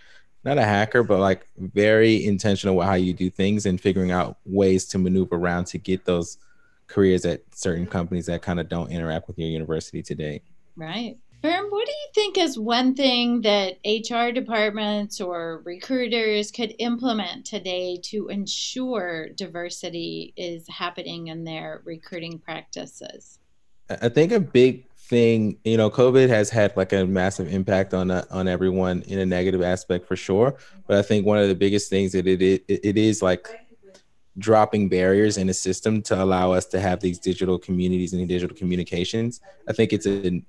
not 0.44 0.58
a 0.58 0.64
hacker, 0.64 1.02
but 1.02 1.20
like 1.20 1.46
very 1.56 2.24
intentional 2.24 2.76
with 2.76 2.86
how 2.86 2.94
you 2.94 3.12
do 3.12 3.30
things 3.30 3.66
and 3.66 3.80
figuring 3.80 4.10
out 4.10 4.38
ways 4.44 4.84
to 4.86 4.98
maneuver 4.98 5.36
around 5.36 5.66
to 5.66 5.78
get 5.78 6.04
those 6.04 6.38
careers 6.88 7.24
at 7.24 7.42
certain 7.54 7.86
companies 7.86 8.26
that 8.26 8.42
kind 8.42 8.60
of 8.60 8.68
don't 8.68 8.90
interact 8.90 9.28
with 9.28 9.38
your 9.38 9.48
university 9.48 10.02
today. 10.02 10.42
Right. 10.76 11.16
Vern, 11.42 11.66
what 11.68 11.86
do 11.86 11.92
you 11.92 12.08
think 12.14 12.38
is 12.38 12.58
one 12.58 12.94
thing 12.94 13.42
that 13.42 13.74
HR 13.84 14.32
departments 14.32 15.20
or 15.20 15.62
recruiters 15.64 16.50
could 16.50 16.74
implement 16.78 17.44
today 17.44 18.00
to 18.04 18.28
ensure 18.28 19.28
diversity 19.30 20.32
is 20.36 20.66
happening 20.68 21.28
in 21.28 21.44
their 21.44 21.82
recruiting 21.84 22.38
practices? 22.38 23.38
I 23.88 24.08
think 24.08 24.32
a 24.32 24.40
big 24.40 24.88
thing, 24.96 25.58
you 25.64 25.76
know, 25.76 25.90
COVID 25.90 26.28
has 26.28 26.50
had 26.50 26.76
like 26.76 26.92
a 26.92 27.06
massive 27.06 27.52
impact 27.52 27.94
on 27.94 28.10
uh, 28.10 28.24
on 28.30 28.48
everyone 28.48 29.02
in 29.02 29.18
a 29.20 29.26
negative 29.26 29.62
aspect 29.62 30.06
for 30.06 30.16
sure. 30.16 30.56
But 30.88 30.96
I 30.96 31.02
think 31.02 31.26
one 31.26 31.38
of 31.38 31.48
the 31.48 31.54
biggest 31.54 31.90
things 31.90 32.12
that 32.12 32.26
it 32.26 32.42
it, 32.42 32.64
it 32.66 32.96
is 32.96 33.22
like 33.22 33.46
dropping 34.38 34.88
barriers 34.88 35.38
in 35.38 35.46
the 35.46 35.54
system 35.54 36.02
to 36.02 36.22
allow 36.22 36.52
us 36.52 36.66
to 36.66 36.80
have 36.80 37.00
these 37.00 37.18
digital 37.18 37.58
communities 37.58 38.12
and 38.12 38.28
digital 38.28 38.56
communications. 38.56 39.40
I 39.68 39.72
think 39.72 39.92
it's 39.92 40.06
an 40.06 40.44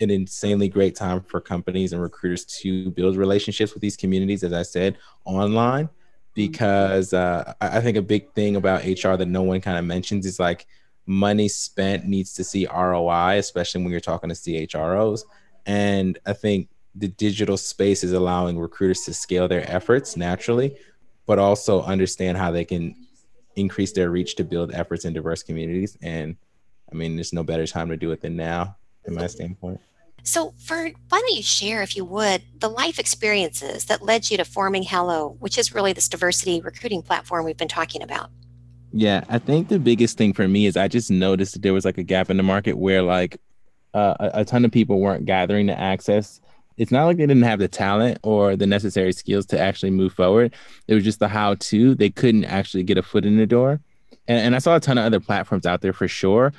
an 0.00 0.10
insanely 0.10 0.68
great 0.68 0.94
time 0.94 1.20
for 1.20 1.40
companies 1.40 1.92
and 1.92 2.02
recruiters 2.02 2.44
to 2.44 2.90
build 2.90 3.16
relationships 3.16 3.74
with 3.74 3.80
these 3.80 3.96
communities, 3.96 4.42
as 4.42 4.52
I 4.52 4.62
said, 4.62 4.98
online. 5.24 5.88
Because 6.34 7.12
uh, 7.12 7.52
I 7.60 7.80
think 7.80 7.98
a 7.98 8.02
big 8.02 8.32
thing 8.32 8.56
about 8.56 8.84
HR 8.84 9.16
that 9.16 9.28
no 9.28 9.42
one 9.42 9.60
kind 9.60 9.76
of 9.76 9.84
mentions 9.84 10.24
is 10.24 10.40
like 10.40 10.66
money 11.06 11.48
spent 11.48 12.06
needs 12.06 12.32
to 12.34 12.44
see 12.44 12.66
ROI, 12.66 13.36
especially 13.38 13.82
when 13.82 13.90
you're 13.90 14.00
talking 14.00 14.30
to 14.30 14.34
CHROs. 14.34 15.24
And 15.66 16.18
I 16.24 16.32
think 16.32 16.68
the 16.94 17.08
digital 17.08 17.56
space 17.56 18.04
is 18.04 18.12
allowing 18.12 18.58
recruiters 18.58 19.02
to 19.02 19.14
scale 19.14 19.48
their 19.48 19.68
efforts 19.70 20.16
naturally, 20.16 20.76
but 21.26 21.38
also 21.38 21.82
understand 21.82 22.38
how 22.38 22.50
they 22.50 22.64
can 22.64 22.94
increase 23.56 23.92
their 23.92 24.10
reach 24.10 24.36
to 24.36 24.44
build 24.44 24.72
efforts 24.72 25.04
in 25.04 25.12
diverse 25.12 25.42
communities. 25.42 25.96
And 26.02 26.36
I 26.90 26.94
mean, 26.94 27.16
there's 27.16 27.32
no 27.32 27.42
better 27.42 27.66
time 27.66 27.88
to 27.88 27.96
do 27.96 28.10
it 28.12 28.20
than 28.20 28.36
now, 28.36 28.76
in 29.04 29.14
my 29.14 29.26
standpoint. 29.26 29.80
So, 30.24 30.54
Vern, 30.58 30.94
why 31.08 31.18
don't 31.18 31.34
you 31.34 31.42
share, 31.42 31.82
if 31.82 31.96
you 31.96 32.04
would, 32.04 32.42
the 32.60 32.68
life 32.68 32.98
experiences 32.98 33.86
that 33.86 34.02
led 34.02 34.30
you 34.30 34.36
to 34.36 34.44
forming 34.44 34.84
Hallo, 34.84 35.36
which 35.40 35.58
is 35.58 35.74
really 35.74 35.92
this 35.92 36.08
diversity 36.08 36.60
recruiting 36.60 37.02
platform 37.02 37.44
we've 37.44 37.56
been 37.56 37.66
talking 37.66 38.02
about? 38.02 38.30
Yeah, 38.92 39.24
I 39.28 39.38
think 39.38 39.68
the 39.68 39.80
biggest 39.80 40.16
thing 40.18 40.32
for 40.32 40.46
me 40.46 40.66
is 40.66 40.76
I 40.76 40.86
just 40.86 41.10
noticed 41.10 41.54
that 41.54 41.62
there 41.62 41.72
was 41.72 41.84
like 41.84 41.98
a 41.98 42.02
gap 42.02 42.30
in 42.30 42.36
the 42.36 42.42
market 42.42 42.74
where 42.74 43.02
like 43.02 43.38
uh, 43.94 44.14
a, 44.20 44.30
a 44.40 44.44
ton 44.44 44.64
of 44.64 44.70
people 44.70 45.00
weren't 45.00 45.24
gathering 45.24 45.66
the 45.66 45.78
access. 45.78 46.40
It's 46.76 46.92
not 46.92 47.06
like 47.06 47.16
they 47.16 47.26
didn't 47.26 47.42
have 47.42 47.58
the 47.58 47.68
talent 47.68 48.18
or 48.22 48.54
the 48.54 48.66
necessary 48.66 49.12
skills 49.12 49.46
to 49.46 49.58
actually 49.58 49.90
move 49.90 50.12
forward. 50.12 50.54
It 50.88 50.94
was 50.94 51.04
just 51.04 51.18
the 51.18 51.28
how 51.28 51.54
to. 51.54 51.94
They 51.94 52.10
couldn't 52.10 52.44
actually 52.44 52.84
get 52.84 52.98
a 52.98 53.02
foot 53.02 53.24
in 53.24 53.38
the 53.38 53.46
door. 53.46 53.80
And, 54.28 54.38
and 54.38 54.54
I 54.54 54.58
saw 54.58 54.76
a 54.76 54.80
ton 54.80 54.98
of 54.98 55.04
other 55.04 55.20
platforms 55.20 55.66
out 55.66 55.80
there 55.80 55.92
for 55.92 56.06
sure 56.06 56.52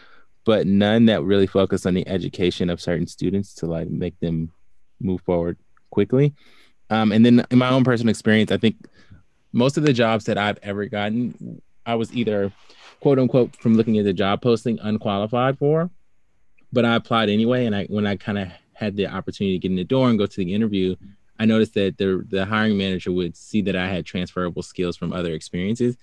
but 0.46 0.68
none 0.68 1.06
that 1.06 1.24
really 1.24 1.48
focus 1.48 1.86
on 1.86 1.94
the 1.94 2.08
education 2.08 2.70
of 2.70 2.82
certain 2.82 3.08
students 3.08 3.54
to 3.56 3.66
like 3.66 3.90
make 3.90 4.20
them 4.20 4.52
move 5.00 5.22
forward 5.22 5.58
quickly. 5.90 6.34
Um, 6.90 7.12
and 7.12 7.26
then 7.26 7.46
in 7.50 7.58
my 7.58 7.70
own 7.70 7.84
personal 7.84 8.10
experience, 8.10 8.52
I 8.52 8.58
think 8.58 8.76
most 9.52 9.78
of 9.78 9.84
the 9.84 9.94
jobs 9.94 10.26
that 10.26 10.38
I've 10.38 10.60
ever 10.64 10.86
gotten, 10.86 11.62
I 11.86 11.96
was 11.96 12.14
either 12.14 12.52
quote 13.00 13.20
unquote 13.20 13.56
from 13.56 13.76
looking 13.76 13.98
at 13.98 14.06
the 14.06 14.14
job 14.14 14.42
posting 14.42 14.80
unqualified 14.80 15.58
for, 15.58 15.90
but 16.72 16.86
I 16.86 16.96
applied 16.96 17.30
anyway. 17.30 17.66
And 17.66 17.76
I 17.76 17.86
when 17.86 18.06
I 18.06 18.16
kind 18.16 18.38
of 18.38 18.50
had 18.74 18.96
the 18.96 19.08
opportunity 19.08 19.56
to 19.56 19.60
get 19.60 19.72
in 19.72 19.78
the 19.78 19.84
door 19.84 20.10
and 20.10 20.18
go 20.18 20.26
to 20.26 20.38
the 20.38 20.54
interview, 20.54 20.96
I 21.40 21.46
noticed 21.46 21.74
that 21.76 21.98
the 21.98 22.26
the 22.30 22.46
hiring 22.46 22.78
manager 22.78 23.12
would 23.12 23.38
see 23.38 23.62
that 23.64 23.76
I 23.76 23.88
had 23.88 24.06
transferable 24.06 24.64
skills 24.64 24.98
from 24.98 25.14
other 25.14 25.34
experiences. 25.34 25.98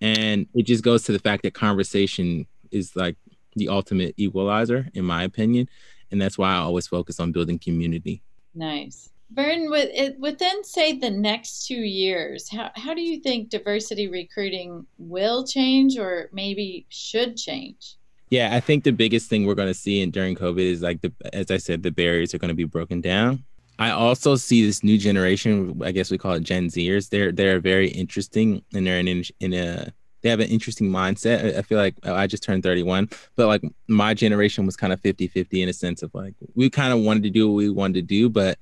And 0.00 0.46
it 0.54 0.64
just 0.64 0.84
goes 0.84 1.04
to 1.04 1.12
the 1.12 1.18
fact 1.18 1.42
that 1.44 1.54
conversation 1.54 2.46
is 2.70 2.94
like 2.96 3.16
the 3.56 3.68
ultimate 3.68 4.14
equalizer, 4.16 4.88
in 4.94 5.04
my 5.04 5.24
opinion. 5.24 5.68
And 6.12 6.20
that's 6.20 6.38
why 6.38 6.52
I 6.52 6.58
always 6.58 6.86
focus 6.86 7.18
on 7.18 7.32
building 7.32 7.58
community. 7.58 8.22
Nice. 8.54 9.10
Vern, 9.32 9.70
within, 9.70 10.62
say, 10.62 10.92
the 10.92 11.10
next 11.10 11.66
two 11.66 11.74
years, 11.74 12.48
how, 12.48 12.70
how 12.76 12.94
do 12.94 13.02
you 13.02 13.18
think 13.18 13.48
diversity 13.48 14.06
recruiting 14.06 14.86
will 14.98 15.44
change 15.44 15.98
or 15.98 16.28
maybe 16.32 16.86
should 16.90 17.36
change? 17.36 17.96
Yeah, 18.30 18.54
I 18.54 18.60
think 18.60 18.84
the 18.84 18.92
biggest 18.92 19.28
thing 19.28 19.44
we're 19.44 19.54
going 19.56 19.66
to 19.66 19.74
see 19.74 20.00
in, 20.00 20.12
during 20.12 20.36
COVID 20.36 20.60
is 20.60 20.82
like, 20.82 21.00
the, 21.00 21.12
as 21.32 21.50
I 21.50 21.56
said, 21.56 21.82
the 21.82 21.90
barriers 21.90 22.34
are 22.34 22.38
going 22.38 22.50
to 22.50 22.54
be 22.54 22.64
broken 22.64 23.00
down. 23.00 23.42
I 23.78 23.90
also 23.90 24.36
see 24.36 24.64
this 24.64 24.82
new 24.82 24.96
generation. 24.96 25.82
I 25.84 25.92
guess 25.92 26.10
we 26.10 26.18
call 26.18 26.32
it 26.32 26.42
Gen 26.42 26.68
Zers. 26.68 27.10
They're 27.10 27.30
they're 27.30 27.60
very 27.60 27.88
interesting, 27.88 28.64
and 28.72 28.86
they're 28.86 29.00
in 29.00 29.22
in 29.40 29.52
a 29.52 29.92
they 30.26 30.30
have 30.30 30.40
an 30.40 30.48
interesting 30.48 30.90
mindset. 30.90 31.56
I 31.56 31.62
feel 31.62 31.78
like 31.78 31.94
oh, 32.02 32.12
I 32.12 32.26
just 32.26 32.42
turned 32.42 32.64
31, 32.64 33.08
but 33.36 33.46
like 33.46 33.62
my 33.86 34.12
generation 34.12 34.66
was 34.66 34.76
kind 34.76 34.92
of 34.92 35.00
50 35.00 35.28
50 35.28 35.62
in 35.62 35.68
a 35.68 35.72
sense 35.72 36.02
of 36.02 36.12
like 36.14 36.34
we 36.56 36.68
kind 36.68 36.92
of 36.92 36.98
wanted 36.98 37.22
to 37.22 37.30
do 37.30 37.48
what 37.48 37.54
we 37.54 37.70
wanted 37.70 37.94
to 37.94 38.02
do, 38.02 38.28
but 38.28 38.58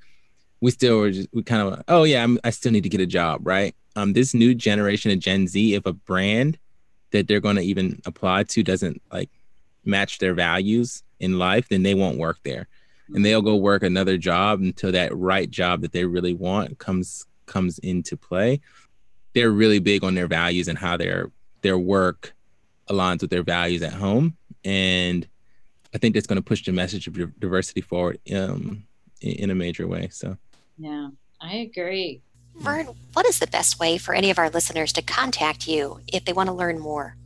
we 0.61 0.71
still 0.71 0.99
were 0.99 1.11
just, 1.11 1.29
we 1.33 1.43
kind 1.43 1.63
of, 1.63 1.83
oh 1.89 2.05
yeah, 2.05 2.23
I'm, 2.23 2.39
I 2.45 2.51
still 2.51 2.71
need 2.71 2.83
to 2.83 2.91
get 2.91 3.01
a 3.01 3.07
job, 3.07 3.47
right? 3.47 3.75
Um, 3.97 4.13
this 4.13 4.35
new 4.35 4.55
generation 4.55 5.11
of 5.11 5.21
Gen 5.21 5.49
Z, 5.49 5.75
if 5.75 5.87
a 5.87 5.95
brand 5.95 6.59
that 7.13 7.29
they're 7.29 7.41
going 7.41 7.57
to 7.57 7.63
even 7.63 8.03
apply 8.05 8.43
to 8.43 8.63
doesn't 8.63 9.01
like 9.11 9.31
match 9.87 10.19
their 10.19 10.35
values 10.35 11.03
in 11.19 11.39
life, 11.39 11.69
then 11.71 11.83
they 11.83 11.95
won't 11.95 12.19
work 12.19 12.41
there, 12.45 12.69
and 13.15 13.25
they'll 13.25 13.41
go 13.41 13.57
work 13.57 13.83
another 13.83 14.19
job 14.19 14.61
until 14.61 14.93
that 14.93 15.17
right 15.17 15.51
job 15.51 15.81
that 15.81 15.93
they 15.93 16.05
really 16.05 16.35
want 16.35 16.79
comes 16.79 17.25
comes 17.47 17.79
into 17.79 18.19
play. 18.19 18.61
They're 19.35 19.51
really 19.51 19.79
big 19.79 20.05
on 20.05 20.15
their 20.15 20.27
values 20.27 20.69
and 20.69 20.79
how 20.79 20.97
they're 20.97 21.31
their 21.65 21.79
work 21.79 22.35
aligns 22.89 23.23
with 23.23 23.31
their 23.31 23.43
values 23.43 23.83
at 23.83 23.95
home. 23.95 24.37
And 24.65 25.27
I 25.95 25.99
think 25.99 26.15
that's 26.15 26.29
going 26.29 26.37
to 26.37 26.43
push 26.43 26.65
the 26.65 26.73
message 26.73 27.09
of 27.09 27.41
diversity 27.41 27.81
forward 27.81 28.21
um, 28.33 28.85
in 29.21 29.51
a 29.51 29.55
major 29.55 29.89
way. 29.89 30.09
So, 30.13 30.37
yeah, 30.79 31.09
I 31.41 31.55
agree. 31.57 32.21
Vern, 32.57 32.89
what 33.15 33.27
is 33.27 33.41
the 33.41 33.47
best 33.49 33.81
way 33.81 33.99
for 33.99 34.15
any 34.15 34.31
of 34.31 34.39
our 34.39 34.51
listeners 34.51 34.93
to 34.93 35.03
contact 35.03 35.67
you 35.67 36.01
if 36.13 36.25
they 36.25 36.33
want 36.33 36.49
to 36.49 36.53
learn 36.53 36.79
more? 36.79 37.17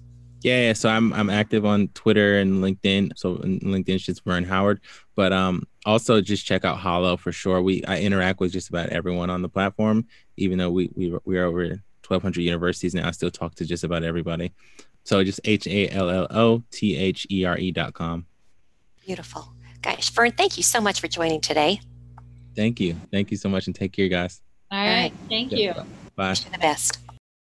Yeah, 0.42 0.72
so 0.72 0.88
I'm 0.88 1.12
I'm 1.12 1.30
active 1.30 1.66
on 1.66 1.88
Twitter 1.88 2.38
and 2.38 2.62
LinkedIn. 2.62 3.12
So 3.16 3.36
LinkedIn 3.38 3.96
is 3.96 4.06
just 4.06 4.24
Vern 4.24 4.44
Howard, 4.44 4.80
but 5.16 5.32
um 5.32 5.64
also 5.84 6.20
just 6.20 6.46
check 6.46 6.64
out 6.64 6.78
Hallo 6.78 7.16
for 7.16 7.32
sure. 7.32 7.60
We 7.60 7.84
I 7.86 7.98
interact 8.00 8.38
with 8.38 8.52
just 8.52 8.68
about 8.68 8.90
everyone 8.90 9.30
on 9.30 9.42
the 9.42 9.48
platform, 9.48 10.06
even 10.36 10.58
though 10.58 10.70
we 10.70 10.90
we 10.94 11.18
we 11.24 11.38
are 11.38 11.46
over 11.46 11.80
1,200 12.08 12.40
universities 12.40 12.94
now. 12.94 13.08
I 13.08 13.10
still 13.12 13.30
talk 13.30 13.54
to 13.56 13.64
just 13.64 13.84
about 13.84 14.02
everybody. 14.02 14.52
So 15.04 15.22
just 15.24 15.40
H 15.44 15.66
A 15.66 15.88
L 15.88 16.10
L 16.10 16.26
O 16.30 16.62
T 16.70 16.96
H 16.96 17.26
E 17.30 17.44
R 17.44 17.56
E 17.58 17.70
dot 17.70 17.94
com. 17.94 18.26
Beautiful. 19.04 19.52
Guys, 19.80 20.08
Vern, 20.10 20.32
thank 20.32 20.56
you 20.56 20.62
so 20.62 20.80
much 20.80 21.00
for 21.00 21.08
joining 21.08 21.40
today. 21.40 21.80
Thank 22.54 22.80
you. 22.80 22.96
Thank 23.12 23.30
you 23.30 23.36
so 23.36 23.48
much 23.48 23.66
and 23.66 23.74
take 23.74 23.92
care, 23.92 24.08
guys. 24.08 24.42
All 24.70 24.78
right. 24.78 25.12
Thank 25.28 25.52
you. 25.52 25.72
Bye. 26.16 26.30
Wish 26.30 26.44
you 26.44 26.50
the 26.50 26.58
best. 26.58 26.98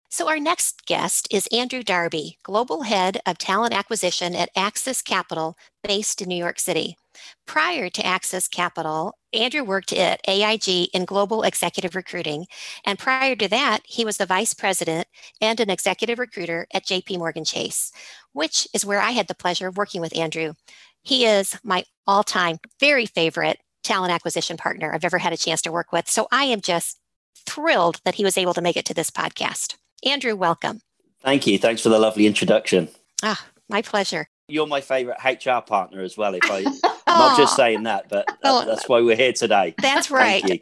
So, 0.09 0.29
our 0.29 0.39
next 0.39 0.85
guest 0.85 1.27
is 1.31 1.47
Andrew 1.47 1.83
Darby, 1.83 2.37
Global 2.43 2.83
Head 2.83 3.21
of 3.25 3.37
Talent 3.37 3.73
Acquisition 3.73 4.35
at 4.35 4.49
Axis 4.55 5.01
Capital, 5.01 5.57
based 5.83 6.21
in 6.21 6.27
New 6.27 6.35
York 6.35 6.59
City. 6.59 6.97
Prior 7.45 7.89
to 7.89 8.05
Axis 8.05 8.47
Capital, 8.47 9.17
Andrew 9.33 9.63
worked 9.63 9.93
at 9.93 10.21
AIG 10.27 10.89
in 10.93 11.05
global 11.05 11.43
executive 11.43 11.95
recruiting. 11.95 12.45
And 12.85 12.99
prior 12.99 13.35
to 13.35 13.47
that, 13.49 13.79
he 13.85 14.05
was 14.05 14.17
the 14.17 14.25
vice 14.25 14.53
president 14.53 15.07
and 15.39 15.59
an 15.59 15.69
executive 15.69 16.19
recruiter 16.19 16.67
at 16.73 16.85
JP 16.85 17.17
Morgan 17.17 17.45
Chase, 17.45 17.91
which 18.33 18.67
is 18.73 18.85
where 18.85 19.01
I 19.01 19.11
had 19.11 19.27
the 19.27 19.35
pleasure 19.35 19.67
of 19.67 19.77
working 19.77 20.01
with 20.01 20.15
Andrew. 20.15 20.53
He 21.01 21.25
is 21.25 21.57
my 21.63 21.83
all 22.05 22.23
time 22.23 22.59
very 22.79 23.05
favorite 23.05 23.59
talent 23.83 24.13
acquisition 24.13 24.57
partner 24.57 24.93
I've 24.93 25.05
ever 25.05 25.17
had 25.17 25.33
a 25.33 25.37
chance 25.37 25.61
to 25.63 25.71
work 25.71 25.91
with. 25.91 26.09
So 26.09 26.27
I 26.31 26.45
am 26.45 26.61
just 26.61 26.99
thrilled 27.45 27.99
that 28.05 28.15
he 28.15 28.23
was 28.23 28.37
able 28.37 28.53
to 28.53 28.61
make 28.61 28.77
it 28.77 28.85
to 28.85 28.93
this 28.93 29.09
podcast. 29.09 29.75
Andrew, 30.05 30.35
welcome. 30.35 30.81
Thank 31.21 31.47
you. 31.47 31.57
Thanks 31.57 31.81
for 31.81 31.89
the 31.89 31.99
lovely 31.99 32.25
introduction. 32.27 32.89
Ah, 33.23 33.45
my 33.69 33.81
pleasure. 33.81 34.27
You're 34.47 34.67
my 34.67 34.81
favorite 34.81 35.17
HR 35.23 35.61
partner 35.61 36.01
as 36.01 36.17
well. 36.17 36.33
If 36.33 36.49
I, 36.49 36.65
not 37.07 37.37
just 37.37 37.55
saying 37.55 37.83
that, 37.83 38.09
but 38.09 38.25
that, 38.27 38.37
oh. 38.43 38.65
that's 38.65 38.87
why 38.87 39.01
we're 39.01 39.15
here 39.15 39.33
today. 39.33 39.75
That's 39.81 40.11
right. 40.11 40.61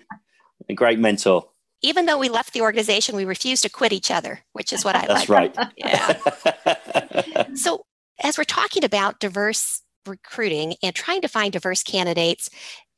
A 0.70 0.74
great 0.74 1.00
mentor. 1.00 1.50
Even 1.82 2.06
though 2.06 2.18
we 2.18 2.30
left 2.30 2.54
the 2.54 2.62
organization, 2.62 3.16
we 3.16 3.26
refused 3.26 3.64
to 3.64 3.70
quit 3.70 3.94
each 3.94 4.12
other, 4.12 4.42
which 4.54 4.74
is 4.74 4.84
what 4.84 4.96
I 4.96 5.06
that's 5.08 5.30
like. 5.30 5.54
That's 5.54 5.74
right. 5.78 6.18
Yeah. 7.38 7.46
so, 7.56 7.86
as 8.22 8.38
we're 8.38 8.44
talking 8.44 8.84
about 8.84 9.20
diverse 9.20 9.82
recruiting 10.06 10.76
and 10.84 10.94
trying 10.94 11.22
to 11.22 11.30
find 11.30 11.54
diverse 11.54 11.84
candidates, 11.84 12.50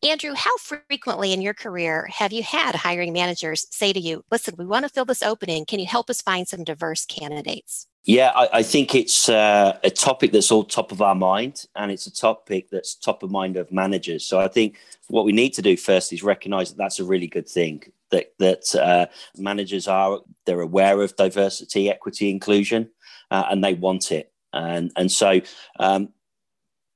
Andrew, 0.04 0.34
how 0.34 0.58
frequently 0.58 1.32
in 1.32 1.42
your 1.42 1.54
career 1.54 2.08
have 2.12 2.34
you 2.34 2.42
had 2.42 2.74
hiring 2.74 3.14
managers 3.14 3.68
say 3.70 3.94
to 3.94 4.00
you, 4.00 4.24
listen, 4.32 4.56
we 4.58 4.66
want 4.66 4.84
to 4.84 4.90
fill 4.90 5.06
this 5.06 5.22
opening. 5.22 5.64
Can 5.64 5.80
you 5.80 5.86
help 5.86 6.10
us 6.10 6.24
find 6.24 6.48
some 6.48 6.64
diverse 6.64 7.06
candidates? 7.06 7.86
Yeah, 8.04 8.32
I, 8.36 8.50
I 8.54 8.64
think 8.64 8.96
it's 8.96 9.30
uh, 9.30 9.78
a 9.84 9.92
topic 9.92 10.32
that's 10.32 10.52
all 10.52 10.64
top 10.64 10.92
of 10.92 11.04
our 11.04 11.14
mind, 11.14 11.66
and 11.76 11.92
it's 11.92 12.08
a 12.08 12.14
topic 12.14 12.72
that's 12.72 12.96
top 12.96 13.22
of 13.22 13.30
mind 13.30 13.58
of 13.58 13.72
managers. 13.72 14.26
So 14.26 14.40
I 14.40 14.48
think 14.48 14.80
what 15.10 15.24
we 15.24 15.34
need 15.34 15.54
to 15.54 15.62
do 15.62 15.78
first 15.78 16.12
is 16.12 16.24
recognise 16.24 16.70
that 16.70 16.78
that's 16.78 17.00
a 17.00 17.06
really 17.06 17.28
good 17.28 17.48
thing. 17.48 17.84
That 18.10 18.34
that 18.40 18.74
uh, 18.74 19.06
managers 19.38 19.88
are 19.88 20.22
they're 20.48 20.62
aware 20.62 21.00
of 21.04 21.16
diversity, 21.16 21.92
equity, 21.92 22.32
inclusion, 22.32 22.90
uh, 23.30 23.44
and 23.52 23.64
they 23.64 23.76
want 23.76 24.12
it. 24.12 24.32
And 24.52 24.92
and 24.96 25.12
so 25.12 25.42
um, 25.80 26.10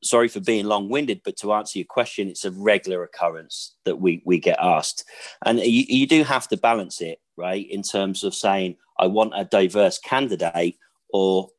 sorry 0.03 0.27
for 0.27 0.39
being 0.39 0.65
long 0.65 0.89
winded, 0.89 1.21
but 1.23 1.37
to 1.37 1.53
answer 1.53 1.79
your 1.79 1.85
question, 1.85 2.27
it's 2.27 2.45
a 2.45 2.51
regular 2.51 3.03
occurrence 3.03 3.75
that 3.85 3.97
we, 3.97 4.21
we 4.25 4.39
get 4.39 4.57
asked. 4.61 5.03
And 5.45 5.59
you, 5.59 5.85
you 5.87 6.07
do 6.07 6.23
have 6.23 6.47
to 6.49 6.57
balance 6.57 7.01
it, 7.01 7.19
right, 7.37 7.67
in 7.69 7.81
terms 7.81 8.23
of 8.23 8.35
saying, 8.35 8.77
I 8.99 9.07
want 9.07 9.33
a 9.35 9.45
diverse 9.45 9.99
candidate, 9.99 10.77
or 11.11 11.49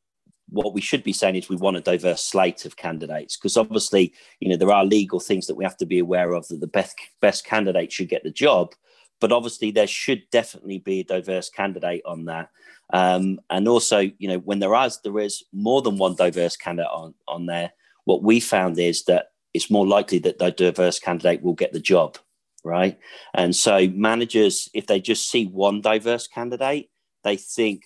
what 0.48 0.74
we 0.74 0.80
should 0.80 1.02
be 1.02 1.12
saying 1.12 1.36
is 1.36 1.48
we 1.48 1.56
want 1.56 1.76
a 1.76 1.80
diverse 1.80 2.22
slate 2.22 2.64
of 2.64 2.76
candidates 2.76 3.36
because 3.36 3.56
obviously 3.56 4.12
you 4.40 4.48
know 4.48 4.56
there 4.56 4.72
are 4.72 4.84
legal 4.84 5.18
things 5.18 5.46
that 5.46 5.56
we 5.56 5.64
have 5.64 5.76
to 5.76 5.86
be 5.86 5.98
aware 5.98 6.34
of 6.34 6.46
that 6.48 6.60
the 6.60 6.66
best 6.66 6.96
best 7.20 7.44
candidate 7.44 7.92
should 7.92 8.08
get 8.08 8.22
the 8.22 8.30
job 8.30 8.72
but 9.20 9.32
obviously 9.32 9.70
there 9.70 9.86
should 9.86 10.22
definitely 10.30 10.78
be 10.78 11.00
a 11.00 11.04
diverse 11.04 11.50
candidate 11.50 12.02
on 12.04 12.26
that 12.26 12.48
um, 12.92 13.40
and 13.50 13.66
also 13.66 13.98
you 14.18 14.28
know 14.28 14.38
when 14.38 14.60
there 14.60 14.74
is 14.84 15.00
there 15.02 15.18
is 15.18 15.42
more 15.52 15.82
than 15.82 15.98
one 15.98 16.14
diverse 16.14 16.56
candidate 16.56 16.90
on 16.92 17.12
on 17.26 17.46
there 17.46 17.72
what 18.06 18.22
we 18.22 18.40
found 18.40 18.78
is 18.78 19.04
that 19.04 19.26
it's 19.52 19.70
more 19.70 19.86
likely 19.86 20.18
that 20.20 20.38
the 20.38 20.50
diverse 20.50 20.98
candidate 20.98 21.42
will 21.42 21.54
get 21.54 21.72
the 21.72 21.80
job, 21.80 22.16
right? 22.64 22.98
And 23.34 23.54
so 23.54 23.88
managers, 23.88 24.70
if 24.72 24.86
they 24.86 25.00
just 25.00 25.30
see 25.30 25.46
one 25.46 25.82
diverse 25.82 26.26
candidate, 26.26 26.88
they 27.24 27.36
think 27.36 27.84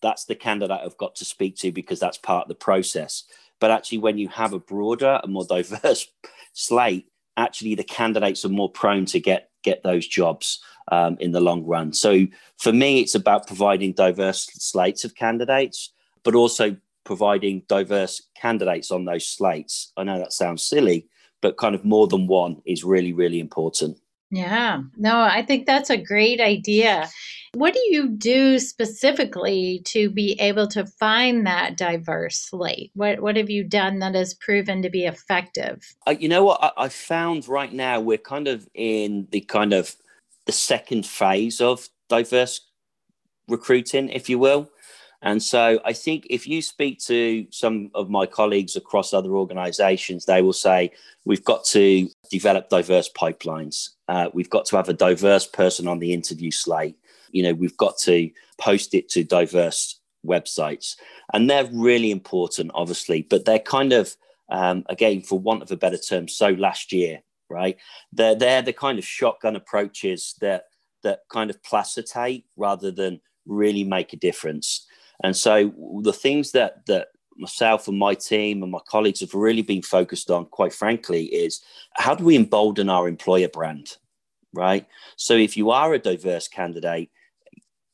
that's 0.00 0.24
the 0.24 0.34
candidate 0.34 0.80
I've 0.82 0.96
got 0.96 1.16
to 1.16 1.24
speak 1.24 1.56
to 1.58 1.72
because 1.72 2.00
that's 2.00 2.18
part 2.18 2.44
of 2.44 2.48
the 2.48 2.54
process. 2.54 3.24
But 3.60 3.70
actually, 3.70 3.98
when 3.98 4.18
you 4.18 4.28
have 4.28 4.52
a 4.52 4.58
broader 4.58 5.20
and 5.22 5.32
more 5.32 5.44
diverse 5.48 6.08
slate, 6.52 7.06
actually 7.36 7.74
the 7.74 7.84
candidates 7.84 8.44
are 8.44 8.50
more 8.50 8.70
prone 8.70 9.04
to 9.06 9.20
get 9.20 9.50
get 9.62 9.82
those 9.82 10.06
jobs 10.06 10.60
um, 10.90 11.16
in 11.20 11.30
the 11.30 11.40
long 11.40 11.64
run. 11.64 11.92
So 11.92 12.26
for 12.58 12.72
me, 12.72 13.00
it's 13.00 13.14
about 13.14 13.46
providing 13.46 13.92
diverse 13.92 14.46
slates 14.52 15.04
of 15.04 15.14
candidates, 15.14 15.92
but 16.24 16.34
also 16.34 16.76
providing 17.04 17.62
diverse 17.68 18.22
candidates 18.34 18.90
on 18.90 19.04
those 19.04 19.26
slates. 19.26 19.92
I 19.96 20.04
know 20.04 20.18
that 20.18 20.32
sounds 20.32 20.62
silly, 20.62 21.08
but 21.40 21.56
kind 21.58 21.74
of 21.74 21.84
more 21.84 22.06
than 22.06 22.26
one 22.26 22.62
is 22.64 22.84
really, 22.84 23.12
really 23.12 23.40
important. 23.40 23.98
Yeah, 24.32 24.80
no, 24.96 25.20
I 25.20 25.42
think 25.42 25.66
that's 25.66 25.90
a 25.90 25.98
great 25.98 26.40
idea. 26.40 27.10
What 27.52 27.74
do 27.74 27.80
you 27.90 28.08
do 28.08 28.58
specifically 28.58 29.82
to 29.84 30.08
be 30.08 30.40
able 30.40 30.66
to 30.68 30.86
find 30.86 31.46
that 31.46 31.76
diverse 31.76 32.38
slate? 32.38 32.92
What 32.94 33.20
what 33.20 33.36
have 33.36 33.50
you 33.50 33.62
done 33.62 33.98
that 33.98 34.14
has 34.14 34.32
proven 34.32 34.80
to 34.82 34.88
be 34.88 35.04
effective? 35.04 35.84
Uh, 36.06 36.14
you 36.18 36.30
know 36.30 36.44
what 36.44 36.62
I, 36.62 36.84
I 36.84 36.88
found 36.88 37.46
right 37.46 37.70
now 37.70 38.00
we're 38.00 38.16
kind 38.16 38.48
of 38.48 38.66
in 38.72 39.28
the 39.32 39.42
kind 39.42 39.74
of 39.74 39.96
the 40.46 40.52
second 40.52 41.04
phase 41.04 41.60
of 41.60 41.90
diverse 42.08 42.62
recruiting, 43.48 44.08
if 44.08 44.30
you 44.30 44.38
will. 44.38 44.70
And 45.22 45.40
so 45.40 45.80
I 45.84 45.92
think 45.92 46.26
if 46.30 46.48
you 46.48 46.60
speak 46.60 46.98
to 47.04 47.46
some 47.50 47.90
of 47.94 48.10
my 48.10 48.26
colleagues 48.26 48.74
across 48.74 49.14
other 49.14 49.30
organizations, 49.30 50.24
they 50.24 50.42
will 50.42 50.52
say, 50.52 50.90
we've 51.24 51.44
got 51.44 51.64
to 51.66 52.08
develop 52.28 52.68
diverse 52.68 53.08
pipelines. 53.08 53.90
Uh, 54.08 54.30
we've 54.34 54.50
got 54.50 54.64
to 54.66 54.76
have 54.76 54.88
a 54.88 54.94
diverse 54.94 55.46
person 55.46 55.86
on 55.86 56.00
the 56.00 56.12
interview 56.12 56.50
slate. 56.50 56.96
You 57.30 57.44
know, 57.44 57.54
we've 57.54 57.76
got 57.76 57.98
to 57.98 58.30
post 58.58 58.94
it 58.94 59.08
to 59.10 59.22
diverse 59.22 60.00
websites. 60.26 60.96
And 61.32 61.48
they're 61.48 61.70
really 61.72 62.10
important, 62.10 62.72
obviously, 62.74 63.22
but 63.22 63.44
they're 63.44 63.60
kind 63.60 63.92
of, 63.92 64.16
um, 64.50 64.84
again, 64.88 65.22
for 65.22 65.38
want 65.38 65.62
of 65.62 65.70
a 65.70 65.76
better 65.76 65.98
term, 65.98 66.26
so 66.26 66.48
last 66.48 66.92
year, 66.92 67.20
right? 67.48 67.76
They're, 68.12 68.34
they're 68.34 68.62
the 68.62 68.72
kind 68.72 68.98
of 68.98 69.04
shotgun 69.04 69.54
approaches 69.54 70.34
that, 70.40 70.64
that 71.04 71.20
kind 71.28 71.48
of 71.48 71.62
placitate 71.62 72.44
rather 72.56 72.90
than 72.90 73.20
really 73.46 73.84
make 73.84 74.12
a 74.12 74.16
difference. 74.16 74.86
And 75.22 75.36
so 75.36 75.72
the 76.02 76.12
things 76.12 76.52
that 76.52 76.86
that 76.86 77.08
myself 77.36 77.88
and 77.88 77.98
my 77.98 78.14
team 78.14 78.62
and 78.62 78.70
my 78.70 78.80
colleagues 78.86 79.20
have 79.20 79.34
really 79.34 79.62
been 79.62 79.82
focused 79.82 80.30
on, 80.30 80.46
quite 80.46 80.72
frankly, 80.72 81.24
is 81.24 81.62
how 81.94 82.14
do 82.14 82.24
we 82.24 82.36
embolden 82.36 82.88
our 82.88 83.08
employer 83.08 83.48
brand, 83.48 83.96
right? 84.52 84.86
So 85.16 85.34
if 85.34 85.56
you 85.56 85.70
are 85.70 85.94
a 85.94 85.98
diverse 85.98 86.48
candidate, 86.48 87.10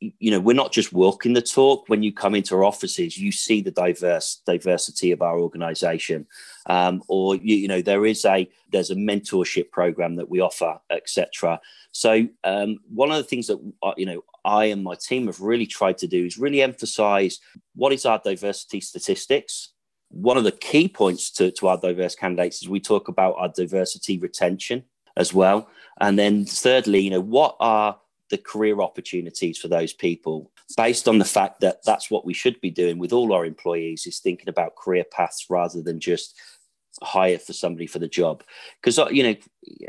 you 0.00 0.30
know 0.30 0.38
we're 0.38 0.54
not 0.54 0.72
just 0.72 0.92
walking 0.92 1.32
the 1.32 1.42
talk. 1.42 1.88
When 1.88 2.02
you 2.02 2.12
come 2.12 2.34
into 2.34 2.54
our 2.54 2.64
offices 2.64 3.18
you 3.18 3.32
see 3.32 3.60
the 3.60 3.72
diverse 3.72 4.40
diversity 4.46 5.10
of 5.10 5.22
our 5.22 5.40
organization. 5.40 6.26
Um, 6.66 7.02
or 7.08 7.34
you, 7.34 7.56
you, 7.56 7.68
know 7.68 7.82
there 7.82 8.06
is 8.06 8.24
a 8.24 8.48
there's 8.70 8.90
a 8.90 8.94
mentorship 8.94 9.70
program 9.70 10.16
that 10.16 10.28
we 10.28 10.40
offer 10.40 10.78
etc 10.90 11.58
so 11.92 12.28
um, 12.44 12.78
one 12.90 13.10
of 13.10 13.16
the 13.16 13.24
things 13.24 13.46
that 13.46 13.58
uh, 13.82 13.94
you 13.96 14.06
know 14.06 14.22
i 14.44 14.66
and 14.66 14.82
my 14.82 14.94
team 14.94 15.26
have 15.26 15.40
really 15.40 15.66
tried 15.66 15.98
to 15.98 16.06
do 16.06 16.24
is 16.24 16.38
really 16.38 16.62
emphasize 16.62 17.38
what 17.74 17.92
is 17.92 18.06
our 18.06 18.20
diversity 18.22 18.80
statistics. 18.80 19.72
One 20.10 20.38
of 20.38 20.44
the 20.44 20.52
key 20.52 20.88
points 20.88 21.30
to, 21.32 21.50
to 21.52 21.68
our 21.68 21.78
diverse 21.78 22.14
candidates 22.14 22.62
is 22.62 22.68
we 22.68 22.80
talk 22.80 23.08
about 23.08 23.34
our 23.36 23.48
diversity 23.48 24.18
retention 24.18 24.84
as 25.16 25.34
well. 25.34 25.68
And 26.00 26.18
then 26.18 26.44
thirdly 26.44 27.00
you 27.00 27.10
know 27.10 27.20
what 27.20 27.56
are 27.60 27.98
the 28.30 28.38
career 28.38 28.80
opportunities 28.80 29.58
for 29.58 29.68
those 29.68 29.92
people 29.92 30.50
based 30.76 31.08
on 31.08 31.18
the 31.18 31.24
fact 31.24 31.60
that 31.60 31.82
that's 31.84 32.10
what 32.10 32.26
we 32.26 32.34
should 32.34 32.60
be 32.60 32.70
doing 32.70 32.98
with 32.98 33.12
all 33.12 33.32
our 33.32 33.46
employees 33.46 34.06
is 34.06 34.18
thinking 34.18 34.48
about 34.48 34.76
career 34.76 35.04
paths 35.10 35.46
rather 35.48 35.80
than 35.80 35.98
just 35.98 36.38
hire 37.02 37.38
for 37.38 37.52
somebody 37.52 37.86
for 37.86 37.98
the 37.98 38.08
job 38.08 38.42
because 38.80 38.98
uh, 38.98 39.08
you 39.10 39.22
know 39.22 39.34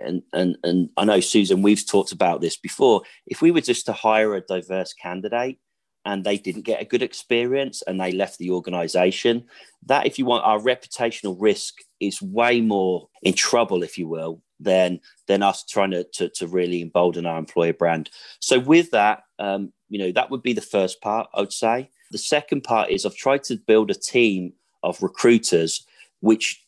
and 0.03 0.23
and 0.33 0.57
and 0.63 0.89
I 0.97 1.05
know 1.05 1.19
Susan 1.19 1.61
we've 1.61 1.85
talked 1.85 2.11
about 2.11 2.41
this 2.41 2.57
before 2.57 3.01
if 3.25 3.41
we 3.41 3.51
were 3.51 3.61
just 3.61 3.85
to 3.87 3.93
hire 3.93 4.35
a 4.35 4.41
diverse 4.41 4.93
candidate 4.93 5.59
and 6.05 6.23
they 6.23 6.37
didn't 6.37 6.61
get 6.61 6.81
a 6.81 6.85
good 6.85 7.01
experience 7.01 7.81
and 7.85 7.99
they 7.99 8.11
left 8.11 8.37
the 8.37 8.51
organization 8.51 9.45
that 9.85 10.05
if 10.05 10.17
you 10.17 10.25
want 10.25 10.45
our 10.45 10.59
reputational 10.59 11.35
risk 11.39 11.75
is 11.99 12.21
way 12.21 12.61
more 12.61 13.09
in 13.21 13.33
trouble 13.33 13.83
if 13.83 13.97
you 13.97 14.07
will 14.07 14.41
than 14.59 14.99
than 15.27 15.41
us 15.41 15.63
trying 15.63 15.91
to, 15.91 16.03
to, 16.03 16.29
to 16.29 16.47
really 16.47 16.81
embolden 16.81 17.25
our 17.25 17.39
employer 17.39 17.73
brand. 17.73 18.09
So 18.39 18.59
with 18.59 18.91
that, 18.91 19.23
um, 19.39 19.71
you 19.87 19.99
know, 19.99 20.11
that 20.11 20.29
would 20.29 20.43
be 20.43 20.53
the 20.53 20.61
first 20.61 21.01
part, 21.01 21.29
I 21.33 21.41
would 21.41 21.53
say. 21.53 21.89
The 22.11 22.17
second 22.17 22.63
part 22.63 22.89
is 22.89 23.05
I've 23.05 23.15
tried 23.15 23.43
to 23.45 23.55
build 23.55 23.91
a 23.91 23.95
team 23.95 24.53
of 24.83 25.01
recruiters 25.01 25.85
which 26.21 26.65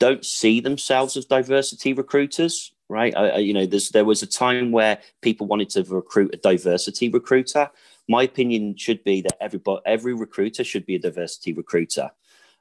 don't 0.00 0.24
see 0.24 0.58
themselves 0.58 1.16
as 1.16 1.24
diversity 1.24 1.92
recruiters, 1.92 2.72
right? 2.88 3.16
I, 3.16 3.28
I, 3.28 3.36
you 3.38 3.54
know, 3.54 3.66
there 3.66 4.04
was 4.04 4.22
a 4.22 4.26
time 4.26 4.72
where 4.72 4.98
people 5.22 5.46
wanted 5.46 5.70
to 5.70 5.84
recruit 5.84 6.34
a 6.34 6.38
diversity 6.38 7.08
recruiter. 7.08 7.70
My 8.08 8.24
opinion 8.24 8.76
should 8.76 9.04
be 9.04 9.20
that 9.20 9.36
everybody, 9.40 9.82
every 9.86 10.14
recruiter 10.14 10.64
should 10.64 10.84
be 10.84 10.96
a 10.96 10.98
diversity 10.98 11.52
recruiter. 11.52 12.10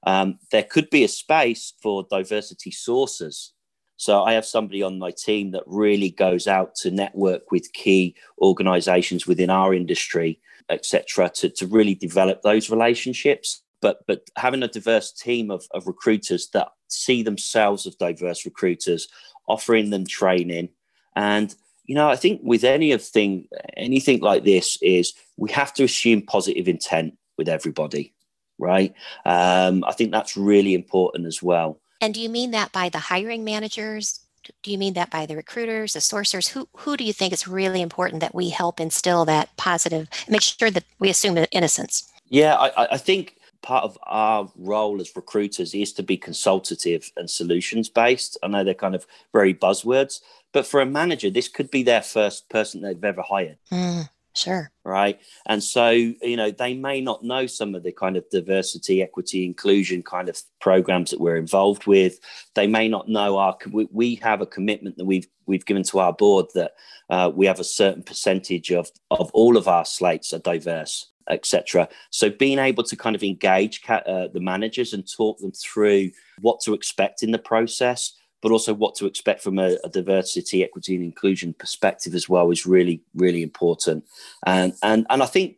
Um, 0.04 0.38
there 0.52 0.64
could 0.64 0.92
be 0.92 1.04
a 1.04 1.08
space 1.08 1.74
for 1.82 2.06
diversity 2.10 2.72
sources 2.72 3.54
so 3.98 4.24
I 4.24 4.32
have 4.32 4.46
somebody 4.46 4.82
on 4.82 4.98
my 4.98 5.12
team 5.12 5.52
that 5.52 5.64
really 5.66 6.10
goes 6.10 6.48
out 6.48 6.74
to 6.76 6.90
network 6.90 7.52
with 7.52 7.74
key 7.74 8.16
organizations 8.42 9.28
within 9.28 9.50
our 9.50 9.74
industry 9.74 10.40
etc., 10.70 11.30
to, 11.30 11.50
to 11.50 11.68
really 11.68 11.96
develop 11.96 12.42
those 12.42 12.70
relationships. 12.70 13.64
But 13.82 14.06
but 14.08 14.24
having 14.36 14.64
a 14.64 14.68
diverse 14.68 15.12
team 15.12 15.52
of, 15.52 15.66
of 15.72 15.88
recruiters 15.88 16.50
that 16.54 16.70
see 16.88 17.24
themselves 17.24 17.86
as 17.88 17.96
diverse 17.96 18.46
recruiters, 18.46 19.08
offering 19.48 19.90
them 19.90 20.06
training, 20.06 20.70
and 21.16 21.56
you 21.86 21.96
know, 21.96 22.08
I 22.08 22.16
think 22.16 22.42
with 22.44 22.64
any 22.64 22.92
of 22.92 23.02
thing 23.02 23.48
anything 23.76 24.20
like 24.20 24.44
this 24.44 24.78
is 24.82 25.14
we 25.38 25.52
have 25.52 25.74
to 25.74 25.84
assume 25.84 26.22
positive 26.22 26.68
intent 26.68 27.18
with 27.38 27.50
everybody, 27.50 28.14
right? 28.60 28.94
Um, 29.26 29.84
I 29.86 29.94
think 29.94 30.12
that's 30.12 30.38
really 30.38 30.76
important 30.76 31.26
as 31.26 31.42
well. 31.42 31.80
And 32.00 32.14
do 32.14 32.22
you 32.22 32.30
mean 32.30 32.52
that 32.52 32.72
by 32.72 32.90
the 32.90 33.00
hiring 33.00 33.44
managers, 33.44 34.20
do 34.62 34.72
you 34.72 34.78
mean 34.78 34.94
that 34.94 35.10
by 35.10 35.26
the 35.26 35.36
recruiters, 35.36 35.94
the 35.94 36.00
sourcers? 36.00 36.50
Who 36.50 36.68
who 36.78 36.96
do 36.96 37.04
you 37.04 37.14
think 37.14 37.34
is 37.34 37.48
really 37.48 37.82
important 37.82 38.22
that 38.22 38.36
we 38.36 38.50
help 38.50 38.80
instill 38.80 39.26
that 39.26 39.56
positive, 39.58 40.10
make 40.28 40.42
sure 40.42 40.70
that 40.70 40.84
we 41.00 41.10
assume 41.10 41.44
innocence? 41.52 42.08
Yeah, 42.30 42.56
I, 42.56 42.94
I 42.94 42.98
think 42.98 43.39
part 43.62 43.84
of 43.84 43.98
our 44.04 44.52
role 44.56 45.02
as 45.02 45.16
recruiters 45.16 45.74
is 45.74 45.94
to 45.94 46.04
be 46.04 46.18
consultative 46.18 47.12
and 47.18 47.30
solutions 47.30 47.90
based. 47.90 48.38
I 48.44 48.48
know 48.48 48.64
they're 48.64 48.74
kind 48.74 48.96
of 48.96 49.06
very 49.34 49.54
buzzwords, 49.54 50.22
but 50.52 50.66
for 50.66 50.82
a 50.82 50.86
manager, 50.86 51.30
this 51.30 51.48
could 51.48 51.70
be 51.70 51.84
their 51.84 52.02
first 52.02 52.50
person 52.50 52.82
they've 52.82 53.04
ever 53.04 53.22
hired. 53.22 53.58
Mm. 53.72 54.10
Sure. 54.36 54.72
Right. 54.86 55.20
And 55.48 55.62
so, 55.62 55.90
you 55.90 56.38
know, 56.38 56.52
they 56.52 56.74
may 56.74 57.02
not 57.02 57.24
know 57.24 57.46
some 57.46 57.76
of 57.76 57.84
the 57.84 57.92
kind 57.92 58.16
of 58.16 58.30
diversity, 58.30 59.02
equity, 59.02 59.44
inclusion 59.44 60.04
kind 60.04 60.30
of 60.30 60.42
programs 60.62 61.12
that 61.12 61.20
we're 61.20 61.36
involved 61.36 61.88
with. 61.88 62.20
They 62.54 62.68
may 62.68 62.88
not 62.88 63.10
know 63.10 63.38
our, 63.38 63.58
we, 63.70 63.88
we 63.92 64.16
have 64.16 64.42
a 64.42 64.46
commitment 64.46 64.98
that 64.98 65.06
we've, 65.06 65.28
we've 65.46 65.66
given 65.66 65.84
to 65.84 66.00
our 66.00 66.14
board 66.14 66.46
that 66.54 66.74
uh, 67.10 67.32
we 67.34 67.48
have 67.48 67.60
a 67.60 67.66
certain 67.66 68.04
percentage 68.04 68.72
of, 68.72 68.90
of 69.12 69.30
all 69.34 69.58
of 69.58 69.68
our 69.68 69.84
slates 69.84 70.32
are 70.32 70.40
diverse, 70.40 71.10
etc. 71.30 71.88
So 72.10 72.30
being 72.30 72.60
able 72.60 72.84
to 72.84 72.96
kind 72.96 73.16
of 73.16 73.24
engage 73.24 73.82
uh, 73.88 74.28
the 74.34 74.40
managers 74.40 74.94
and 74.94 75.10
talk 75.10 75.40
them 75.40 75.52
through 75.52 76.12
what 76.42 76.60
to 76.62 76.74
expect 76.74 77.24
in 77.24 77.32
the 77.32 77.40
process 77.40 78.14
but 78.42 78.52
also 78.52 78.74
what 78.74 78.96
to 78.96 79.06
expect 79.06 79.42
from 79.42 79.60
a, 79.60 79.78
a, 79.84 79.90
diversity, 79.90 80.64
equity, 80.64 80.96
and 80.96 81.04
inclusion 81.04 81.54
perspective 81.54 82.16
as 82.16 82.30
well 82.30 82.52
is 82.52 82.66
really, 82.66 83.02
really 83.16 83.44
important. 83.44 84.06
And 84.46 84.74
and 84.82 85.06
and 85.10 85.22
I 85.22 85.26
think 85.26 85.58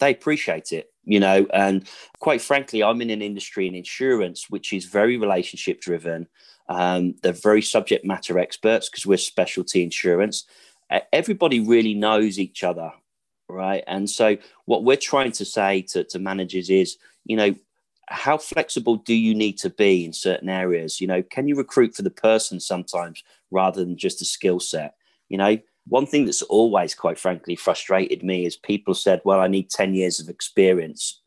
they 0.00 0.10
appreciate 0.10 0.72
it, 0.72 0.92
you 1.04 1.20
know. 1.20 1.46
And 1.52 1.88
quite 2.18 2.42
frankly, 2.42 2.82
I'm 2.82 3.00
in 3.00 3.10
an 3.10 3.22
industry 3.22 3.66
in 3.66 3.74
insurance 3.74 4.50
which 4.50 4.72
is 4.72 4.84
very 4.84 5.16
relationship 5.16 5.80
driven. 5.80 6.28
Um, 6.68 7.14
they're 7.22 7.32
very 7.32 7.62
subject 7.62 8.04
matter 8.04 8.38
experts 8.38 8.88
because 8.88 9.06
we're 9.06 9.18
specialty 9.18 9.82
insurance. 9.82 10.44
Everybody 11.12 11.60
really 11.60 11.94
knows 11.94 12.38
each 12.38 12.64
other, 12.64 12.92
right? 13.50 13.84
And 13.86 14.08
so 14.08 14.36
what 14.64 14.84
we're 14.84 14.96
trying 14.96 15.32
to 15.32 15.44
say 15.44 15.82
to, 15.90 16.04
to 16.04 16.18
managers 16.18 16.70
is, 16.70 16.96
you 17.24 17.36
know, 17.36 17.54
how 18.08 18.36
flexible 18.36 18.96
do 18.96 19.14
you 19.14 19.34
need 19.34 19.56
to 19.58 19.70
be 19.70 20.04
in 20.04 20.12
certain 20.12 20.48
areas? 20.48 21.00
You 21.00 21.06
know, 21.06 21.22
can 21.22 21.46
you 21.46 21.54
recruit 21.54 21.94
for 21.94 22.02
the 22.02 22.10
person 22.10 22.58
sometimes 22.58 23.22
rather 23.50 23.84
than 23.84 23.96
just 23.96 24.20
a 24.20 24.24
skill 24.24 24.58
set? 24.58 24.94
You 25.28 25.38
know, 25.38 25.58
one 25.86 26.06
thing 26.06 26.24
that's 26.24 26.42
always, 26.42 26.94
quite 26.94 27.18
frankly, 27.18 27.56
frustrated 27.56 28.22
me 28.22 28.46
is 28.46 28.56
people 28.56 28.94
said, 28.94 29.20
well, 29.24 29.40
I 29.40 29.46
need 29.46 29.70
10 29.70 29.94
years 29.94 30.18
of 30.18 30.28
experience 30.28 31.19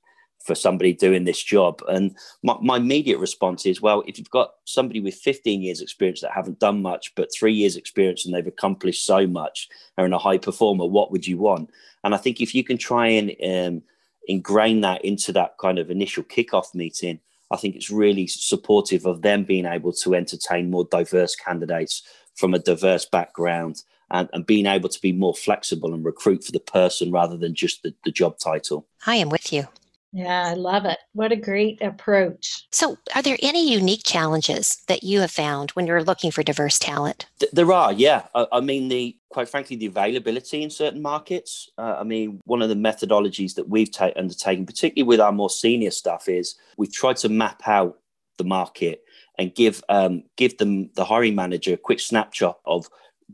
for 0.44 0.56
somebody 0.56 0.94
doing 0.94 1.24
this 1.24 1.42
job. 1.42 1.82
And 1.88 2.16
my, 2.44 2.56
my, 2.62 2.78
immediate 2.78 3.18
response 3.18 3.66
is, 3.66 3.82
well, 3.82 4.04
if 4.06 4.18
you've 4.18 4.30
got 4.30 4.52
somebody 4.66 5.00
with 5.00 5.16
15 5.16 5.62
years 5.62 5.80
experience 5.80 6.22
that 6.22 6.32
haven't 6.32 6.60
done 6.60 6.82
much, 6.82 7.16
but 7.16 7.30
three 7.34 7.54
years 7.54 7.78
experience 7.78 8.26
and 8.26 8.36
they've 8.36 8.46
accomplished 8.46 9.06
so 9.06 9.26
much, 9.26 9.70
are 9.98 10.06
in 10.06 10.14
a 10.14 10.18
high 10.18 10.38
performer, 10.38 10.86
what 10.86 11.12
would 11.12 11.26
you 11.26 11.38
want? 11.38 11.70
And 12.04 12.14
I 12.14 12.18
think 12.18 12.42
if 12.42 12.54
you 12.54 12.64
can 12.64 12.78
try 12.78 13.08
and 13.08 13.32
um, 13.44 13.84
ingrain 14.28 14.82
that 14.82 15.06
into 15.06 15.32
that 15.32 15.58
kind 15.58 15.80
of 15.80 15.90
initial 15.90 16.24
kickoff 16.24 16.76
meeting, 16.76 17.20
I 17.50 17.58
think 17.58 17.76
it's 17.76 17.90
really 17.90 18.28
supportive 18.28 19.06
of 19.06 19.22
them 19.22 19.46
being 19.46 19.66
able 19.66 19.94
to 19.94 20.16
entertain 20.16 20.70
more 20.70 20.86
diverse 20.92 21.36
candidates 21.36 22.02
from 22.36 22.54
a 22.54 22.60
diverse 22.60 23.06
background 23.06 23.84
and, 24.12 24.28
and 24.34 24.46
being 24.46 24.66
able 24.66 24.90
to 24.90 25.00
be 25.02 25.12
more 25.14 25.34
flexible 25.34 25.94
and 25.94 26.04
recruit 26.04 26.44
for 26.44 26.52
the 26.52 26.60
person 26.60 27.12
rather 27.12 27.38
than 27.38 27.56
just 27.56 27.84
the, 27.84 27.94
the 28.04 28.12
job 28.12 28.40
title. 28.40 28.88
I 29.06 29.16
am 29.18 29.30
with 29.30 29.54
you. 29.54 29.68
Yeah, 30.14 30.50
I 30.50 30.54
love 30.54 30.86
it. 30.86 31.00
What 31.14 31.32
a 31.32 31.36
great 31.36 31.82
approach. 31.82 32.68
So, 32.72 32.98
are 33.16 33.24
there 33.24 33.38
any 33.42 33.68
unique 33.68 34.04
challenges 34.06 34.84
that 34.88 35.04
you 35.04 35.22
have 35.22 35.32
found 35.32 35.72
when 35.72 35.88
you're 35.88 36.04
looking 36.04 36.30
for 36.30 36.44
diverse 36.44 36.78
talent? 36.78 37.26
There 37.52 37.74
are, 37.74 37.92
yeah. 37.92 38.28
I, 38.36 38.46
I 38.52 38.60
mean, 38.62 38.90
the 38.90 39.18
quite 39.30 39.50
frankly, 39.50 39.76
the 39.76 39.88
availability 39.88 40.62
in 40.62 40.70
certain 40.70 41.02
markets. 41.02 41.68
Uh, 41.80 41.98
I 42.00 42.04
mean, 42.04 42.40
one 42.46 42.62
of 42.62 42.70
the 42.70 42.76
methodologies 42.76 43.56
that 43.56 43.68
we've 43.68 43.92
ta- 43.92 44.12
undertaken, 44.16 44.68
particularly 44.68 45.08
with 45.08 45.20
our 45.20 45.32
more 45.32 45.50
senior 45.50 45.90
staff, 45.90 46.30
is 46.30 46.56
we've 46.78 46.94
tried 46.94 47.18
to 47.18 47.30
map 47.30 47.64
out 47.66 47.98
the 48.38 48.44
market 48.44 49.04
and 49.40 49.56
give 49.56 49.84
um, 49.90 50.24
give 50.38 50.60
them 50.60 50.92
the 50.94 51.06
hiring 51.06 51.34
manager 51.34 51.74
a 51.74 51.78
quick 51.78 52.00
snapshot 52.00 52.60
of 52.66 52.88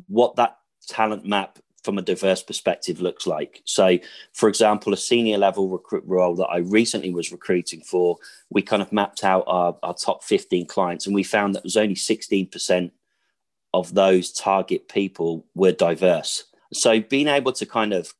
what 0.08 0.38
that 0.38 0.58
talent 0.88 1.26
map 1.26 1.60
from 1.84 1.98
a 1.98 2.02
diverse 2.02 2.44
perspective 2.44 3.02
looks 3.02 3.26
like. 3.26 3.62
So, 3.66 3.98
for 4.34 4.50
example, 4.50 4.94
a 4.94 4.98
senior 4.98 5.38
level 5.38 5.70
recruit 5.70 6.04
role 6.06 6.36
that 6.36 6.48
I 6.48 6.58
recently 6.58 7.14
was 7.14 7.32
recruiting 7.32 7.82
for, 7.82 8.18
we 8.50 8.62
kind 8.62 8.82
of 8.82 8.92
mapped 8.92 9.24
out 9.24 9.44
our, 9.48 9.78
our 9.84 9.94
top 9.94 10.24
15 10.24 10.66
clients 10.68 11.06
and 11.06 11.16
we 11.16 11.24
found 11.24 11.56
that 11.56 11.60
it 11.60 11.66
was 11.66 11.78
only 11.78 11.96
16% 11.96 12.92
of 13.74 13.94
those 13.94 14.32
target 14.32 14.90
people 14.90 15.46
were 15.56 15.72
diverse. 15.72 16.46
So, 16.74 17.00
being 17.00 17.28
able 17.28 17.54
to 17.54 17.66
kind 17.66 17.94
of 17.94 18.14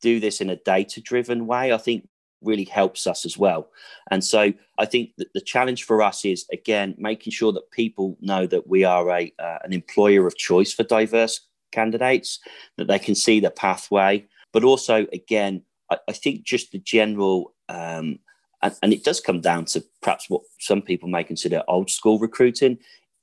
do 0.00 0.20
this 0.20 0.40
in 0.40 0.50
a 0.50 0.56
data 0.56 1.00
driven 1.00 1.46
way, 1.46 1.72
I 1.72 1.78
think 1.78 2.08
really 2.42 2.64
helps 2.64 3.06
us 3.06 3.24
as 3.24 3.38
well. 3.38 3.68
And 4.10 4.24
so 4.24 4.52
I 4.78 4.84
think 4.84 5.10
that 5.18 5.32
the 5.32 5.40
challenge 5.40 5.84
for 5.84 6.02
us 6.02 6.24
is 6.24 6.44
again 6.52 6.94
making 6.98 7.32
sure 7.32 7.52
that 7.52 7.70
people 7.70 8.16
know 8.20 8.46
that 8.46 8.66
we 8.66 8.84
are 8.84 9.08
a 9.10 9.32
uh, 9.38 9.58
an 9.62 9.72
employer 9.72 10.26
of 10.26 10.36
choice 10.36 10.72
for 10.72 10.82
diverse 10.82 11.40
candidates, 11.72 12.38
that 12.76 12.86
they 12.86 12.98
can 12.98 13.14
see 13.14 13.40
the 13.40 13.50
pathway. 13.50 14.26
But 14.52 14.64
also, 14.64 15.06
again, 15.12 15.62
I, 15.90 15.98
I 16.08 16.12
think 16.12 16.44
just 16.44 16.72
the 16.72 16.78
general, 16.78 17.54
um, 17.68 18.18
and, 18.62 18.74
and 18.82 18.92
it 18.92 19.04
does 19.04 19.20
come 19.20 19.40
down 19.40 19.64
to 19.66 19.84
perhaps 20.02 20.30
what 20.30 20.42
some 20.60 20.82
people 20.82 21.08
may 21.08 21.24
consider 21.24 21.62
old 21.66 21.90
school 21.90 22.18
recruiting, 22.18 22.78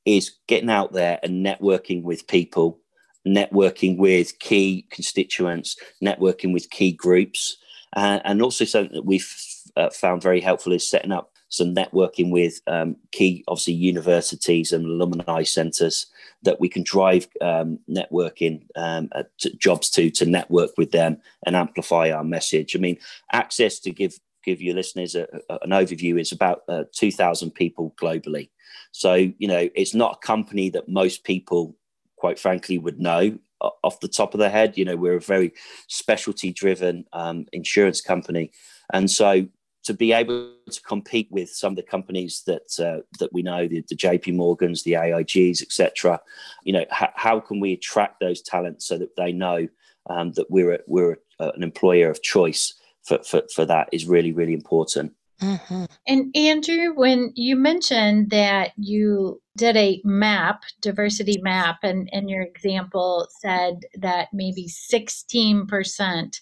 is 0.05 0.37
getting 0.47 0.69
out 0.69 0.93
there 0.93 1.19
and 1.23 1.45
networking 1.45 2.03
with 2.03 2.27
people, 2.27 2.79
networking 3.27 3.97
with 3.97 4.37
key 4.39 4.85
constituents, 4.89 5.75
networking 6.03 6.53
with 6.53 6.69
key 6.69 6.91
groups. 6.91 7.57
Uh, 7.95 8.19
and 8.23 8.41
also 8.41 8.65
something 8.65 8.93
that 8.93 9.05
we've 9.05 9.33
uh, 9.75 9.89
found 9.89 10.21
very 10.21 10.41
helpful 10.41 10.73
is 10.73 10.87
setting 10.87 11.11
up 11.11 11.28
some 11.49 11.73
networking 11.73 12.31
with 12.31 12.61
um, 12.67 12.95
key, 13.11 13.43
obviously, 13.47 13.73
universities 13.73 14.71
and 14.71 14.85
alumni 14.85 15.43
centres 15.43 16.05
that 16.43 16.59
we 16.59 16.69
can 16.69 16.83
drive 16.83 17.27
um, 17.41 17.79
networking 17.89 18.61
um, 18.75 19.09
to 19.39 19.55
jobs 19.57 19.89
to 19.89 20.09
to 20.11 20.25
network 20.25 20.71
with 20.77 20.91
them 20.91 21.17
and 21.45 21.55
amplify 21.55 22.11
our 22.11 22.23
message. 22.23 22.75
I 22.75 22.79
mean, 22.79 22.97
Axis 23.31 23.79
to 23.81 23.91
give 23.91 24.19
give 24.43 24.61
your 24.61 24.75
listeners 24.75 25.15
a, 25.15 25.27
a, 25.49 25.59
an 25.63 25.71
overview 25.71 26.19
is 26.19 26.31
about 26.31 26.61
uh, 26.69 26.85
2,000 26.93 27.51
people 27.51 27.93
globally. 27.99 28.49
So 28.91 29.15
you 29.15 29.47
know, 29.47 29.69
it's 29.75 29.93
not 29.93 30.19
a 30.21 30.25
company 30.25 30.69
that 30.69 30.87
most 30.87 31.23
people, 31.23 31.75
quite 32.15 32.39
frankly, 32.39 32.77
would 32.77 32.99
know 32.99 33.37
off 33.83 33.99
the 33.99 34.07
top 34.07 34.33
of 34.33 34.39
their 34.39 34.49
head. 34.49 34.77
You 34.77 34.85
know, 34.85 34.95
we're 34.95 35.17
a 35.17 35.21
very 35.21 35.51
specialty 35.87 36.53
driven 36.53 37.05
um, 37.11 37.47
insurance 37.51 38.01
company, 38.01 38.51
and 38.93 39.09
so 39.09 39.47
to 39.89 39.95
be 39.95 40.13
able 40.13 40.51
to 40.69 40.81
compete 40.83 41.27
with 41.31 41.49
some 41.49 41.71
of 41.71 41.75
the 41.75 41.81
companies 41.81 42.43
that 42.45 42.79
uh, 42.79 43.01
that 43.17 43.33
we 43.33 43.41
know, 43.41 43.67
the, 43.67 43.83
the, 43.89 43.95
JP 43.95 44.35
Morgans, 44.35 44.83
the 44.83 44.91
AIGs, 44.91 45.63
etc. 45.63 46.21
You 46.63 46.73
know, 46.73 46.85
h- 47.01 47.15
how 47.15 47.39
can 47.39 47.59
we 47.59 47.73
attract 47.73 48.19
those 48.19 48.43
talents 48.43 48.85
so 48.85 48.99
that 48.99 49.15
they 49.15 49.31
know 49.31 49.67
um, 50.07 50.33
that 50.33 50.51
we're 50.51 50.73
a, 50.73 50.79
we're 50.85 51.17
a, 51.39 51.49
an 51.55 51.63
employer 51.63 52.07
of 52.11 52.21
choice 52.21 52.75
for, 53.01 53.17
for, 53.23 53.41
for 53.55 53.65
that 53.65 53.89
is 53.91 54.05
really 54.05 54.31
really 54.31 54.53
important. 54.53 55.11
Mm-hmm. 55.41 55.85
And 56.05 56.37
Andrew, 56.37 56.93
when 56.93 57.31
you 57.33 57.55
mentioned 57.55 58.29
that 58.29 58.73
you 58.77 59.41
did 59.57 59.75
a 59.75 60.01
map, 60.05 60.61
diversity 60.81 61.39
map, 61.41 61.79
and, 61.81 62.09
and 62.13 62.29
your 62.29 62.43
example 62.43 63.27
said 63.39 63.79
that 63.95 64.27
maybe 64.33 64.67
16% 64.67 66.41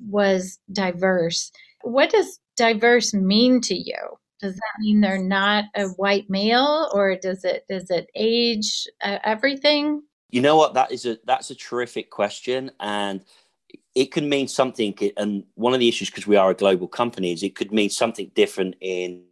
was 0.00 0.58
diverse, 0.72 1.52
what 1.82 2.10
does 2.10 2.40
diverse 2.58 3.14
mean 3.14 3.60
to 3.62 3.74
you? 3.74 3.96
Does 4.40 4.54
that 4.54 4.80
mean 4.80 5.00
they're 5.00 5.22
not 5.22 5.64
a 5.74 5.86
white 5.96 6.28
male, 6.28 6.90
or 6.92 7.16
does 7.16 7.44
it 7.44 7.64
does 7.68 7.90
it 7.90 8.08
age 8.14 8.86
uh, 9.02 9.18
everything? 9.24 10.02
You 10.30 10.42
know 10.42 10.56
what? 10.56 10.74
That 10.74 10.92
is 10.92 11.06
a 11.06 11.18
that's 11.26 11.50
a 11.50 11.54
terrific 11.54 12.10
question, 12.10 12.70
and 12.78 13.24
it 13.94 14.12
can 14.12 14.28
mean 14.28 14.46
something. 14.46 14.96
And 15.16 15.44
one 15.54 15.74
of 15.74 15.80
the 15.80 15.88
issues, 15.88 16.10
because 16.10 16.26
we 16.26 16.36
are 16.36 16.50
a 16.50 16.54
global 16.54 16.86
company, 16.86 17.32
is 17.32 17.42
it 17.42 17.56
could 17.56 17.72
mean 17.72 17.90
something 17.90 18.30
different 18.34 18.76
in 18.80 19.24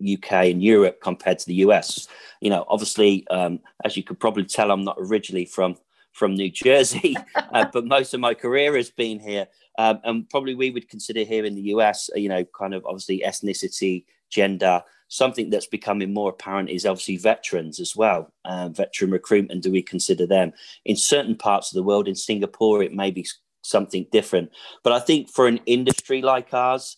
UK 0.00 0.32
and 0.32 0.62
Europe 0.62 1.00
compared 1.02 1.38
to 1.40 1.46
the 1.46 1.54
US. 1.56 2.08
You 2.40 2.50
know, 2.50 2.64
obviously, 2.68 3.26
um, 3.28 3.60
as 3.84 3.96
you 3.96 4.02
could 4.02 4.20
probably 4.20 4.44
tell, 4.44 4.70
I'm 4.70 4.84
not 4.84 4.96
originally 4.98 5.44
from 5.44 5.76
from 6.12 6.34
New 6.34 6.50
Jersey, 6.50 7.14
uh, 7.34 7.66
but 7.70 7.84
most 7.84 8.14
of 8.14 8.20
my 8.20 8.32
career 8.32 8.74
has 8.76 8.90
been 8.90 9.20
here. 9.20 9.48
Um, 9.78 10.00
and 10.04 10.28
probably 10.30 10.54
we 10.54 10.70
would 10.70 10.88
consider 10.88 11.22
here 11.22 11.44
in 11.44 11.54
the 11.54 11.62
US, 11.62 12.08
you 12.14 12.28
know, 12.28 12.44
kind 12.58 12.74
of 12.74 12.84
obviously 12.86 13.22
ethnicity, 13.24 14.04
gender, 14.30 14.82
something 15.08 15.50
that's 15.50 15.66
becoming 15.66 16.12
more 16.12 16.30
apparent 16.30 16.70
is 16.70 16.86
obviously 16.86 17.16
veterans 17.16 17.78
as 17.78 17.94
well. 17.94 18.32
Uh, 18.44 18.68
veteran 18.68 19.10
recruitment, 19.10 19.62
do 19.62 19.70
we 19.70 19.82
consider 19.82 20.26
them? 20.26 20.52
In 20.84 20.96
certain 20.96 21.36
parts 21.36 21.70
of 21.70 21.76
the 21.76 21.82
world, 21.82 22.08
in 22.08 22.14
Singapore, 22.14 22.82
it 22.82 22.92
may 22.92 23.10
be 23.10 23.26
something 23.62 24.06
different. 24.10 24.50
But 24.82 24.92
I 24.92 25.00
think 25.00 25.28
for 25.30 25.46
an 25.46 25.60
industry 25.66 26.22
like 26.22 26.52
ours, 26.52 26.96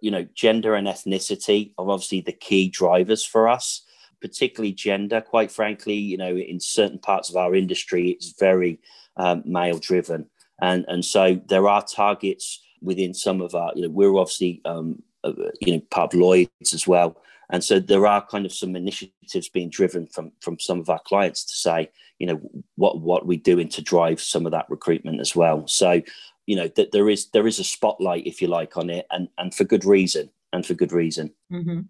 you 0.00 0.10
know, 0.10 0.26
gender 0.34 0.74
and 0.74 0.86
ethnicity 0.86 1.72
are 1.78 1.90
obviously 1.90 2.20
the 2.20 2.32
key 2.32 2.68
drivers 2.68 3.24
for 3.24 3.48
us, 3.48 3.82
particularly 4.20 4.72
gender. 4.72 5.20
Quite 5.20 5.50
frankly, 5.50 5.94
you 5.94 6.16
know, 6.16 6.36
in 6.36 6.60
certain 6.60 6.98
parts 6.98 7.30
of 7.30 7.36
our 7.36 7.54
industry, 7.54 8.10
it's 8.10 8.34
very 8.38 8.78
um, 9.16 9.42
male 9.44 9.78
driven. 9.78 10.28
And, 10.60 10.84
and 10.88 11.04
so 11.04 11.40
there 11.46 11.68
are 11.68 11.84
targets 11.84 12.60
within 12.82 13.14
some 13.14 13.40
of 13.40 13.54
our, 13.54 13.72
you 13.74 13.82
know, 13.82 13.88
we're 13.88 14.16
obviously, 14.16 14.60
um, 14.64 15.02
uh, 15.24 15.32
you 15.60 15.74
know, 15.74 15.82
part 15.90 16.14
of 16.14 16.20
Lloyd's 16.20 16.74
as 16.74 16.86
well. 16.86 17.16
And 17.50 17.62
so 17.62 17.80
there 17.80 18.06
are 18.06 18.24
kind 18.24 18.46
of 18.46 18.52
some 18.52 18.76
initiatives 18.76 19.48
being 19.48 19.70
driven 19.70 20.06
from 20.06 20.32
from 20.40 20.58
some 20.58 20.80
of 20.80 20.88
our 20.88 21.00
clients 21.00 21.44
to 21.44 21.54
say, 21.54 21.90
you 22.18 22.26
know, 22.26 22.40
what 22.76 23.00
what 23.00 23.26
we 23.26 23.36
doing 23.36 23.68
to 23.70 23.82
drive 23.82 24.20
some 24.20 24.46
of 24.46 24.52
that 24.52 24.70
recruitment 24.70 25.20
as 25.20 25.34
well. 25.34 25.66
So, 25.66 26.00
you 26.46 26.56
know, 26.56 26.68
that 26.76 26.92
there 26.92 27.10
is 27.10 27.28
there 27.30 27.48
is 27.48 27.58
a 27.58 27.64
spotlight, 27.64 28.26
if 28.26 28.40
you 28.40 28.48
like, 28.48 28.76
on 28.76 28.88
it, 28.88 29.06
and 29.10 29.28
and 29.36 29.52
for 29.52 29.64
good 29.64 29.84
reason, 29.84 30.30
and 30.52 30.64
for 30.64 30.74
good 30.74 30.92
reason. 30.92 31.32
Mm-hmm. 31.52 31.80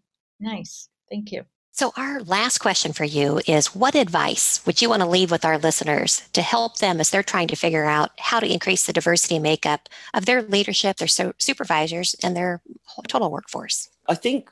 Nice, 0.41 0.89
thank 1.11 1.31
you. 1.31 1.45
So, 1.81 1.95
our 1.97 2.21
last 2.25 2.59
question 2.59 2.93
for 2.93 3.05
you 3.05 3.41
is 3.47 3.75
What 3.75 3.95
advice 3.95 4.61
would 4.67 4.83
you 4.83 4.91
want 4.91 5.01
to 5.01 5.09
leave 5.09 5.31
with 5.31 5.47
our 5.47 5.57
listeners 5.57 6.21
to 6.35 6.43
help 6.43 6.77
them 6.77 7.01
as 7.01 7.09
they're 7.09 7.23
trying 7.23 7.49
to 7.49 7.57
figure 7.57 7.87
out 7.87 8.11
how 8.19 8.39
to 8.39 8.47
increase 8.47 8.85
the 8.85 8.93
diversity 8.93 9.39
makeup 9.39 9.89
of 10.13 10.27
their 10.27 10.43
leadership, 10.43 10.99
their 10.99 11.33
supervisors, 11.39 12.15
and 12.23 12.37
their 12.37 12.61
total 13.09 13.31
workforce? 13.31 13.89
I 14.07 14.15
think 14.15 14.51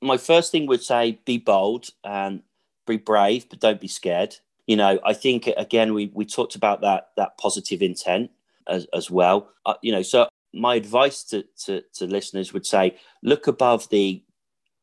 my 0.00 0.16
first 0.16 0.52
thing 0.52 0.66
would 0.68 0.82
say 0.82 1.18
be 1.26 1.36
bold 1.36 1.90
and 2.02 2.40
be 2.86 2.96
brave, 2.96 3.50
but 3.50 3.60
don't 3.60 3.78
be 3.78 3.86
scared. 3.86 4.36
You 4.66 4.76
know, 4.76 4.98
I 5.04 5.12
think 5.12 5.48
again 5.58 5.92
we 5.92 6.10
we 6.14 6.24
talked 6.24 6.54
about 6.54 6.80
that 6.80 7.10
that 7.18 7.36
positive 7.36 7.82
intent 7.82 8.30
as, 8.66 8.86
as 8.94 9.10
well. 9.10 9.50
Uh, 9.66 9.74
you 9.82 9.92
know, 9.92 10.00
so 10.00 10.30
my 10.54 10.76
advice 10.76 11.24
to, 11.24 11.44
to 11.66 11.82
to 11.92 12.06
listeners 12.06 12.54
would 12.54 12.64
say 12.64 12.96
look 13.22 13.48
above 13.48 13.86
the 13.90 14.22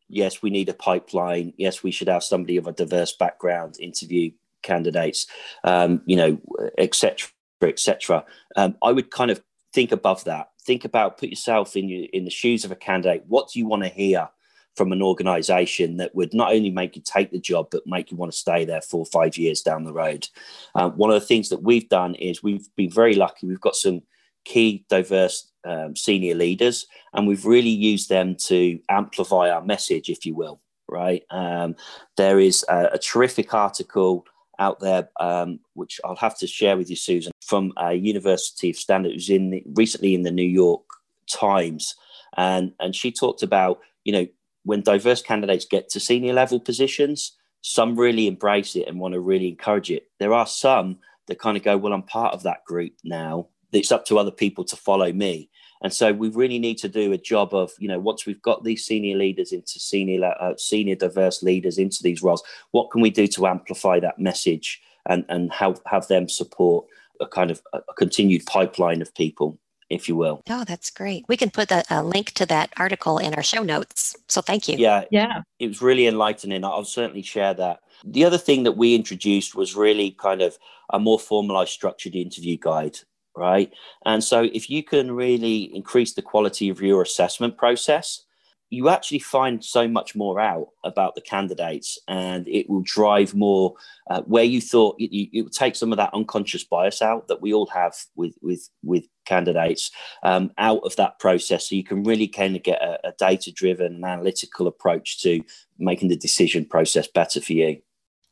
yes, 0.10 0.42
we 0.42 0.50
need 0.50 0.70
a 0.70 0.74
pipeline. 0.74 1.54
Yes, 1.58 1.84
we 1.84 1.92
should 1.92 2.08
have 2.08 2.24
somebody 2.24 2.58
of 2.58 2.68
a 2.68 2.72
diverse 2.72 3.14
background 3.14 3.78
interview 3.80 4.32
candidates. 4.64 5.28
Um, 5.64 6.02
you 6.06 6.16
know, 6.16 6.40
etc. 6.78 7.30
etc. 7.62 8.26
Um, 8.56 8.78
I 8.84 8.92
would 8.92 9.12
kind 9.12 9.32
of 9.32 9.42
think 9.74 9.92
above 9.92 10.24
that. 10.26 10.50
Think 10.64 10.86
about 10.86 11.18
put 11.18 11.30
yourself 11.30 11.76
in 11.76 11.88
you 11.88 12.08
in 12.14 12.26
the 12.26 12.32
shoes 12.32 12.66
of 12.66 12.72
a 12.72 12.76
candidate. 12.76 13.24
What 13.28 13.50
do 13.52 13.60
you 13.60 13.68
want 13.68 13.84
to 13.84 13.90
hear? 13.90 14.30
from 14.78 14.92
an 14.92 15.02
organization 15.02 15.98
that 15.98 16.14
would 16.14 16.34
not 16.36 16.54
only 16.54 16.70
make 16.70 16.96
you 16.96 17.02
take 17.04 17.32
the 17.32 17.40
job, 17.40 17.68
but 17.72 17.88
make 17.88 18.12
you 18.12 18.16
want 18.16 18.32
to 18.32 18.38
stay 18.38 18.64
there 18.64 18.82
for 18.82 19.08
five 19.08 19.36
years 19.36 19.62
down 19.64 19.84
the 19.84 19.92
road. 19.92 20.28
Uh, 20.76 20.88
one 20.92 21.10
of 21.10 21.20
the 21.20 21.26
things 21.26 21.50
that 21.50 21.64
we've 21.64 21.90
done 21.90 22.14
is 22.14 22.44
we've 22.44 22.68
been 22.76 22.92
very 22.92 23.16
lucky. 23.16 23.48
We've 23.48 23.60
got 23.60 23.76
some 23.76 24.04
key 24.46 24.86
diverse 24.88 25.52
um, 25.68 25.96
senior 25.96 26.36
leaders, 26.36 26.88
and 27.14 27.28
we've 27.28 27.46
really 27.46 27.70
used 27.70 28.10
them 28.10 28.36
to 28.36 28.80
amplify 28.90 29.50
our 29.50 29.62
message, 29.62 30.10
if 30.10 30.26
you 30.26 30.36
will. 30.36 30.60
Right. 30.90 31.24
Um, 31.30 31.76
there 32.16 32.40
is 32.40 32.66
a, 32.70 32.92
a, 32.94 32.98
terrific 32.98 33.54
article 33.54 34.26
out 34.58 34.80
there, 34.80 35.10
um, 35.20 35.60
which 35.74 36.00
I'll 36.06 36.16
have 36.16 36.38
to 36.38 36.48
share 36.48 36.78
with 36.78 36.90
you, 36.90 36.96
Susan, 36.96 37.34
from 37.46 37.74
a 37.76 37.94
University 37.94 38.70
of 38.70 38.78
Stanford. 38.78 39.14
Was 39.14 39.30
in 39.30 39.50
the, 39.50 39.64
recently 39.76 40.16
in 40.16 40.24
the 40.24 40.32
New 40.32 40.48
York 40.48 40.84
Times, 41.30 41.96
and 42.38 42.72
and 42.80 42.96
she 42.96 43.12
talked 43.12 43.44
about 43.44 43.82
you 44.06 44.14
know 44.14 44.28
when 44.64 44.82
diverse 44.82 45.22
candidates 45.22 45.66
get 45.66 45.90
to 45.90 46.00
senior 46.00 46.34
level 46.34 46.60
positions, 46.60 47.34
some 47.62 47.98
really 47.98 48.28
embrace 48.28 48.76
it 48.76 48.88
and 48.88 49.00
want 49.00 49.14
to 49.14 49.20
really 49.20 49.50
encourage 49.50 49.92
it. 49.92 50.10
There 50.20 50.34
are 50.34 50.48
some 50.48 51.00
that 51.28 51.40
kind 51.40 51.58
of 51.58 51.64
go, 51.64 51.78
Well, 51.78 51.94
I'm 51.94 52.04
part 52.04 52.34
of 52.34 52.44
that 52.44 52.66
group 52.66 52.94
now. 53.04 53.48
It's 53.72 53.92
up 53.92 54.06
to 54.06 54.18
other 54.18 54.32
people 54.32 54.64
to 54.66 54.76
follow 54.76 55.12
me. 55.12 55.50
And 55.82 55.94
so 55.94 56.12
we 56.14 56.30
really 56.30 56.60
need 56.60 56.78
to 56.80 56.90
do 56.90 57.12
a 57.12 57.18
job 57.18 57.54
of, 57.54 57.72
you 57.80 57.88
know, 57.88 58.00
once 58.00 58.26
we've 58.26 58.42
got 58.42 58.64
these 58.64 58.86
senior 58.86 59.18
leaders 59.18 59.52
into 59.52 59.80
senior, 59.80 60.34
uh, 60.40 60.54
senior 60.58 60.96
diverse 60.96 61.44
leaders 61.44 61.78
into 61.78 62.02
these 62.02 62.24
roles, 62.24 62.44
what 62.72 62.90
can 62.92 63.02
we 63.02 63.10
do 63.10 63.28
to 63.28 63.48
amplify 63.48 64.00
that 64.00 64.20
message 64.20 64.82
and, 65.08 65.26
and 65.30 65.52
have, 65.54 65.80
have 65.86 66.08
them 66.08 66.28
support 66.28 66.86
a 67.20 67.28
kind 67.28 67.52
of 67.52 67.62
a 67.74 67.82
continued 67.98 68.46
pipeline 68.46 69.02
of 69.02 69.14
people? 69.14 69.60
if 69.90 70.08
you 70.08 70.16
will. 70.16 70.42
Oh, 70.50 70.64
that's 70.66 70.90
great. 70.90 71.26
We 71.28 71.38
can 71.38 71.50
put 71.50 71.72
a 71.72 72.04
link 72.04 72.32
to 72.34 72.46
that 72.48 72.74
article 72.78 73.18
in 73.20 73.34
our 73.34 73.44
show 73.44 73.64
notes. 73.64 74.16
So 74.28 74.42
thank 74.42 74.68
you. 74.68 74.76
Yeah. 74.78 75.06
Yeah. 75.12 75.44
It 75.60 75.68
was 75.68 75.82
really 75.82 76.08
enlightening. 76.08 76.64
I'll 76.64 76.84
certainly 76.84 77.22
share 77.22 77.54
that. 77.54 77.80
The 78.04 78.26
other 78.26 78.38
thing 78.38 78.64
that 78.64 78.74
we 78.74 78.96
introduced 78.96 79.56
was 79.56 79.76
really 79.76 80.12
kind 80.12 80.42
of 80.42 80.58
a 80.92 81.00
more 81.00 81.20
formalized 81.20 81.72
structured 81.72 82.16
interview 82.16 82.58
guide, 82.58 83.00
right? 83.38 83.72
And 84.06 84.24
so 84.24 84.44
if 84.54 84.70
you 84.70 84.84
can 84.84 85.12
really 85.12 85.74
increase 85.76 86.14
the 86.14 86.22
quality 86.22 86.70
of 86.70 86.82
your 86.82 87.02
assessment 87.02 87.58
process, 87.58 88.24
you 88.70 88.90
actually 88.90 89.20
find 89.20 89.64
so 89.64 89.88
much 89.88 90.16
more 90.16 90.40
out 90.40 90.68
about 90.84 91.16
the 91.16 91.22
candidates 91.22 91.98
and 92.08 92.48
it 92.48 92.70
will 92.70 92.82
drive 92.84 93.34
more 93.34 93.74
uh, 94.10 94.22
where 94.24 94.44
you 94.44 94.60
thought 94.60 94.96
it, 95.00 95.16
it, 95.16 95.42
will 95.42 95.50
take 95.50 95.76
some 95.76 95.94
of 95.94 95.98
that 95.98 96.14
unconscious 96.14 96.66
bias 96.66 97.02
out 97.02 97.28
that 97.30 97.42
we 97.42 97.54
all 97.54 97.68
have 97.68 97.96
with 98.16 98.36
with 98.42 98.68
with 98.84 99.06
candidates 99.26 99.90
um, 100.24 100.52
out 100.58 100.82
of 100.84 100.96
that 100.98 101.18
process. 101.20 101.70
So 101.70 101.76
you 101.76 101.84
can 101.84 102.04
really 102.04 102.28
kind 102.28 102.56
of 102.56 102.64
get 102.64 102.82
a, 102.82 103.08
a 103.08 103.14
data 103.18 103.52
driven 103.54 104.04
analytical 104.04 104.68
approach 104.68 105.22
to 105.22 105.42
making 105.80 106.10
the 106.10 106.18
decision 106.18 106.66
process 106.66 107.08
better 107.08 107.40
for 107.40 107.54
you. 107.54 107.78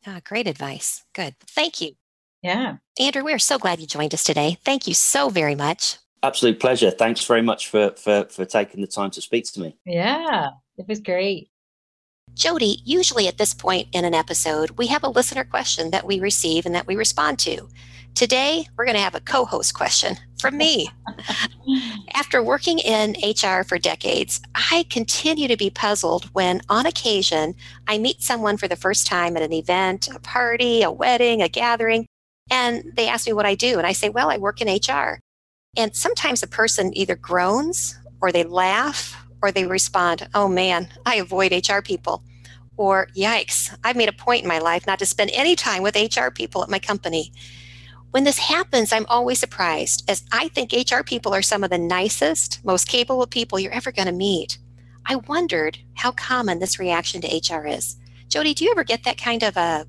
Ah, 0.06 0.20
great 0.22 0.46
advice. 0.46 1.02
Good. 1.14 1.34
Thank 1.40 1.80
you 1.80 1.96
yeah 2.42 2.76
andrew 2.98 3.24
we're 3.24 3.38
so 3.38 3.58
glad 3.58 3.80
you 3.80 3.86
joined 3.86 4.14
us 4.14 4.24
today 4.24 4.58
thank 4.64 4.86
you 4.86 4.94
so 4.94 5.28
very 5.28 5.54
much 5.54 5.98
Absolute 6.22 6.58
pleasure. 6.58 6.90
Thanks 6.90 7.24
very 7.24 7.42
much 7.42 7.68
for, 7.68 7.92
for, 7.92 8.26
for 8.30 8.44
taking 8.44 8.80
the 8.80 8.86
time 8.88 9.10
to 9.12 9.20
speak 9.20 9.44
to 9.52 9.60
me. 9.60 9.76
Yeah, 9.84 10.48
it 10.76 10.88
was 10.88 10.98
great. 10.98 11.50
JoDee, 12.34 12.80
usually 12.84 13.28
at 13.28 13.38
this 13.38 13.54
point 13.54 13.88
in 13.92 14.04
an 14.04 14.14
episode, 14.14 14.70
we 14.72 14.88
have 14.88 15.04
a 15.04 15.08
listener 15.08 15.44
question 15.44 15.90
that 15.92 16.06
we 16.06 16.18
receive 16.18 16.66
and 16.66 16.74
that 16.74 16.86
we 16.86 16.96
respond 16.96 17.38
to. 17.40 17.68
Today, 18.14 18.66
we're 18.76 18.86
going 18.86 18.96
to 18.96 19.02
have 19.02 19.14
a 19.14 19.20
co 19.20 19.44
host 19.44 19.74
question 19.74 20.16
from 20.40 20.56
me. 20.56 20.88
After 22.14 22.42
working 22.42 22.78
in 22.78 23.14
HR 23.22 23.62
for 23.62 23.78
decades, 23.78 24.40
I 24.54 24.86
continue 24.90 25.48
to 25.48 25.56
be 25.56 25.70
puzzled 25.70 26.24
when, 26.32 26.60
on 26.68 26.86
occasion, 26.86 27.54
I 27.86 27.98
meet 27.98 28.22
someone 28.22 28.56
for 28.56 28.68
the 28.68 28.74
first 28.74 29.06
time 29.06 29.36
at 29.36 29.42
an 29.42 29.52
event, 29.52 30.08
a 30.08 30.18
party, 30.18 30.82
a 30.82 30.90
wedding, 30.90 31.40
a 31.40 31.48
gathering, 31.48 32.06
and 32.50 32.92
they 32.96 33.08
ask 33.08 33.26
me 33.26 33.32
what 33.32 33.46
I 33.46 33.54
do. 33.54 33.78
And 33.78 33.86
I 33.86 33.92
say, 33.92 34.08
Well, 34.08 34.30
I 34.30 34.38
work 34.38 34.60
in 34.60 34.68
HR. 34.68 35.20
And 35.76 35.94
sometimes 35.94 36.42
a 36.42 36.46
person 36.46 36.96
either 36.96 37.16
groans 37.16 37.98
or 38.20 38.32
they 38.32 38.44
laugh 38.44 39.26
or 39.42 39.52
they 39.52 39.66
respond, 39.66 40.28
oh 40.34 40.48
man, 40.48 40.88
I 41.04 41.16
avoid 41.16 41.52
HR 41.52 41.80
people. 41.80 42.22
Or 42.76 43.08
yikes, 43.16 43.76
I've 43.84 43.96
made 43.96 44.08
a 44.08 44.12
point 44.12 44.42
in 44.42 44.48
my 44.48 44.58
life 44.58 44.86
not 44.86 44.98
to 44.98 45.06
spend 45.06 45.30
any 45.32 45.56
time 45.56 45.82
with 45.82 45.96
HR 45.96 46.30
people 46.30 46.62
at 46.62 46.70
my 46.70 46.78
company. 46.78 47.32
When 48.10 48.24
this 48.24 48.38
happens, 48.38 48.92
I'm 48.92 49.06
always 49.08 49.38
surprised 49.38 50.08
as 50.10 50.24
I 50.32 50.48
think 50.48 50.72
HR 50.72 51.02
people 51.02 51.34
are 51.34 51.42
some 51.42 51.64
of 51.64 51.70
the 51.70 51.78
nicest, 51.78 52.64
most 52.64 52.88
capable 52.88 53.26
people 53.26 53.58
you're 53.58 53.72
ever 53.72 53.92
going 53.92 54.06
to 54.06 54.12
meet. 54.12 54.58
I 55.06 55.16
wondered 55.16 55.78
how 55.94 56.12
common 56.12 56.58
this 56.58 56.78
reaction 56.78 57.20
to 57.22 57.54
HR 57.54 57.66
is. 57.66 57.96
JoDee, 58.28 58.54
do 58.54 58.64
you 58.64 58.70
ever 58.70 58.84
get 58.84 59.04
that 59.04 59.18
kind 59.18 59.42
of 59.42 59.56
a 59.56 59.86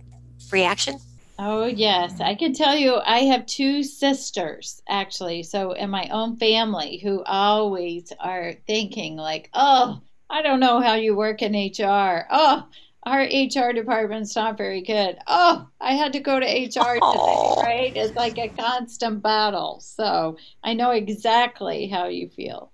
reaction? 0.52 1.00
Oh, 1.40 1.66
yes. 1.66 2.20
I 2.20 2.34
can 2.36 2.54
tell 2.54 2.76
you, 2.76 2.96
I 2.96 3.20
have 3.20 3.46
two 3.46 3.84
sisters, 3.84 4.82
actually. 4.90 5.44
So, 5.44 5.74
in 5.74 5.90
my 5.90 6.08
own 6.10 6.38
family, 6.38 6.98
who 6.98 7.24
always 7.24 8.12
are 8.20 8.56
thinking, 8.66 9.18
like, 9.18 9.50
oh, 9.54 10.02
I 10.30 10.42
don't 10.42 10.60
know 10.60 10.82
how 10.82 10.96
you 10.96 11.16
work 11.16 11.42
in 11.44 11.54
HR. 11.54 12.26
Oh, 12.32 12.68
our 13.04 13.22
HR 13.22 13.72
department's 13.72 14.36
not 14.36 14.58
very 14.58 14.82
good. 14.82 15.18
Oh, 15.28 15.68
I 15.80 15.94
had 15.94 16.14
to 16.14 16.20
go 16.20 16.40
to 16.40 16.46
HR 16.46 16.96
today, 16.96 17.54
right? 17.62 17.94
It's 17.96 18.16
like 18.18 18.38
a 18.40 18.50
constant 18.50 19.22
battle. 19.22 19.80
So, 19.82 20.38
I 20.64 20.74
know 20.74 20.90
exactly 20.90 21.88
how 21.88 22.08
you 22.08 22.30
feel. 22.30 22.72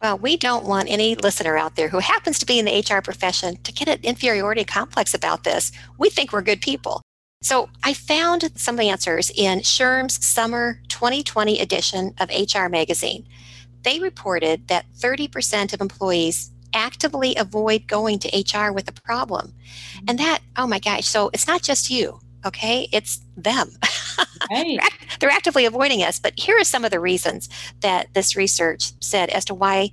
Well, 0.00 0.16
we 0.18 0.38
don't 0.38 0.64
want 0.64 0.88
any 0.88 1.16
listener 1.16 1.58
out 1.58 1.76
there 1.76 1.88
who 1.88 1.98
happens 1.98 2.38
to 2.38 2.46
be 2.46 2.58
in 2.58 2.64
the 2.64 2.78
HR 2.78 3.02
profession 3.02 3.56
to 3.62 3.72
get 3.72 3.88
an 3.88 4.00
inferiority 4.02 4.64
complex 4.64 5.12
about 5.12 5.44
this. 5.44 5.70
We 5.98 6.08
think 6.08 6.32
we're 6.32 6.42
good 6.42 6.62
people. 6.62 7.02
So 7.42 7.68
I 7.84 7.92
found 7.92 8.50
some 8.56 8.80
answers 8.80 9.30
in 9.34 9.60
SHRM's 9.60 10.24
summer 10.24 10.80
2020 10.88 11.60
edition 11.60 12.14
of 12.18 12.30
HR 12.30 12.68
Magazine. 12.68 13.26
They 13.82 14.00
reported 14.00 14.68
that 14.68 14.86
30% 14.98 15.72
of 15.72 15.80
employees 15.80 16.50
actively 16.74 17.34
avoid 17.36 17.86
going 17.86 18.18
to 18.20 18.28
HR 18.28 18.72
with 18.72 18.88
a 18.88 18.92
problem. 18.92 19.52
Mm-hmm. 19.94 20.04
And 20.08 20.18
that, 20.18 20.40
oh 20.56 20.66
my 20.66 20.78
gosh, 20.78 21.06
so 21.06 21.30
it's 21.32 21.46
not 21.46 21.62
just 21.62 21.90
you, 21.90 22.20
okay? 22.44 22.88
It's 22.92 23.20
them. 23.36 23.70
Right. 24.48 24.78
they're 25.18 25.28
actively 25.28 25.64
avoiding 25.64 26.02
us. 26.02 26.20
But 26.20 26.38
here 26.38 26.56
are 26.58 26.64
some 26.64 26.84
of 26.84 26.92
the 26.92 27.00
reasons 27.00 27.48
that 27.80 28.14
this 28.14 28.36
research 28.36 28.92
said 29.00 29.28
as 29.30 29.44
to 29.46 29.54
why 29.54 29.90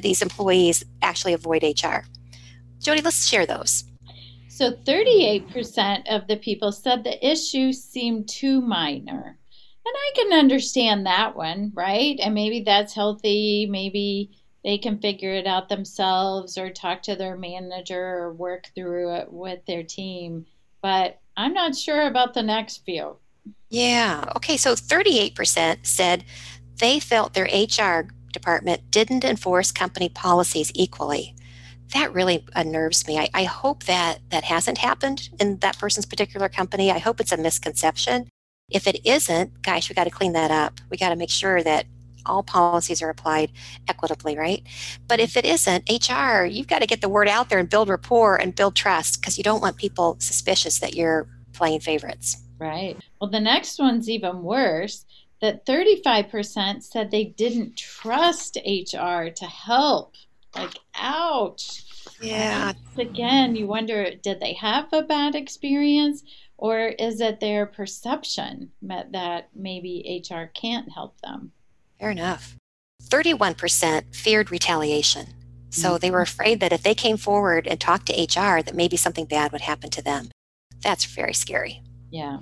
these 0.00 0.22
employees 0.22 0.84
actually 1.02 1.34
avoid 1.34 1.62
HR. 1.62 2.04
JoDee, 2.80 3.04
let's 3.04 3.26
share 3.26 3.46
those. 3.46 3.84
So 4.56 4.72
38% 4.72 6.04
of 6.08 6.26
the 6.28 6.38
people 6.38 6.72
said 6.72 7.04
the 7.04 7.30
issue 7.30 7.74
seemed 7.74 8.26
too 8.26 8.62
minor. 8.62 9.38
And 9.84 9.94
I 9.94 10.10
can 10.14 10.32
understand 10.32 11.04
that 11.04 11.36
one, 11.36 11.72
right? 11.74 12.18
And 12.22 12.34
maybe 12.34 12.62
that's 12.62 12.94
healthy. 12.94 13.66
Maybe 13.70 14.30
they 14.64 14.78
can 14.78 14.98
figure 14.98 15.32
it 15.32 15.46
out 15.46 15.68
themselves 15.68 16.56
or 16.56 16.70
talk 16.70 17.02
to 17.02 17.16
their 17.16 17.36
manager 17.36 18.00
or 18.02 18.32
work 18.32 18.70
through 18.74 19.16
it 19.16 19.30
with 19.30 19.60
their 19.66 19.82
team. 19.82 20.46
But 20.80 21.20
I'm 21.36 21.52
not 21.52 21.76
sure 21.76 22.06
about 22.06 22.32
the 22.32 22.42
next 22.42 22.78
few. 22.86 23.18
Yeah. 23.68 24.24
Okay. 24.36 24.56
So 24.56 24.74
38% 24.74 25.86
said 25.86 26.24
they 26.78 26.98
felt 26.98 27.34
their 27.34 27.44
HR 27.44 28.08
department 28.32 28.90
didn't 28.90 29.22
enforce 29.22 29.70
company 29.70 30.08
policies 30.08 30.72
equally. 30.74 31.35
That 31.94 32.12
really 32.12 32.44
uh, 32.54 32.60
unnerves 32.60 33.06
me. 33.06 33.18
I, 33.18 33.28
I 33.34 33.44
hope 33.44 33.84
that 33.84 34.20
that 34.30 34.44
hasn't 34.44 34.78
happened 34.78 35.28
in 35.38 35.58
that 35.58 35.78
person's 35.78 36.06
particular 36.06 36.48
company. 36.48 36.90
I 36.90 36.98
hope 36.98 37.20
it's 37.20 37.32
a 37.32 37.36
misconception. 37.36 38.28
If 38.70 38.86
it 38.86 39.06
isn't, 39.06 39.62
gosh, 39.62 39.88
we 39.88 39.94
got 39.94 40.04
to 40.04 40.10
clean 40.10 40.32
that 40.32 40.50
up. 40.50 40.80
We 40.90 40.96
got 40.96 41.10
to 41.10 41.16
make 41.16 41.30
sure 41.30 41.62
that 41.62 41.86
all 42.26 42.42
policies 42.42 43.00
are 43.02 43.08
applied 43.08 43.52
equitably, 43.88 44.36
right? 44.36 44.62
But 45.06 45.20
if 45.20 45.36
it 45.36 45.44
isn't, 45.44 45.88
HR, 45.88 46.44
you've 46.44 46.66
got 46.66 46.80
to 46.80 46.86
get 46.86 47.00
the 47.00 47.08
word 47.08 47.28
out 47.28 47.48
there 47.48 47.58
and 47.58 47.70
build 47.70 47.88
rapport 47.88 48.36
and 48.36 48.54
build 48.54 48.74
trust 48.74 49.20
because 49.20 49.38
you 49.38 49.44
don't 49.44 49.62
want 49.62 49.76
people 49.76 50.16
suspicious 50.18 50.80
that 50.80 50.94
you're 50.94 51.28
playing 51.52 51.80
favorites. 51.80 52.36
Right. 52.58 52.96
Well, 53.20 53.30
the 53.30 53.40
next 53.40 53.78
one's 53.78 54.08
even 54.08 54.42
worse 54.42 55.04
that 55.40 55.66
35% 55.66 56.82
said 56.82 57.10
they 57.10 57.24
didn't 57.24 57.76
trust 57.76 58.56
HR 58.56 59.28
to 59.28 59.44
help. 59.44 60.14
Like, 60.56 60.78
ouch. 60.94 61.84
Yeah. 62.20 62.72
Again, 62.96 63.56
you 63.56 63.66
wonder 63.66 64.14
did 64.14 64.40
they 64.40 64.54
have 64.54 64.92
a 64.92 65.02
bad 65.02 65.34
experience 65.34 66.22
or 66.56 66.88
is 66.88 67.20
it 67.20 67.40
their 67.40 67.66
perception 67.66 68.70
that 68.82 69.48
maybe 69.54 70.22
HR 70.30 70.44
can't 70.54 70.90
help 70.92 71.20
them? 71.20 71.52
Fair 72.00 72.10
enough. 72.10 72.56
31% 73.02 74.14
feared 74.14 74.50
retaliation. 74.50 75.26
So 75.70 75.90
mm-hmm. 75.90 75.98
they 75.98 76.10
were 76.10 76.22
afraid 76.22 76.60
that 76.60 76.72
if 76.72 76.82
they 76.82 76.94
came 76.94 77.16
forward 77.16 77.66
and 77.66 77.80
talked 77.80 78.06
to 78.06 78.14
HR, 78.14 78.62
that 78.62 78.74
maybe 78.74 78.96
something 78.96 79.26
bad 79.26 79.52
would 79.52 79.60
happen 79.60 79.90
to 79.90 80.02
them. 80.02 80.30
That's 80.82 81.04
very 81.04 81.34
scary. 81.34 81.82
Yeah. 82.10 82.38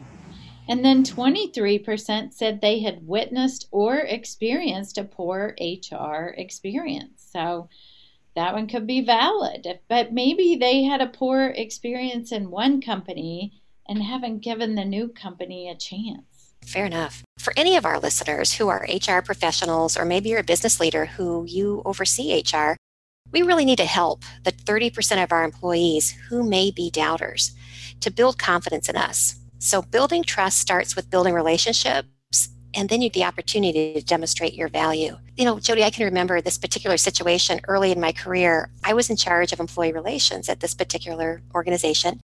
And 0.69 0.85
then 0.85 1.05
23% 1.05 2.33
said 2.33 2.61
they 2.61 2.81
had 2.81 3.07
witnessed 3.07 3.69
or 3.71 3.97
experienced 3.97 4.97
a 4.97 5.05
poor 5.05 5.55
HR 5.61 6.35
experience. 6.39 7.29
So 7.33 7.69
that 8.35 8.55
one 8.55 8.67
could 8.67 8.87
be 8.87 9.01
valid. 9.01 9.81
But 9.89 10.13
maybe 10.13 10.57
they 10.57 10.83
had 10.83 11.01
a 11.01 11.07
poor 11.07 11.49
experience 11.49 12.33
in 12.33 12.51
one 12.51 12.81
company 12.81 13.63
and 13.89 14.03
haven't 14.03 14.39
given 14.39 14.75
the 14.75 14.85
new 14.85 15.09
company 15.09 15.69
a 15.69 15.75
chance. 15.75 16.55
Fair 16.65 16.87
enough. 16.87 17.23
For 17.39 17.53
any 17.57 17.77
of 17.77 17.85
our 17.85 17.99
listeners 17.99 18.55
who 18.55 18.69
are 18.69 18.87
HR 18.89 19.21
professionals, 19.21 19.99
or 19.99 20.05
maybe 20.05 20.31
you're 20.31 20.41
a 20.41 20.45
business 20.45 20.81
leader 20.81 21.05
who 21.05 21.45
you 21.47 21.83
oversee 21.85 22.43
HR, 22.43 22.77
we 23.33 23.43
really 23.43 23.65
need 23.65 23.79
to 23.79 23.85
help 23.85 24.23
the 24.45 24.53
30% 24.53 25.23
of 25.23 25.33
our 25.33 25.45
employees 25.45 26.13
who 26.29 26.49
may 26.49 26.71
be 26.71 26.91
doubters 26.91 27.53
to 28.01 28.11
build 28.11 28.39
confidence 28.39 28.89
in 28.89 28.97
us 28.97 29.37
so 29.65 29.81
building 29.81 30.23
trust 30.23 30.59
starts 30.59 30.95
with 30.95 31.09
building 31.09 31.33
relationships 31.33 32.09
and 32.75 32.89
then 32.89 33.01
you 33.01 33.09
get 33.09 33.15
the 33.21 33.25
opportunity 33.25 33.95
to 33.95 34.03
demonstrate 34.03 34.55
your 34.55 34.69
value. 34.69 35.17
You 35.37 35.45
know, 35.45 35.57
JoDee, 35.57 35.83
I 35.83 35.91
can 35.91 36.05
remember 36.05 36.41
this 36.41 36.59
particular 36.59 36.97
situation 36.97 37.61
early 37.69 37.93
in 37.93 38.01
my 38.01 38.13
career. 38.13 38.71
I 38.83 38.95
was 38.95 39.11
in 39.11 39.17
charge 39.17 39.53
of 39.53 39.61
employee 39.61 39.93
relations 39.93 40.49
at 40.49 40.61
this 40.61 40.75
particular 40.75 41.43
organization. 41.55 42.21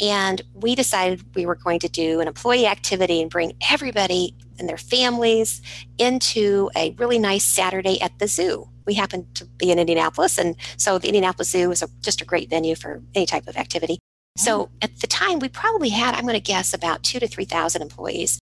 And 0.00 0.42
we 0.54 0.74
decided 0.74 1.34
we 1.34 1.46
were 1.46 1.54
going 1.54 1.78
to 1.80 1.88
do 1.88 2.20
an 2.20 2.28
employee 2.28 2.66
activity 2.66 3.22
and 3.22 3.30
bring 3.30 3.54
everybody 3.70 4.34
and 4.58 4.68
their 4.68 4.76
families 4.76 5.62
into 5.98 6.70
a 6.76 6.90
really 6.98 7.18
nice 7.18 7.44
Saturday 7.44 8.00
at 8.00 8.18
the 8.18 8.28
zoo. 8.28 8.68
We 8.86 8.94
happened 8.94 9.34
to 9.36 9.44
be 9.44 9.70
in 9.70 9.78
Indianapolis, 9.78 10.38
and 10.38 10.54
so 10.76 10.98
the 10.98 11.08
Indianapolis 11.08 11.50
Zoo 11.50 11.72
is 11.72 11.82
a, 11.82 11.88
just 12.02 12.20
a 12.20 12.24
great 12.24 12.48
venue 12.48 12.76
for 12.76 13.02
any 13.14 13.26
type 13.26 13.48
of 13.48 13.56
activity. 13.56 13.98
So 14.36 14.60
oh. 14.60 14.70
at 14.82 15.00
the 15.00 15.06
time, 15.06 15.38
we 15.38 15.48
probably 15.48 15.88
had, 15.88 16.14
I'm 16.14 16.22
going 16.22 16.34
to 16.34 16.40
guess, 16.40 16.72
about 16.72 17.02
two 17.02 17.18
to 17.18 17.26
3,000 17.26 17.82
employees. 17.82 18.38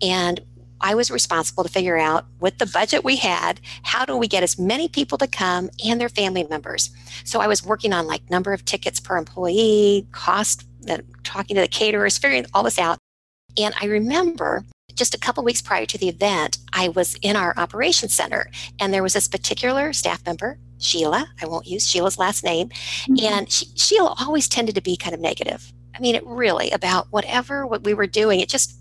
And 0.00 0.40
I 0.80 0.94
was 0.94 1.10
responsible 1.10 1.64
to 1.64 1.68
figure 1.68 1.98
out 1.98 2.26
with 2.40 2.58
the 2.58 2.66
budget 2.66 3.04
we 3.04 3.16
had, 3.16 3.60
how 3.82 4.04
do 4.04 4.16
we 4.16 4.28
get 4.28 4.42
as 4.42 4.58
many 4.58 4.88
people 4.88 5.18
to 5.18 5.26
come 5.26 5.70
and 5.84 6.00
their 6.00 6.08
family 6.08 6.46
members? 6.48 6.90
So 7.24 7.40
I 7.40 7.46
was 7.46 7.64
working 7.64 7.92
on 7.92 8.06
like 8.06 8.30
number 8.30 8.52
of 8.52 8.64
tickets 8.64 9.00
per 9.00 9.16
employee, 9.16 10.06
cost, 10.12 10.66
talking 11.24 11.56
to 11.56 11.62
the 11.62 11.68
caterers, 11.68 12.18
figuring 12.18 12.46
all 12.54 12.62
this 12.62 12.78
out. 12.78 12.98
And 13.56 13.74
I 13.80 13.86
remember 13.86 14.64
just 14.94 15.14
a 15.14 15.18
couple 15.18 15.44
weeks 15.44 15.62
prior 15.62 15.86
to 15.86 15.98
the 15.98 16.08
event, 16.08 16.58
I 16.72 16.88
was 16.88 17.16
in 17.22 17.36
our 17.36 17.54
operations 17.56 18.14
center 18.14 18.50
and 18.80 18.92
there 18.92 19.02
was 19.02 19.12
this 19.12 19.28
particular 19.28 19.92
staff 19.92 20.24
member 20.26 20.58
Sheila. 20.78 21.28
I 21.42 21.46
won't 21.46 21.66
use 21.66 21.88
Sheila's 21.88 22.18
last 22.18 22.44
name. 22.44 22.68
Mm-hmm. 22.68 23.24
And 23.24 23.50
she, 23.50 23.66
Sheila 23.74 24.14
always 24.20 24.48
tended 24.48 24.74
to 24.76 24.80
be 24.80 24.96
kind 24.96 25.14
of 25.14 25.20
negative. 25.20 25.72
I 25.94 26.00
mean, 26.00 26.14
it 26.14 26.24
really 26.24 26.70
about 26.70 27.08
whatever 27.10 27.66
what 27.66 27.82
we 27.82 27.94
were 27.94 28.06
doing. 28.06 28.40
It 28.40 28.48
just 28.48 28.77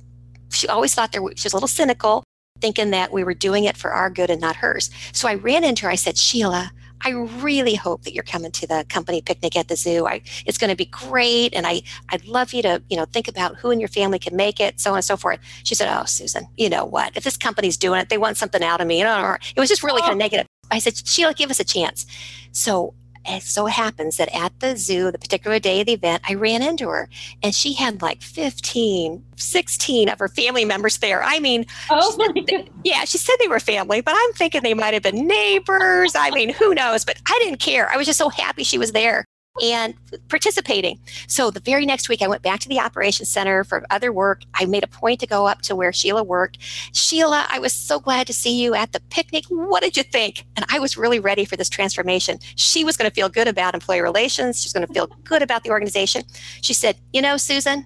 she 0.52 0.68
always 0.68 0.93
thought 0.93 1.12
there 1.12 1.22
she 1.36 1.45
was 1.45 1.54
a 1.54 1.56
little 1.56 1.68
cynical, 1.68 2.24
thinking 2.60 2.91
that 2.91 3.12
we 3.12 3.24
were 3.24 3.34
doing 3.34 3.66
it 3.66 3.78
for 3.78 3.91
our 3.91 4.10
good 4.10 4.30
and 4.30 4.41
not 4.41 4.58
hers. 4.58 4.89
So 5.12 5.28
I 5.28 5.36
ran 5.36 5.64
into 5.64 5.86
her. 5.86 5.91
I 5.91 5.95
said, 5.95 6.18
Sheila, 6.18 6.72
I 7.02 7.12
really 7.12 7.76
hope 7.76 8.04
that 8.04 8.14
you're 8.14 8.24
coming 8.24 8.52
to 8.52 8.68
the 8.68 8.86
company 8.89 9.22
picnic 9.22 9.56
at 9.56 9.68
the 9.68 9.76
zoo. 9.76 10.08
I, 10.08 10.22
it's 10.45 10.58
going 10.58 10.70
to 10.72 10.76
be 10.76 10.86
great, 10.86 11.54
and 11.54 11.68
I 11.68 11.84
I'd 12.10 12.26
love 12.26 12.54
you 12.54 12.62
to 12.64 12.82
you 12.89 12.98
know 12.98 13.06
think 13.06 13.28
about 13.28 13.58
who 13.58 13.72
in 13.72 13.80
your 13.80 13.89
family 13.89 14.20
can 14.20 14.36
make 14.36 14.60
it, 14.60 14.80
so 14.80 14.91
on 14.91 14.98
and 14.98 15.06
so 15.06 15.18
forth. 15.18 15.39
She 15.64 15.76
said, 15.76 15.95
"Oh, 15.95 16.06
Susan, 16.06 16.48
you 16.58 16.70
know 16.70 16.86
what? 16.86 17.16
If 17.16 17.24
this 17.24 17.38
company's 17.38 17.78
doing 17.78 18.02
it, 18.02 18.10
they 18.10 18.18
want 18.18 18.38
something 18.38 18.64
out 18.64 18.82
of 18.82 18.88
me." 18.88 19.00
You 19.00 19.04
know, 19.04 19.38
it 19.56 19.60
was 19.60 19.70
just 19.70 19.84
really 19.84 20.02
oh. 20.02 20.06
kind 20.06 20.14
of 20.14 20.18
negative. 20.18 20.48
I 20.72 20.80
said, 20.80 20.98
Sheila, 21.08 21.34
give 21.34 21.50
us 21.50 21.60
a 21.60 21.64
chance. 21.64 22.06
So 22.52 22.93
it 23.28 23.43
so 23.43 23.65
happens 23.65 24.17
that 24.17 24.34
at 24.36 24.59
the 24.59 24.78
zoo, 24.78 25.11
the 25.11 25.17
particular 25.17 25.59
day 25.59 25.82
of 25.82 25.88
the 25.88 25.93
event, 25.93 26.23
I 26.28 26.34
ran 26.34 26.61
into 26.61 26.88
her 26.89 27.09
and 27.43 27.53
she 27.53 27.73
had 27.73 28.01
like 28.01 28.21
15, 28.21 29.23
16 29.36 30.09
of 30.09 30.19
her 30.19 30.28
family 30.28 30.65
members 30.65 30.97
there. 30.99 31.23
I 31.23 31.39
mean, 31.39 31.65
oh 31.89 32.15
God. 32.17 32.69
yeah, 32.84 33.03
she 33.05 33.17
said 33.17 33.36
they 33.39 33.47
were 33.47 33.59
family, 33.59 34.01
but 34.01 34.15
I'm 34.17 34.34
thinking 34.34 34.63
they 34.63 34.73
might 34.73 34.93
have 34.93 35.03
been 35.03 35.28
neighbors. 35.28 36.15
I 36.15 36.32
mean, 36.32 36.49
who 36.53 36.73
knows? 36.73 37.05
But 37.05 37.17
I 37.28 37.38
didn't 37.43 37.59
care. 37.59 37.89
I 37.89 37.97
was 37.97 38.07
just 38.07 38.19
so 38.19 38.30
happy 38.30 38.63
she 38.63 38.78
was 38.78 38.91
there 38.91 39.25
and 39.62 39.93
participating. 40.30 40.99
So 41.28 41.51
the 41.51 41.60
very 41.60 41.86
next 41.86 42.10
week, 42.10 42.22
I 42.22 42.28
went 42.28 42.41
back 42.41 42.60
to 42.62 42.70
the 42.70 42.80
operations 42.80 43.30
center 43.30 43.64
for 43.64 43.86
other 43.89 44.12
work. 44.12 44.41
I 44.53 44.66
made 44.66 44.84
a 44.84 44.88
point 44.88 45.20
to 45.22 45.28
go 45.28 45.47
up 45.47 45.62
to 45.64 45.76
where 45.76 45.93
Sheila 45.93 46.24
worked. 46.24 46.58
Sheila, 46.93 47.45
I 47.49 47.60
was 47.60 47.74
so 47.74 47.99
glad 47.99 48.28
to 48.28 48.34
see 48.34 48.62
you 48.62 48.76
at 48.76 48.91
the 48.91 48.99
picnic. 49.10 49.45
What 49.49 49.84
did 49.84 49.97
you 49.97 50.03
think? 50.03 50.45
And 50.55 50.66
I 50.70 50.80
was 50.80 50.97
really 50.97 51.20
ready 51.20 51.45
for 51.45 51.55
this 51.55 51.70
transformation. 51.70 52.39
She 52.55 52.84
was 52.84 52.97
going 52.97 53.10
to 53.10 53.14
feel 53.14 53.30
good 53.30 53.47
about 53.47 53.74
employee 53.74 54.01
relations. 54.01 54.62
She 54.62 54.68
was 54.68 54.74
going 54.74 54.88
to 54.88 54.93
feel 54.93 55.08
good 55.24 55.41
about 55.41 55.64
the 55.64 55.70
organization. 55.70 56.24
She 56.62 56.74
said, 56.74 56.97
You 57.14 57.22
know, 57.22 57.38
Susan, 57.38 57.86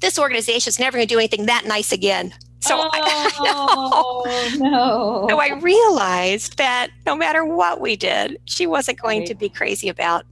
this 0.00 0.18
organization 0.18 0.68
is 0.68 0.78
never 0.78 0.96
going 0.96 1.06
to 1.06 1.14
do 1.14 1.18
anything 1.18 1.46
that 1.46 1.64
nice 1.66 1.92
again. 1.92 2.34
So 2.62 2.76
oh, 2.92 4.22
I, 4.26 4.56
no. 4.58 5.26
So 5.28 5.40
I 5.40 5.58
realized 5.60 6.58
that 6.58 6.90
no 7.06 7.16
matter 7.16 7.44
what 7.44 7.80
we 7.80 7.96
did, 7.96 8.38
she 8.44 8.66
wasn't 8.66 9.00
going 9.00 9.20
right. 9.20 9.28
to 9.28 9.34
be 9.34 9.48
crazy 9.48 9.88
about 9.88 10.24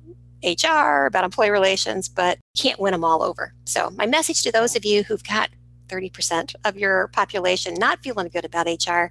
HR, 0.44 1.06
about 1.06 1.24
employee 1.24 1.50
relations, 1.50 2.08
but 2.08 2.38
can't 2.56 2.80
win 2.80 2.92
them 2.92 3.04
all 3.04 3.22
over. 3.22 3.54
So, 3.64 3.90
my 3.90 4.06
message 4.06 4.42
to 4.42 4.52
those 4.52 4.76
of 4.76 4.84
you 4.84 5.02
who've 5.02 5.24
got 5.24 5.50
30% 5.88 6.54
of 6.64 6.76
your 6.76 7.08
population 7.08 7.74
not 7.74 8.02
feeling 8.02 8.28
good 8.28 8.44
about 8.44 8.66
HR, 8.66 9.06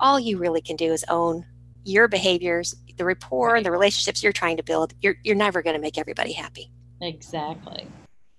all 0.00 0.18
you 0.18 0.38
really 0.38 0.60
can 0.60 0.76
do 0.76 0.92
is 0.92 1.04
own 1.08 1.44
your 1.84 2.08
behaviors, 2.08 2.74
the 2.96 3.04
rapport, 3.04 3.56
and 3.56 3.64
the 3.64 3.70
relationships 3.70 4.22
you're 4.22 4.32
trying 4.32 4.56
to 4.56 4.62
build. 4.62 4.94
You're, 5.00 5.16
you're 5.22 5.36
never 5.36 5.62
going 5.62 5.76
to 5.76 5.80
make 5.80 5.98
everybody 5.98 6.32
happy. 6.32 6.70
Exactly. 7.00 7.86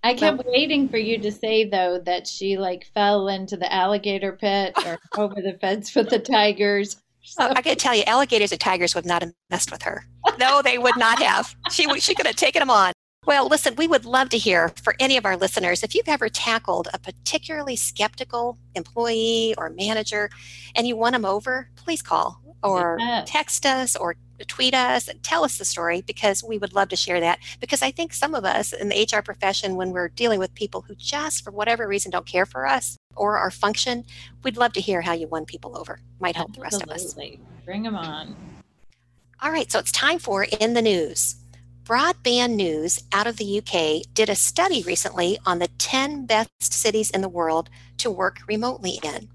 I 0.03 0.13
kept 0.13 0.37
well, 0.37 0.53
waiting 0.53 0.87
for 0.87 0.97
you 0.97 1.17
to 1.17 1.31
say 1.31 1.67
though 1.67 1.99
that 2.05 2.27
she 2.27 2.57
like 2.57 2.85
fell 2.93 3.27
into 3.27 3.57
the 3.57 3.71
alligator 3.73 4.33
pit 4.33 4.75
or 4.85 4.99
over 5.17 5.41
the 5.41 5.57
fence 5.59 5.95
with 5.95 6.09
the 6.09 6.19
tigers. 6.19 6.97
So. 7.25 7.43
I 7.43 7.61
got 7.61 7.63
to 7.63 7.75
tell 7.75 7.95
you, 7.95 8.03
alligators 8.05 8.51
and 8.51 8.61
tigers 8.61 8.95
would 8.95 9.05
not 9.05 9.21
have 9.23 9.31
messed 9.49 9.71
with 9.71 9.81
her. 9.81 10.05
No, 10.39 10.61
they 10.61 10.77
would 10.77 10.97
not 10.97 11.21
have. 11.21 11.55
She 11.71 11.87
she 11.99 12.13
could 12.13 12.27
have 12.27 12.35
taken 12.35 12.59
them 12.59 12.69
on. 12.69 12.93
Well, 13.25 13.47
listen, 13.47 13.75
we 13.75 13.87
would 13.87 14.05
love 14.05 14.29
to 14.29 14.37
hear 14.37 14.69
for 14.83 14.95
any 14.99 15.17
of 15.17 15.25
our 15.25 15.35
listeners 15.35 15.81
if 15.81 15.95
you've 15.95 16.07
ever 16.07 16.29
tackled 16.29 16.87
a 16.93 16.99
particularly 16.99 17.75
skeptical 17.75 18.59
employee 18.75 19.55
or 19.57 19.71
manager 19.71 20.29
and 20.75 20.87
you 20.87 20.95
won 20.95 21.13
them 21.13 21.25
over, 21.25 21.69
please 21.75 22.03
call 22.03 22.39
or 22.61 22.99
text 23.25 23.65
us 23.65 23.95
or 23.95 24.15
tweet 24.43 24.73
us 24.73 25.07
and 25.07 25.23
tell 25.23 25.45
us 25.45 25.57
the 25.57 25.63
story 25.63 26.01
because 26.01 26.43
we 26.43 26.57
would 26.57 26.73
love 26.73 26.89
to 26.89 26.95
share 26.97 27.21
that. 27.21 27.39
Because 27.61 27.81
I 27.81 27.91
think 27.91 28.13
some 28.13 28.35
of 28.35 28.43
us 28.43 28.73
in 28.73 28.89
the 28.89 29.07
HR 29.09 29.21
profession, 29.21 29.75
when 29.75 29.91
we're 29.91 30.09
dealing 30.09 30.39
with 30.39 30.53
people 30.55 30.81
who 30.81 30.95
just 30.95 31.43
for 31.43 31.51
whatever 31.51 31.87
reason 31.87 32.11
don't 32.11 32.25
care 32.25 32.45
for 32.45 32.67
us 32.67 32.97
or 33.15 33.37
our 33.37 33.51
function, 33.51 34.03
we'd 34.43 34.57
love 34.57 34.73
to 34.73 34.81
hear 34.81 35.01
how 35.01 35.13
you 35.13 35.27
won 35.27 35.45
people 35.45 35.77
over. 35.77 35.99
Might 36.19 36.35
help 36.35 36.49
Absolutely. 36.57 36.77
the 36.79 36.91
rest 36.91 37.17
of 37.17 37.23
us. 37.23 37.37
Bring 37.63 37.83
them 37.83 37.95
on. 37.95 38.35
All 39.41 39.51
right, 39.51 39.71
so 39.71 39.79
it's 39.79 39.91
time 39.91 40.19
for 40.19 40.43
In 40.43 40.73
the 40.73 40.81
News. 40.81 41.35
Broadband 41.85 42.55
News 42.55 43.03
out 43.11 43.27
of 43.27 43.37
the 43.37 43.59
UK 43.59 44.11
did 44.15 44.27
a 44.27 44.33
study 44.33 44.81
recently 44.81 45.37
on 45.45 45.59
the 45.59 45.67
10 45.77 46.25
best 46.25 46.73
cities 46.73 47.11
in 47.11 47.21
the 47.21 47.29
world 47.29 47.69
to 47.97 48.09
work 48.09 48.39
remotely 48.47 48.99
in. 49.03 49.29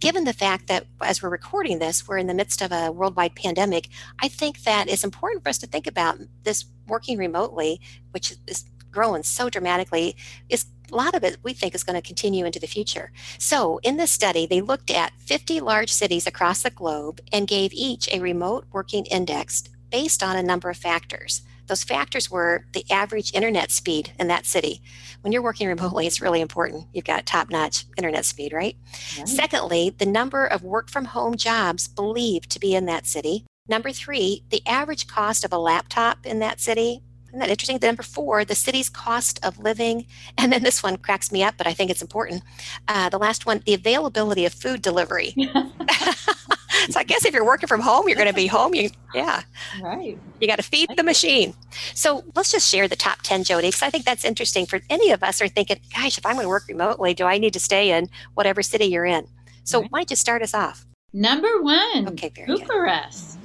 Given 0.00 0.24
the 0.24 0.32
fact 0.32 0.66
that 0.66 0.86
as 1.00 1.22
we're 1.22 1.28
recording 1.28 1.78
this, 1.78 2.08
we're 2.08 2.18
in 2.18 2.26
the 2.26 2.34
midst 2.34 2.60
of 2.60 2.72
a 2.72 2.90
worldwide 2.90 3.36
pandemic, 3.36 3.88
I 4.20 4.26
think 4.26 4.64
that 4.64 4.88
it's 4.88 5.04
important 5.04 5.44
for 5.44 5.50
us 5.50 5.58
to 5.58 5.68
think 5.68 5.86
about 5.86 6.18
this 6.42 6.64
working 6.88 7.18
remotely, 7.18 7.80
which 8.10 8.34
is 8.48 8.64
growing 8.90 9.22
so 9.22 9.48
dramatically, 9.48 10.16
is 10.48 10.66
a 10.90 10.96
lot 10.96 11.14
of 11.14 11.22
it 11.22 11.36
we 11.44 11.52
think 11.52 11.72
is 11.72 11.84
going 11.84 12.02
to 12.02 12.04
continue 12.04 12.44
into 12.44 12.58
the 12.58 12.66
future. 12.66 13.12
So, 13.38 13.78
in 13.84 13.96
this 13.96 14.10
study, 14.10 14.44
they 14.44 14.60
looked 14.60 14.90
at 14.90 15.12
50 15.20 15.60
large 15.60 15.92
cities 15.92 16.26
across 16.26 16.62
the 16.62 16.70
globe 16.70 17.20
and 17.32 17.46
gave 17.46 17.72
each 17.72 18.08
a 18.08 18.18
remote 18.18 18.66
working 18.72 19.06
index 19.06 19.62
based 19.88 20.20
on 20.20 20.34
a 20.34 20.42
number 20.42 20.68
of 20.68 20.76
factors. 20.76 21.42
Those 21.66 21.84
factors 21.84 22.30
were 22.30 22.66
the 22.72 22.84
average 22.90 23.32
internet 23.34 23.70
speed 23.70 24.12
in 24.18 24.28
that 24.28 24.46
city. 24.46 24.80
When 25.22 25.32
you're 25.32 25.42
working 25.42 25.68
remotely, 25.68 26.06
it's 26.06 26.20
really 26.20 26.40
important. 26.40 26.86
You've 26.92 27.04
got 27.04 27.26
top 27.26 27.50
notch 27.50 27.84
internet 27.96 28.24
speed, 28.24 28.52
right? 28.52 28.76
right? 29.18 29.28
Secondly, 29.28 29.94
the 29.96 30.06
number 30.06 30.44
of 30.44 30.62
work 30.62 30.90
from 30.90 31.06
home 31.06 31.36
jobs 31.36 31.88
believed 31.88 32.50
to 32.50 32.60
be 32.60 32.74
in 32.74 32.86
that 32.86 33.06
city. 33.06 33.44
Number 33.68 33.92
three, 33.92 34.42
the 34.50 34.62
average 34.66 35.06
cost 35.06 35.44
of 35.44 35.52
a 35.52 35.58
laptop 35.58 36.26
in 36.26 36.40
that 36.40 36.60
city. 36.60 37.02
Isn't 37.28 37.38
that 37.38 37.48
interesting? 37.48 37.78
The 37.78 37.86
number 37.86 38.02
four, 38.02 38.44
the 38.44 38.54
city's 38.54 38.90
cost 38.90 39.42
of 39.42 39.58
living. 39.58 40.06
And 40.38 40.52
then 40.52 40.62
this 40.62 40.82
one 40.82 40.96
cracks 40.96 41.30
me 41.30 41.44
up, 41.44 41.54
but 41.56 41.66
I 41.66 41.72
think 41.72 41.90
it's 41.90 42.02
important. 42.02 42.42
Uh, 42.88 43.08
the 43.08 43.18
last 43.18 43.46
one, 43.46 43.62
the 43.64 43.74
availability 43.74 44.44
of 44.44 44.52
food 44.52 44.82
delivery. 44.82 45.34
so 46.90 47.00
I 47.00 47.04
guess 47.04 47.24
if 47.24 47.34
you're 47.34 47.44
working 47.44 47.66
from 47.66 47.80
home, 47.80 48.08
you're 48.08 48.16
going 48.16 48.28
to 48.28 48.34
be 48.34 48.46
home. 48.46 48.74
You, 48.74 48.90
yeah. 49.14 49.42
Right. 49.80 50.18
You 50.40 50.46
got 50.46 50.56
to 50.56 50.62
feed 50.62 50.90
the 50.96 51.02
machine. 51.02 51.54
So 51.94 52.24
let's 52.34 52.52
just 52.52 52.68
share 52.68 52.88
the 52.88 52.96
top 52.96 53.22
10, 53.22 53.44
JoDee, 53.44 53.62
because 53.62 53.82
I 53.82 53.90
think 53.90 54.04
that's 54.04 54.24
interesting 54.24 54.66
for 54.66 54.80
any 54.90 55.10
of 55.10 55.22
us 55.22 55.40
are 55.40 55.48
thinking, 55.48 55.78
gosh, 55.94 56.18
if 56.18 56.26
I'm 56.26 56.34
going 56.34 56.44
to 56.44 56.48
work 56.48 56.64
remotely, 56.68 57.14
do 57.14 57.24
I 57.24 57.38
need 57.38 57.52
to 57.54 57.60
stay 57.60 57.90
in 57.90 58.08
whatever 58.34 58.62
city 58.62 58.86
you're 58.86 59.04
in? 59.04 59.26
So 59.64 59.80
right. 59.80 59.90
why 59.90 59.98
don't 60.00 60.10
you 60.10 60.16
start 60.16 60.42
us 60.42 60.54
off? 60.54 60.86
Number 61.12 61.60
one. 61.60 62.08
Okay, 62.08 62.30
very 62.34 62.46
Bucharest. 62.46 63.38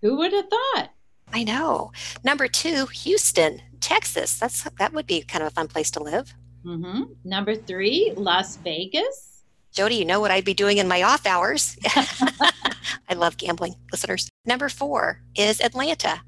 Good. 0.00 0.08
Who 0.08 0.16
would 0.18 0.32
have 0.32 0.48
thought? 0.48 0.90
I 1.32 1.44
know. 1.44 1.92
Number 2.24 2.48
two, 2.48 2.86
Houston, 2.86 3.60
Texas. 3.80 4.38
That's 4.38 4.62
that 4.78 4.92
would 4.92 5.06
be 5.06 5.22
kind 5.22 5.42
of 5.42 5.48
a 5.48 5.54
fun 5.54 5.68
place 5.68 5.90
to 5.92 6.02
live. 6.02 6.32
Mm-hmm. 6.64 7.02
Number 7.24 7.54
three, 7.54 8.12
Las 8.16 8.56
Vegas. 8.56 9.37
JoDee, 9.74 9.98
you 9.98 10.04
know 10.04 10.20
what 10.20 10.30
I'd 10.30 10.44
be 10.44 10.54
doing 10.54 10.78
in 10.78 10.88
my 10.88 11.02
off 11.02 11.26
hours. 11.26 11.76
I 13.08 13.14
love 13.14 13.36
gambling, 13.36 13.76
listeners. 13.92 14.28
Number 14.44 14.68
four 14.68 15.22
is 15.36 15.60
Atlanta. 15.60 16.20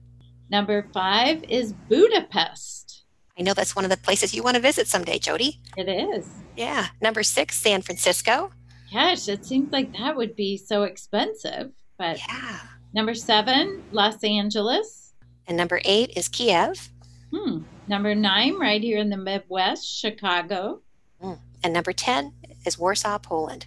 Number 0.51 0.86
five 0.93 1.45
is 1.45 1.72
Budapest. 1.72 3.05
I 3.38 3.43
know 3.43 3.55
that's 3.55 3.74
one 3.74 3.84
of 3.84 3.91
the 3.91 3.97
places 3.97 4.34
you 4.34 4.43
want 4.43 4.57
to 4.57 4.62
visit 4.62 4.86
someday, 4.86 5.18
JoDee. 5.18 5.59
It 5.76 5.88
is. 5.88 6.28
Yeah. 6.57 6.88
Number 7.01 7.22
six, 7.22 7.57
San 7.57 7.82
Francisco. 7.82 8.53
Gosh, 8.93 9.28
it 9.28 9.47
seems 9.47 9.72
like 9.72 9.97
that 9.97 10.16
would 10.16 10.36
be 10.36 10.57
so 10.57 10.82
expensive. 10.82 11.70
But 11.97 12.18
yeah. 12.18 12.59
Number 12.93 13.14
seven, 13.14 13.82
Los 13.93 14.22
Angeles. 14.24 15.12
And 15.47 15.57
number 15.57 15.80
eight 15.84 16.11
is 16.16 16.28
Kiev. 16.28 16.91
Hmm. 17.32 17.61
Number 17.86 18.14
nine, 18.14 18.59
right 18.59 18.82
here 18.82 18.99
in 18.99 19.11
the 19.11 19.16
Midwest, 19.16 19.86
Chicago. 19.86 20.80
Hmm. 21.20 21.34
And 21.62 21.72
number 21.72 21.93
10 21.93 22.32
is 22.65 22.79
Warsaw, 22.79 23.19
Poland. 23.19 23.67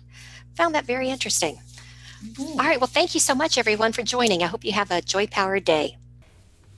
Found 0.56 0.76
that 0.76 0.86
very 0.86 1.10
interesting. 1.10 1.60
Mm-hmm. 2.24 2.60
All 2.60 2.66
right. 2.66 2.80
Well, 2.80 2.88
thank 2.88 3.14
you 3.14 3.20
so 3.20 3.36
much, 3.36 3.58
everyone, 3.58 3.92
for 3.92 4.04
joining. 4.04 4.44
I 4.44 4.48
hope 4.48 4.64
you 4.64 4.72
have 4.72 4.92
a 4.92 5.02
joy 5.02 5.28
powered 5.28 5.66
day. 5.66 5.98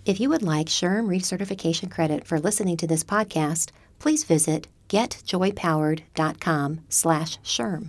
If 0.06 0.20
you 0.20 0.30
would 0.30 0.44
like 0.44 0.68
SHRM 0.68 1.08
recertification 1.08 1.90
credit 1.90 2.26
for 2.28 2.40
listening 2.40 2.78
to 2.78 2.88
this 2.88 3.04
podcast, 3.04 3.72
please 4.00 4.24
visit 4.24 4.68
getjoypowered.com 4.90 6.82
slash 6.90 7.40
SHRM. 7.40 7.88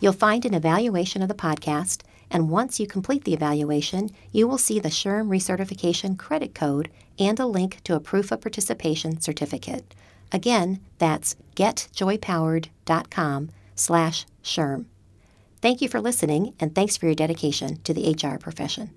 You'll 0.00 0.12
find 0.12 0.44
an 0.44 0.54
evaluation 0.54 1.22
of 1.22 1.28
the 1.28 1.34
podcast, 1.34 2.02
and 2.30 2.50
once 2.50 2.80
you 2.80 2.88
complete 2.88 3.22
the 3.22 3.34
evaluation, 3.34 4.10
you 4.32 4.48
will 4.48 4.58
see 4.58 4.80
the 4.80 4.88
SHRM 4.88 5.28
recertification 5.28 6.18
credit 6.18 6.52
code 6.54 6.90
and 7.18 7.38
a 7.38 7.46
link 7.46 7.80
to 7.84 7.94
a 7.94 8.00
proof 8.00 8.32
of 8.32 8.40
participation 8.40 9.20
certificate. 9.20 9.94
Again, 10.32 10.80
that's 10.98 11.36
getjoypowered.com 11.54 13.50
slash 13.74 14.26
SHRM. 14.42 14.86
Thank 15.60 15.80
you 15.80 15.88
for 15.88 16.00
listening, 16.00 16.54
and 16.58 16.74
thanks 16.74 16.96
for 16.96 17.06
your 17.06 17.14
dedication 17.14 17.76
to 17.82 17.94
the 17.94 18.10
HR 18.10 18.36
profession. 18.36 18.90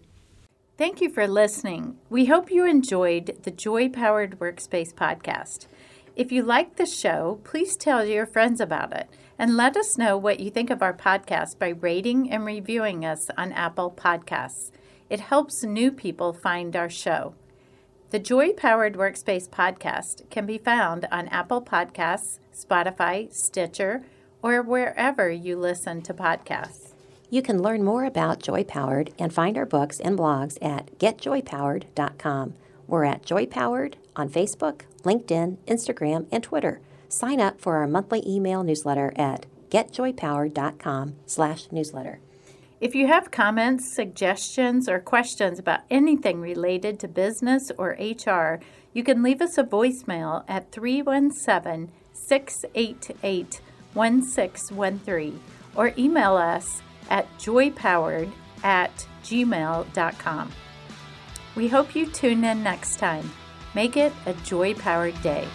Thank 0.77 0.99
you 0.99 1.09
for 1.09 1.27
listening. 1.27 1.97
We 2.09 2.25
hope 2.25 2.51
you 2.51 2.65
enjoyed 2.65 3.37
the 3.43 3.51
Joy 3.51 3.87
Powered 3.87 4.39
Workspace 4.39 4.93
podcast. 4.93 5.67
If 6.15 6.31
you 6.31 6.43
like 6.43 6.75
the 6.75 6.85
show, 6.85 7.39
please 7.43 7.75
tell 7.75 8.03
your 8.03 8.25
friends 8.25 8.59
about 8.59 8.93
it 8.93 9.09
and 9.37 9.55
let 9.55 9.77
us 9.77 9.97
know 9.97 10.17
what 10.17 10.39
you 10.39 10.49
think 10.49 10.69
of 10.69 10.81
our 10.81 10.93
podcast 10.93 11.59
by 11.59 11.69
rating 11.69 12.31
and 12.31 12.45
reviewing 12.45 13.05
us 13.05 13.29
on 13.37 13.51
Apple 13.51 13.91
Podcasts. 13.91 14.71
It 15.09 15.19
helps 15.19 15.63
new 15.63 15.91
people 15.91 16.33
find 16.33 16.75
our 16.75 16.89
show. 16.89 17.35
The 18.09 18.19
Joy 18.19 18.53
Powered 18.53 18.95
Workspace 18.95 19.49
podcast 19.49 20.29
can 20.29 20.45
be 20.45 20.57
found 20.57 21.07
on 21.11 21.27
Apple 21.27 21.61
Podcasts, 21.61 22.39
Spotify, 22.53 23.31
Stitcher, 23.33 24.03
or 24.45 24.61
wherever 24.61 25.29
you 25.31 25.57
listen 25.57 26.03
to 26.03 26.13
podcasts. 26.13 26.93
You 27.31 27.41
can 27.41 27.63
learn 27.63 27.83
more 27.83 28.05
about 28.05 28.43
Joy 28.43 28.63
Powered 28.63 29.11
and 29.17 29.33
find 29.33 29.57
our 29.57 29.65
books 29.65 29.99
and 29.99 30.15
blogs 30.15 30.59
at 30.61 30.99
getjoypowered.com. 30.99 32.53
We're 32.87 33.05
at 33.05 33.25
Joy 33.25 33.47
Powered 33.47 33.97
on 34.15 34.29
Facebook, 34.29 34.81
LinkedIn, 35.01 35.57
Instagram, 35.65 36.27
and 36.31 36.43
Twitter. 36.43 36.79
Sign 37.09 37.41
up 37.41 37.59
for 37.59 37.77
our 37.77 37.87
monthly 37.87 38.21
email 38.27 38.61
newsletter 38.61 39.11
at 39.15 39.47
getjoypowered.com/newsletter. 39.71 42.19
If 42.79 42.93
you 42.93 43.07
have 43.07 43.31
comments, 43.31 43.91
suggestions, 43.91 44.87
or 44.87 44.99
questions 44.99 45.57
about 45.57 45.79
anything 45.89 46.39
related 46.39 46.99
to 46.99 47.07
business 47.07 47.71
or 47.79 47.97
HR, 47.99 48.59
you 48.93 49.03
can 49.03 49.23
leave 49.23 49.41
us 49.41 49.57
a 49.57 49.63
voicemail 49.63 50.43
at 50.47 50.71
317 50.71 51.89
688 52.13 53.61
1613 53.95 55.39
or 55.75 55.93
email 55.97 56.35
us 56.35 56.81
at 57.09 57.27
joypowered 57.37 58.31
at 58.63 59.07
gmail.com. 59.23 60.51
We 61.55 61.67
hope 61.67 61.95
you 61.95 62.05
tune 62.05 62.43
in 62.43 62.63
next 62.63 62.97
time. 62.97 63.31
Make 63.73 63.97
it 63.97 64.13
a 64.25 64.33
joy 64.33 64.73
powered 64.73 65.19
day. 65.21 65.47